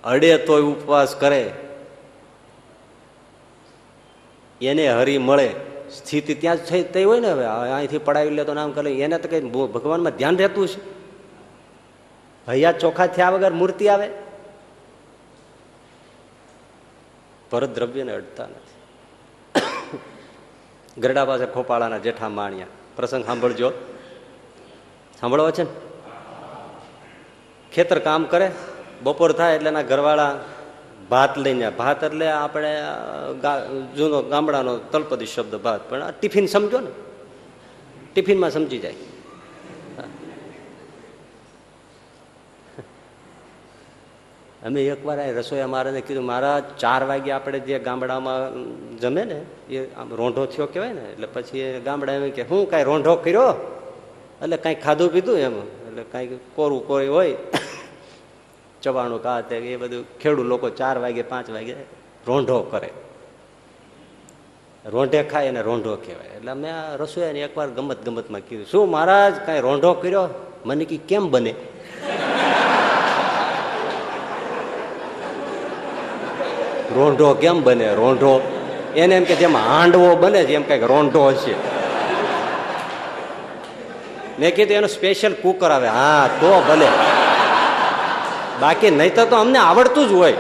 અડે 0.05 0.39
તોય 0.39 0.63
ઉપવાસ 0.63 1.17
કરે. 1.17 1.51
એને 4.61 4.89
હરી 4.89 5.19
મળે. 5.19 5.51
સ્થિતિ 5.97 6.35
ત્યાં 6.35 6.57
જ 6.57 6.61
થઈ 6.93 7.05
હોય 7.05 7.21
ને 7.21 7.31
હવે. 7.31 7.45
અહીંથી 7.45 7.99
પડાવી 7.99 8.31
લે 8.31 8.45
તો 8.45 8.55
નામ 8.55 8.73
કરે. 8.73 8.93
એને 8.93 9.19
તો 9.19 9.29
કઈ 9.29 9.41
ભગવાનમાં 9.41 10.13
ધ્યાન 10.13 10.37
રહેતું 10.37 10.69
છે 10.69 10.81
હૈયા 12.49 12.73
ચોખા 12.73 13.07
થયા 13.07 13.31
વગર 13.31 13.53
મૂર્તિ 13.53 13.89
આવે. 13.89 14.28
પરદ્રવ્યને 17.51 18.13
અડતા 18.13 18.47
નથી. 18.47 18.77
ગરડા 21.01 21.25
પાસે 21.25 21.47
ખોપાળાના 21.47 21.99
જેઠા 21.99 22.29
માણ્યા. 22.29 22.67
પ્રસંગ 22.97 23.25
સાંભળજો. 23.25 23.71
સાંભળવા 25.21 25.51
છે 25.51 25.63
ને? 25.63 25.71
ખેતર 27.73 27.99
કામ 27.99 28.25
કરે, 28.25 28.51
બપોર 29.03 29.33
થાય 29.33 29.57
એટલે 29.57 29.69
એના 29.69 29.83
ઘરવાળા 29.83 30.39
ભાત 31.11 31.39
લઈને 31.39 31.71
ભાત 31.71 32.05
એટલે 32.05 32.31
આપણે 32.31 32.73
જૂનો 33.97 34.23
ગામડાનો 34.23 34.77
તળપદી 34.77 35.27
શબ્દ 35.27 35.55
ભાત. 35.55 35.91
પણ 35.91 36.03
આ 36.03 36.11
ટિફિન 36.11 36.47
સમજો 36.47 36.81
ને. 36.81 36.91
ટિફિનમાં 38.15 38.51
સમજી 38.51 38.79
જાય. 38.79 38.95
અમે 44.67 44.81
એકવાર 44.87 45.19
આ 45.21 45.31
રસોઈયા 45.31 45.67
મહારાજને 45.67 46.01
કીધું 46.01 46.25
મારા 46.25 46.61
ચાર 46.61 47.05
વાગે 47.05 47.31
આપણે 47.31 47.59
જે 47.59 47.79
ગામડામાં 47.79 48.39
જમે 48.99 49.25
ને, 49.25 49.43
એ 49.71 49.85
આમ 49.95 50.15
રોંઢો 50.15 50.47
થયો 50.47 50.67
કહેવાય 50.67 50.93
ને, 50.93 51.13
એટલે 51.13 51.27
પછી 51.27 51.61
એ 51.61 51.81
ગામડા 51.81 52.13
એમ 52.13 52.31
કે, 52.31 52.43
હું 52.43 52.71
કાંઈ 52.71 52.85
રોંઢો 52.85 53.17
કર્યો? 53.17 53.51
એટલે 54.43 54.57
કાંઈક 54.57 54.81
ખાધું 54.83 55.13
પીધું 55.13 55.39
એમ? 55.39 55.59
એટલે 55.89 56.03
કાંઈક 56.13 56.31
કોરું 56.55 56.87
કોઈ 56.87 57.07
હોય? 57.07 57.37
ચવાણું 58.83 59.23
કા 59.23 59.41
તે 59.41 59.57
એ 59.57 59.77
બધું 59.77 60.19
ખેડૂત 60.19 60.47
લોકો 60.47 60.69
ચાર 60.71 60.99
વાગે, 60.99 61.23
પાંચ 61.23 61.51
વાગે 61.51 61.75
રોંઢો 62.27 62.63
કરે. 62.63 62.91
રોંઢે 64.87 65.23
ખાય 65.23 65.47
એને 65.47 65.63
રોંઢો 65.63 65.97
કહેવાય. 65.97 66.37
એટલે 66.37 66.53
મેં 66.53 66.75
આ 66.75 66.97
રસોઈયાને 66.97 67.41
એકવાર 67.41 67.69
ગમત 67.69 68.05
ગમતમાં 68.05 68.41
કીધું, 68.41 68.67
શું 68.67 68.91
મહારાજ, 68.91 69.35
કાંઈ 69.47 69.61
રોંઢો 69.61 69.93
કર્યો? 69.93 70.29
મને 70.65 70.85
કી 70.85 70.99
કેમ 70.99 71.31
બને? 71.31 71.55
રોંઢો 76.99 77.29
કેમ 77.43 77.57
બને? 77.67 77.89
રોંઢો. 78.01 78.33
એને 78.97 79.15
એમ 79.19 79.25
કે 79.29 79.35
જેમ 79.41 79.55
હાંડવો 79.69 80.09
બને 80.23 80.41
છે, 80.47 80.55
એમ 80.59 80.65
કંઈક 80.69 80.85
રોંઢો 80.93 81.23
હશે 81.31 81.55
મેં 84.39 84.51
કીધું 84.57 84.77
એનું 84.81 84.93
સ્પેશિયલ 84.99 85.33
કુકર 85.43 85.71
આવે. 85.71 85.89
હા, 85.99 86.25
તો 86.41 86.51
ભલે 86.69 86.89
બાકી 88.61 88.91
નહીં 88.91 89.15
તો 89.31 89.37
અમને 89.37 89.59
આવડતું 89.59 90.05
જ 90.09 90.13
હોય. 90.21 90.39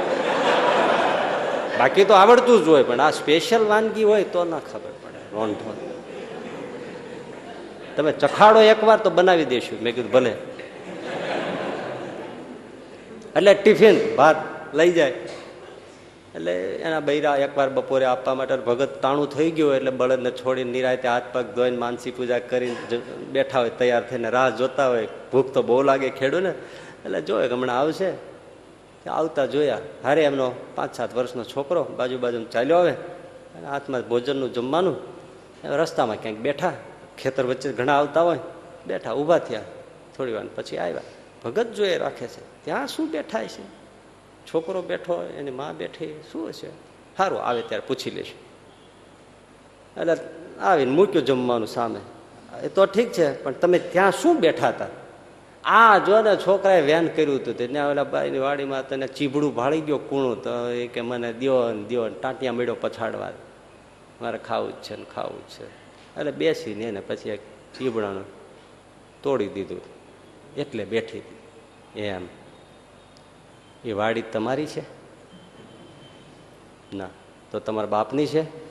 બાકી 1.79 2.05
તો 2.05 2.15
આવડતું 2.15 2.57
જ 2.65 2.69
હોય, 2.69 2.85
પણ 2.89 3.01
આ 3.07 3.11
સ્પેશિયલ 3.21 3.63
વાનગી 3.73 4.07
હોય 4.11 4.25
તો 4.35 4.41
ના 4.53 4.63
ખબર 4.69 4.93
પડે, 5.03 5.21
રોંઢો. 5.35 5.71
તમે 7.97 8.11
ચખાડો 8.23 8.61
એકવાર 8.73 8.99
તો 9.05 9.11
બનાવી 9.17 9.49
દઈશું 9.53 9.79
મેં 9.85 9.93
કીધું, 9.97 10.13
ભલે. 10.17 10.33
એટલે 13.37 13.53
ટિફિન, 13.55 13.97
ભાત 14.19 14.39
લઈ 14.79 14.91
જાય. 14.99 15.15
એટલે 16.39 16.77
એના 16.77 17.01
બૈરા 17.01 17.37
એકવાર 17.37 17.69
બપોરે 17.69 18.05
આપવા 18.05 18.35
માટે 18.35 18.57
ભગત 18.57 18.89
તાણું 19.03 19.29
થઈ 19.31 19.51
ગયું 19.51 19.75
એટલે 19.75 19.91
બળદને 19.91 20.31
છોડીને 20.31 20.71
નિરાયતે 20.71 21.09
હાથ 21.09 21.23
પગ 21.33 21.43
ધોઈને 21.43 21.77
માનસી 21.77 22.11
પૂજા 22.11 22.39
કરીને 22.39 22.99
બેઠા 23.33 23.61
હોય, 23.61 23.71
તૈયાર 23.71 24.09
થઈને 24.09 24.31
રાહ 24.31 24.51
જોતા 24.51 24.89
હોય. 24.89 25.09
ભૂખ 25.33 25.51
તો 25.53 25.63
બહુ 25.63 25.83
લાગે 25.83 26.11
ખેડૂ 26.11 26.41
ને 26.41 26.51
એટલે 27.05 27.21
જોયે 27.23 27.49
હમણાં 27.49 27.79
આવશે 27.79 28.11
આવતા 29.11 29.47
જોયા. 29.47 29.79
હારે 30.05 30.25
એમનો 30.25 30.53
પાંચ 30.75 30.95
સાત 30.95 31.17
વર્ષનો 31.17 31.45
છોકરો 31.45 31.85
બાજુ 31.85 32.19
બાજુ 32.19 32.45
ચાલ્યો 32.45 32.77
આવે 32.77 32.91
અને 33.57 33.67
હાથમાં 33.67 34.09
ભોજનનું 34.09 34.53
જમવાનું. 34.53 34.97
રસ્તામાં 35.65 36.23
ક્યાંક 36.23 36.39
બેઠા. 36.39 36.73
ખેતર 37.19 37.45
વચ્ચે 37.47 37.73
ઘણા 37.73 37.99
આવતા 37.99 38.23
હોય. 38.23 38.39
બેઠા, 38.87 39.13
ઊભા 39.13 39.39
થયા. 39.39 39.61
થોડી 40.17 40.33
વાર 40.33 40.45
પછી 40.55 40.79
આવ્યા. 40.79 41.01
ભગત 41.45 41.67
જોઈએ 41.67 41.99
રાખે 41.99 42.27
છે. 42.27 42.65
ત્યાં 42.65 42.87
શું 42.87 43.11
બેઠા 43.11 43.43
છે? 43.45 43.78
છોકરો 44.55 44.83
બેઠો 44.83 45.23
એની 45.39 45.51
માં 45.51 45.77
બેઠી 45.77 46.21
શું 46.33 46.49
હશે? 46.49 46.71
સારું 47.17 47.43
આવે 47.43 47.63
ત્યારે 47.63 47.87
પૂછી 47.87 48.11
લઈશ 48.11 48.33
એટલે 49.97 50.15
આવીને 50.61 50.93
મૂક્યું 50.93 51.25
જમવાનું 51.25 51.69
સામે. 51.69 52.01
એ 52.63 52.69
તો 52.69 52.87
ઠીક 52.87 53.13
છે, 53.13 53.43
પણ 53.43 53.53
તમે 53.53 53.79
ત્યાં 53.79 54.13
શું 54.13 54.41
બેઠા 54.41 54.69
હતા? 54.69 54.87
આ 55.65 55.99
જો 55.99 56.23
ને 56.23 56.37
છોકરાએ 56.37 56.81
વેન 56.81 57.09
કર્યું 57.09 57.41
હતું 57.41 57.57
તેને 57.57 57.81
ઓલા 57.81 58.05
બાઈની 58.05 58.39
વાડીમાં 58.39 58.89
તને 58.89 59.07
ચીભડું 59.07 59.55
ભાળી 59.55 59.81
ગયો 59.81 59.99
કૂણું, 59.99 60.43
તો 60.43 60.71
એ 60.71 60.87
કે 60.87 61.01
મને 61.01 61.33
દ્યો 61.33 61.73
ને 61.73 61.83
દ્યો 61.83 62.09
ને 62.09 62.15
ટાંટિયા 62.15 62.53
મેળ્યો 62.53 62.77
પછાડવા 62.81 63.33
મારે 64.21 64.39
ખાવું 64.39 64.73
જ 64.73 64.85
છે 64.85 64.97
ને 64.97 65.05
ખાવું 65.15 65.41
જ 65.49 65.51
છે. 65.51 65.65
એટલે 66.21 66.31
બેસીને 66.31 66.85
એને 66.85 67.01
પછી 67.01 67.31
એક 67.31 67.41
ચીબડાનું 67.79 68.25
તોડી 69.23 69.49
દીધું. 69.49 69.81
એટલે 70.57 70.85
બેઠી 70.85 71.23
એમ. 71.97 72.38
એ 73.85 73.93
વાડી 73.93 74.23
તમારી 74.23 74.67
છે? 74.67 74.83
ના, 76.97 77.09
તો 77.51 77.59
તમારા 77.59 77.87
બાપની 77.87 78.27
છે? 78.27 78.69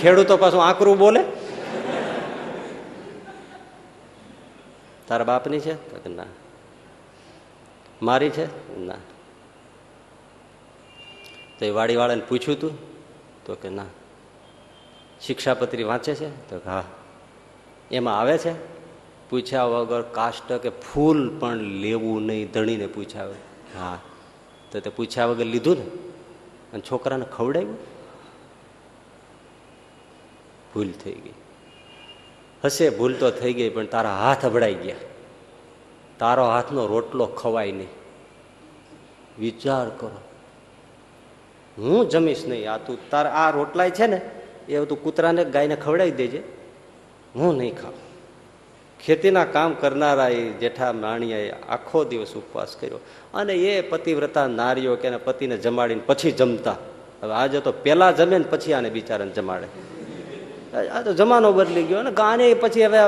ખેડૂતો 0.00 0.36
પાછું 0.36 0.64
આકરું 0.64 0.98
બોલે? 0.98 1.24
તારા 5.08 5.24
બાપની 5.24 5.60
છે? 5.60 6.08
ના. 6.08 6.24
મારી 8.02 8.30
છે? 8.30 8.76
ના. 8.78 8.94
તો 11.58 11.64
એ 11.64 11.70
વાડીવાળાને 11.70 12.22
પૂછ્યું 12.28 12.60
તું? 12.60 12.78
તો 13.44 13.54
કે 13.54 13.68
ના. 13.68 13.84
શિક્ષાપત્રી 15.20 15.82
વાંચે 15.82 16.14
છે? 16.14 16.50
તો 16.50 16.60
હા. 16.66 16.84
એમાં 17.90 18.20
આવે 18.20 18.38
છે? 18.38 18.52
પૂછ્યા 19.30 19.64
વગર 19.64 20.02
કાષ્ટ 20.02 20.52
કે 20.52 20.68
ફૂલ 20.68 21.38
પણ 21.38 21.56
લેવું 21.56 22.26
નહીં, 22.26 22.50
ધણીને 22.50 22.86
પૂછ્યા 22.86 23.24
વગર. 23.24 23.51
હા. 23.78 23.98
તો 24.72 24.80
તે 24.80 24.90
પૂછ્યા 24.90 25.26
વગર 25.26 25.44
લીધું 25.44 25.76
ને? 25.76 25.84
અને 26.72 26.82
છોકરાને 26.90 27.24
ખવડાવ્યું? 27.36 27.76
ભૂલ 30.74 30.90
થઈ 30.90 31.12
ગઈ. 31.12 31.32
હશે, 32.64 32.90
ભૂલ 32.90 33.14
તો 33.14 33.30
થઈ 33.30 33.52
ગઈ, 33.52 33.68
પણ 33.68 33.86
તારા 33.86 34.16
હાથ 34.16 34.46
અભડાઈ 34.46 34.74
ગયા. 34.74 34.96
તારો 36.18 36.44
હાથનો 36.44 36.86
રોટલો 36.86 37.26
ખવાય 37.26 37.72
નહીં. 37.72 37.88
વિચાર 39.38 39.88
કરો. 39.88 40.20
હું 41.78 42.08
જમીશ 42.08 42.44
નહીં. 42.46 42.72
આ 42.72 42.78
તું 42.78 43.10
તારા 43.10 43.30
આ 43.30 43.50
રોટલાય 43.50 43.90
છે 43.90 44.06
ને, 44.06 44.20
એ 44.68 44.84
તું 44.84 45.02
કૂતરાને, 45.02 45.44
ગાયને 45.44 45.76
ખવડાવી 45.76 46.10
દેજે. 46.10 46.42
હું 47.34 47.56
નહીં 47.56 47.76
ખાવ 47.76 47.92
ખેતીના 49.06 49.44
કામ 49.44 49.74
કરનારા 49.74 50.28
એ 50.28 50.48
જેઠા 50.48 50.92
માણિયાએ 50.92 51.50
આખો 51.68 52.04
દિવસ 52.04 52.32
ઉપવાસ 52.36 52.76
કર્યો. 52.80 53.00
અને 53.34 53.54
એ 53.54 53.80
પતિવ્રતા 53.80 54.46
નારીઓ 54.46 54.96
કે 54.96 55.10
પતિને 55.10 55.56
જમાડીને 55.56 56.00
પછી 56.06 56.32
જમતા. 56.32 56.76
હવે 57.22 57.32
આજે 57.32 57.60
તો 57.60 57.72
પેલા 57.72 58.12
જમે 58.12 58.38
ને 58.38 58.44
પછી 58.50 58.72
આને 58.72 58.90
બિચારાને 58.90 59.30
જમાડે. 59.30 59.68
આ 60.88 61.02
તો 61.02 61.14
જમાનો 61.14 61.52
બદલી 61.52 61.82
ગયો. 61.82 61.98
અને 61.98 62.10
ગાને 62.10 62.54
પછી 62.54 62.84
હવે 62.84 62.98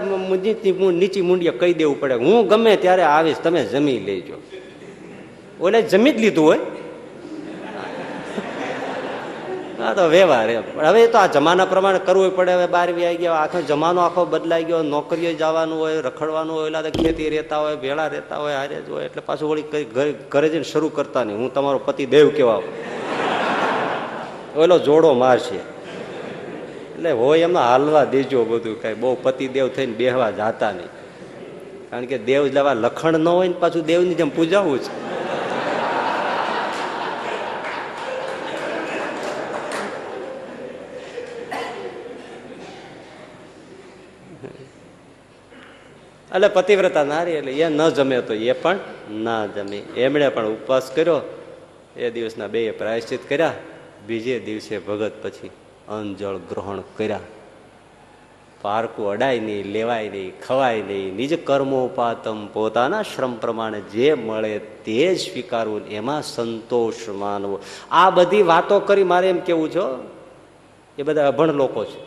નીચી 0.93 1.23
મૂંડીએ 1.23 1.51
કહી 1.51 1.75
દેવું 1.75 2.01
પડે. 2.01 2.15
હું 2.15 2.49
ગમે 2.49 2.77
ત્યારે 2.77 3.03
આવીશ, 3.03 3.37
તમે 3.43 3.65
જમી 3.65 3.99
લેજો. 3.99 4.35
ઓલે 5.61 5.83
જમી 5.83 6.13
જ 6.13 6.19
લીધું 6.19 6.45
હોય. 6.45 6.61
હા, 9.85 9.95
તો 9.95 10.09
વ્યવહાર 10.09 10.51
એમ. 10.51 10.81
હવે 10.81 11.07
તો 11.07 11.19
આ 11.19 11.27
જમાના 11.27 11.65
પ્રમાણે 11.65 11.99
કરવું 11.99 12.37
પડે. 12.37 12.53
હવે 12.53 12.67
બાર 12.67 12.93
આવી 12.93 13.17
ગયા, 13.17 13.33
આખો 13.33 13.61
જમાનો 13.61 14.01
આખો 14.01 14.25
બદલાઈ 14.25 14.65
ગયો. 14.65 14.83
નોકરીએ 14.83 15.35
જવાનું 15.35 15.79
હોય, 15.79 16.01
રખડવાનું 16.01 16.57
હોય, 16.57 16.71
એટલે 16.71 16.91
ખેતી 16.91 17.31
રહેતા 17.31 17.59
હોય 17.59 17.77
ભેળા 17.77 18.07
રહેતા 18.07 18.37
હોય, 18.37 18.55
હારે 18.55 18.81
જ 18.81 18.91
હોય. 18.91 19.05
એટલે 19.05 19.23
પાછું 19.27 19.51
વળી 19.51 19.63
ઘરે- 20.31 20.49
જઈને 20.49 20.65
શરૂ 20.65 20.89
કરતા 20.89 21.25
નહીં. 21.25 21.39
હું 21.39 21.55
તમારો 21.55 21.79
પતિ 21.79 22.07
દેવ 22.07 22.29
કેવા 22.29 22.61
ઓલો 24.57 24.79
જોડો 24.79 25.13
મારશે. 25.13 25.55
એટલે 25.55 27.13
હોય 27.13 27.41
એમાં 27.41 27.63
હાલવા 27.63 28.05
દેજો 28.05 28.45
બધું 28.45 28.83
કઈ. 28.83 28.95
બહુ 28.95 29.17
પતિદેવ 29.23 29.69
થઈને 29.69 29.93
બેહવા 29.93 30.31
જાતા 30.31 30.73
નહીં. 30.73 30.87
કારણ 31.91 32.05
કે 32.05 32.19
દેવ 32.19 32.45
લેવા 32.47 32.73
લખણ 32.73 33.19
ન 33.19 33.29
હોય 33.29 33.49
ને 33.49 33.55
પાછું 33.61 33.83
દેવની 33.83 34.15
જેમ 34.15 34.29
પૂજાવું 34.29 34.79
છે. 34.79 35.24
એટલે 46.35 46.49
પતિવ્રતા 46.49 47.05
નારી 47.05 47.31
એટલે 47.31 47.53
એ 47.53 47.69
ન 47.69 47.89
જમે 47.89 48.21
તો 48.21 48.35
એ 48.35 48.53
પણ 48.53 48.79
ના 49.11 49.47
જમે. 49.47 49.77
એમણે 49.77 50.29
પણ 50.29 50.47
ઉપવાસ 50.47 50.91
કર્યો. 50.91 51.21
એ 51.97 52.11
દિવસના 52.11 52.47
બે 52.47 52.71
પ્રાયશ્ચિત 52.71 53.29
કર્યા. 53.29 53.53
બીજે 54.07 54.39
દિવસે 54.39 54.79
ભગત 54.79 55.13
પછી 55.23 55.51
અંજળ 55.89 56.37
ગ્રહણ 56.37 56.83
કર્યા. 56.97 57.21
પારકું 58.63 59.09
અડાય 59.09 59.39
નહીં, 59.39 59.65
લેવાય 59.65 60.09
નહીં, 60.09 60.33
ખવાય 60.47 60.83
નહીં. 60.83 61.15
નિજ 61.15 61.47
કર્મોપાતમ 61.47 62.47
પોતાના 62.47 63.03
શ્રમ 63.03 63.37
પ્રમાણે 63.37 63.81
જે 63.81 64.15
મળે 64.15 64.59
તે 64.59 65.15
જ 65.15 65.21
સ્વીકારવું 65.21 65.87
એમાં 65.87 66.23
સંતોષ 66.23 67.09
માનવો. 67.09 67.61
આ 67.91 68.11
બધી 68.11 68.43
વાતો 68.43 68.81
કરી 68.81 69.05
મારે 69.05 69.29
એમ 69.29 69.39
કેવું 69.39 69.71
છો? 69.71 70.11
એ 70.99 71.03
બધા 71.03 71.29
અભણ 71.29 71.53
લોકો 71.53 71.85
છે. 71.85 72.04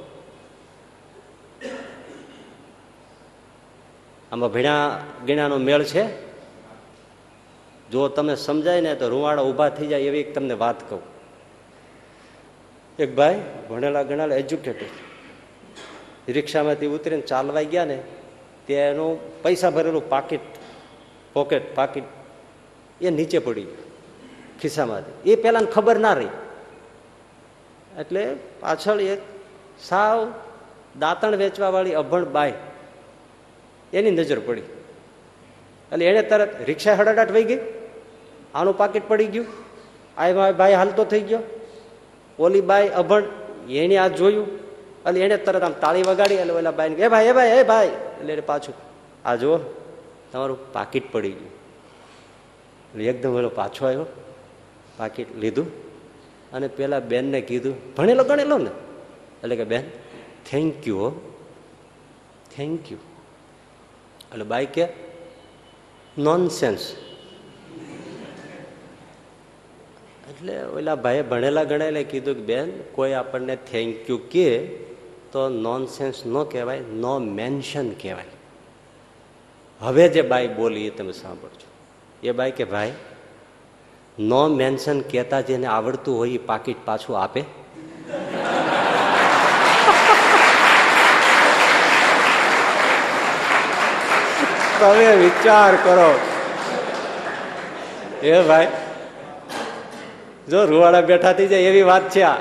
આમાં 4.31 4.51
ભીણા 4.51 5.01
ગીણાનો 5.25 5.57
મેળ 5.57 5.83
છે? 5.83 6.27
જો 7.91 8.07
તમે 8.07 8.35
સમજાય 8.35 8.81
ને 8.81 8.95
તો 8.95 9.09
રૂવાડા 9.09 9.41
ઊભા 9.41 9.69
થઈ 9.69 9.87
જાય 9.87 10.01
એવી 10.01 10.19
એક 10.19 10.35
તમને 10.35 10.53
વાત 10.53 10.89
કહું. 10.89 11.01
એક 12.99 13.15
ભાઈ 13.15 13.41
ભણેલા 13.69 14.03
ગણેલા 14.03 14.35
એજ્યુકેટેડ 14.35 16.31
રિક્ષામાંથી 16.31 16.85
ઉતરીને 16.85 17.21
ચાલવા 17.21 17.61
ગયા 17.61 17.85
ને 17.85 18.03
તેનું 18.67 19.41
પૈસા 19.43 19.69
ભરેલું 19.69 20.09
પાકીટ 20.09 20.39
પોકેટ 21.33 21.75
પાકીટ 21.75 22.03
એ 23.01 23.09
નીચે 23.09 23.39
પડી 23.39 23.67
ખિસ્સામાંથી. 24.61 25.31
એ 25.31 25.35
પેલાને 25.35 25.71
ખબર 25.71 25.99
ના 25.99 26.13
રહી. 26.13 26.27
એટલે 27.99 28.35
પાછળ 28.59 29.01
એક 29.01 29.21
સાવ 29.83 30.33
દાંતણ 30.99 31.35
વેચવાવાળી 31.35 31.93
અભણ 31.93 32.25
બાઈ 32.25 32.53
એની 33.93 34.11
નજર 34.11 34.39
પડી. 34.39 34.61
એટલે 35.91 36.05
એને 36.05 36.21
તરત 36.21 36.61
રિક્ષા 36.61 36.95
હડાડાટ 36.95 37.31
વહી 37.31 37.43
ગઈ. 37.43 37.59
આનું 38.55 38.77
પાકીટ 38.77 39.07
પડી 39.07 39.25
ગયું. 39.25 39.45
આ 40.17 40.51
ભાઈ 40.51 40.73
હાલતો 40.73 41.03
થઈ 41.03 41.21
ગયો. 41.21 41.39
ઓલી 42.39 42.61
બાઈ 42.61 42.89
અભણ 42.89 43.23
એને 43.69 43.97
આ 43.97 44.07
જોયું. 44.07 44.47
એટલે 45.07 45.19
એને 45.19 45.37
તરત 45.37 45.63
આમ 45.63 45.73
તાળી 45.73 46.03
વગાડી 46.03 46.35
એટલે 46.35 46.53
ઓલા 46.53 46.71
બાઈ 46.71 46.91
એ 46.91 47.07
ભાઈ 47.07 47.25
એ 47.25 47.31
ભાઈ 47.31 47.49
એ 47.49 47.63
ભાઈ. 47.63 47.87
એટલે 48.19 48.33
એને 48.33 48.41
પાછું, 48.41 48.75
આ 49.25 49.35
જુઓ, 49.35 49.57
તમારું 50.31 50.57
પાકીટ 50.73 51.11
પડી 51.11 51.31
ગયું. 51.31 51.53
એકદમ 53.01 53.35
ઓલો 53.35 53.49
પાછો 53.49 53.85
આવ્યો, 53.85 54.05
પાકીટ 54.97 55.35
લીધું. 55.35 55.67
અને 56.53 56.67
પેલા 56.67 56.99
બેનને 56.99 57.41
કીધું, 57.41 57.75
ભણેલો 57.95 58.23
ગણેલો 58.23 58.57
ને? 58.57 58.71
એટલે 59.43 59.55
કે, 59.55 59.63
બેન 59.63 59.83
થેન્ક 60.49 60.87
યુ 60.87 61.11
થેન્ક 62.55 62.91
યુ 62.91 62.97
એટલે 64.31 64.43
બાઈ 64.43 64.65
કે 64.65 64.87
નોનસેન્સ 66.17 66.95
એટલે 70.29 70.63
ઓલા 70.63 70.95
ભાઈએ 70.95 71.21
ભણેલા 71.21 71.63
ગણેલા 71.63 72.01
કીધું 72.01 72.35
કે, 72.35 72.41
બેન, 72.41 72.71
કોઈ 72.91 73.13
આપણને 73.13 73.55
થેન્ક 73.55 74.09
યુ 74.09 74.17
કે, 74.17 74.67
તો 75.31 75.49
નોનસેન્સ 75.49 76.25
ન 76.25 76.43
કહેવાય 76.43 76.79
નો 76.79 77.19
મેન્શન 77.19 77.89
કહેવાય. 77.89 78.23
હવે 79.79 80.09
જે 80.09 80.21
બાઈ 80.21 80.47
બોલી 80.47 80.87
એ 80.87 80.89
તમે 80.89 81.11
સાંભળજો. 81.11 81.67
એ 82.23 82.31
બાઈ 82.31 82.51
કે, 82.51 82.63
ભાઈ 82.63 82.91
નો 84.19 84.47
મેન્શન 84.47 85.01
કહેતા 85.01 85.41
જેને 85.41 85.67
આવડતું 85.67 86.17
હોય 86.17 86.29
એ 86.29 86.37
પાકીટ 86.37 86.77
પાછું 86.85 87.19
આપે. 87.19 87.43
તમે 94.79 95.15
વિચાર 95.15 95.75
કરો. 95.75 96.19
એ 98.23 98.41
ભાઈ, 98.41 98.67
જો 100.49 100.65
રૂવાડા 100.65 101.01
બેઠા 101.01 101.33
થઈ 101.33 101.47
જાય 101.47 101.61
એવી 101.61 101.81
વાત 101.81 102.09
છે 102.09 102.21
આ. 102.21 102.37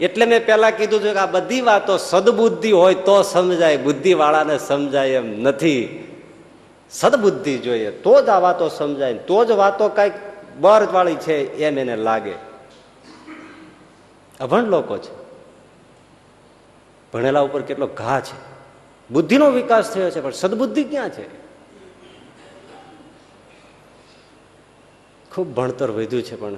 એટલે 0.00 0.26
મેં 0.26 0.46
પેલા 0.46 0.70
કીધું 0.70 1.00
છે 1.00 1.12
કે 1.12 1.18
આ 1.18 1.26
બધી 1.26 1.60
વાતો 1.60 1.96
સદબુદ્ધિ 1.96 2.72
હોય 2.72 2.94
તો 2.94 3.22
સમજાય 3.22 3.76
બુદ્ધિ 3.76 4.14
વાળાને 4.14 4.58
સમજાય 4.58 5.08
એમ 5.08 5.42
નથી. 5.42 6.06
સદબુદ્ધિ 6.90 7.58
જોઈએ, 7.58 7.90
તો 7.90 8.22
જ 8.22 8.28
આ 8.28 8.38
વાતો 8.38 8.68
સમજાય 8.68 9.14
તો 9.14 9.44
જ 9.44 9.50
વાતો 9.50 9.88
કંઈક 9.88 10.12
બર 10.56 10.88
વાળી 10.92 11.14
છે 11.14 11.56
એમ 11.56 11.78
એને 11.78 11.96
લાગે. 11.96 12.32
અભણ 14.40 14.62
લોકો 14.62 14.98
છે. 14.98 15.20
ભણેલા 17.12 17.40
ઉપર 17.40 17.62
કેટલો 17.62 17.86
ઘા 17.86 18.20
છે. 18.20 18.49
બુદ્ધિનો 19.10 19.50
વિકાસ 19.50 19.94
થયો 19.94 20.10
છે, 20.10 20.20
પણ 20.20 20.30
સદબુદ્ધિ 20.30 20.84
ક્યાં 20.84 21.10
છે? 21.10 21.28
ખૂબ 25.30 25.46
ભણતર 25.46 25.90
વધ્યું 25.90 26.22
છે, 26.22 26.36
પણ 26.36 26.56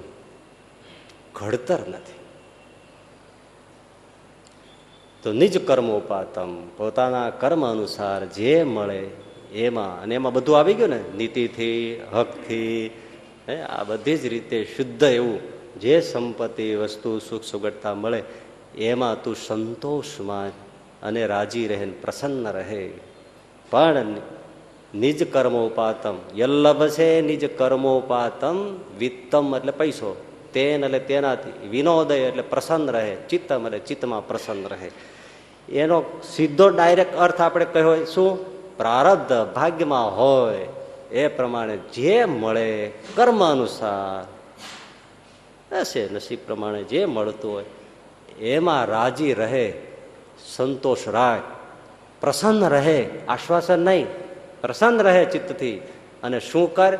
ઘડતર 1.34 1.78
નથી. 1.88 2.12
તો 5.22 5.32
નિજ 5.32 5.66
કર્મોપાતમ, 5.66 6.68
પોતાના 6.68 7.30
કર્મ 7.30 7.66
અનુસાર 7.66 8.26
જે 8.26 8.64
મળે 8.64 9.10
એમાં, 9.52 10.02
અને 10.02 10.14
એમાં 10.14 10.32
બધું 10.32 10.58
આવી 10.58 10.74
ગયું 10.74 10.90
ને, 10.90 11.04
નીતિથી, 11.16 12.00
હકથી, 12.12 12.90
હે, 13.48 13.60
આ 13.60 13.84
બધી 13.84 14.16
જ 14.16 14.26
રીતે 14.26 14.64
શુદ્ધ 14.76 15.02
એવું, 15.02 15.40
જે 15.80 16.00
સંપત્તિ, 16.00 16.74
વસ્તુ, 16.74 17.18
સુખ 17.18 17.42
સુગટતા 17.42 17.94
મળે, 17.94 18.22
એમાં 18.76 19.22
તું 19.22 19.36
સંતોષમાં 19.36 20.61
અને 21.02 21.26
રાજી 21.26 21.66
રહે 21.66 21.86
પ્રસન્ન 21.86 22.48
રહે. 22.48 22.90
પણ 23.70 24.06
નિજ 24.94 25.32
કર્મોપાતમ, 25.32 26.14
યલ્લભ 26.38 26.88
છે 26.88 27.20
નિજ 27.20 27.58
કર્મોપાતમ, 27.58 28.76
વિત્તમ 28.98 29.56
એટલે 29.56 29.72
પૈસો. 29.72 30.24
તેન 30.52 30.84
એટલે 30.84 30.98
તેનાથી, 30.98 31.68
વિનોદય 31.68 32.18
એટલે 32.18 32.42
પ્રસન્ન 32.42 32.90
રહે, 32.90 33.16
ચિત્તમ 33.28 33.66
એટલે 33.66 33.78
ચિત્તમાં 33.78 34.28
પ્રસન્ન 34.28 34.66
રહે. 34.66 34.90
એનો 35.68 36.04
સીધો 36.36 36.68
ડાયરેક્ટ 36.68 37.14
અર્થ 37.14 37.40
આપણે 37.40 37.64
કહ્યો 37.64 38.04
શું? 38.04 38.52
પ્રારબ્ધ 38.76 39.54
ભાગ્યમાં 39.54 40.16
હોય, 40.16 40.68
એ 41.10 41.28
પ્રમાણે 41.28 41.76
જે 41.76 42.24
મળે 42.24 42.92
કર્મ 43.14 43.52
અનુસાર. 43.52 44.28
હશે, 45.80 46.08
નસીબ 46.08 46.38
પ્રમાણે 46.46 46.82
જે 46.82 47.04
મળતું 47.04 47.52
હોય, 47.52 47.64
એમાં 48.40 48.84
રાજી 48.84 49.32
રહે. 49.32 49.72
સંતોષ 50.46 51.08
રાખ 51.08 51.40
પ્રસન્ન 52.20 52.68
રહે, 52.68 53.08
આશ્વાસન 53.28 53.78
નહીં, 53.78 54.06
પ્રસન્ન 54.60 55.02
રહે 55.02 55.24
ચિત્તથી. 55.24 55.82
અને 56.22 56.40
શું 56.40 56.74
કર? 56.74 56.98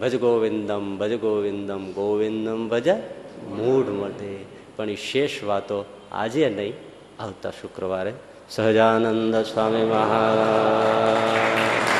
ભજ 0.00 0.16
ગોવિંદમ 0.16 0.98
ભજ 0.98 1.20
ગોવિંદમ 1.20 1.92
ગોવિંદમ 1.92 2.68
ભજ 2.68 2.88
મૂઢ 3.48 3.86
મઢે. 3.86 4.44
પણ 4.76 4.90
એ 4.90 4.96
શેષ 4.96 5.44
વાતો 5.44 5.84
આજે 6.12 6.48
નહીં, 6.48 6.74
આવતા 7.22 7.50
શુક્રવારે. 7.50 8.12
સહજાનંદ 8.50 9.36
સ્વામી 9.36 9.84
મહારાજ. 9.84 11.97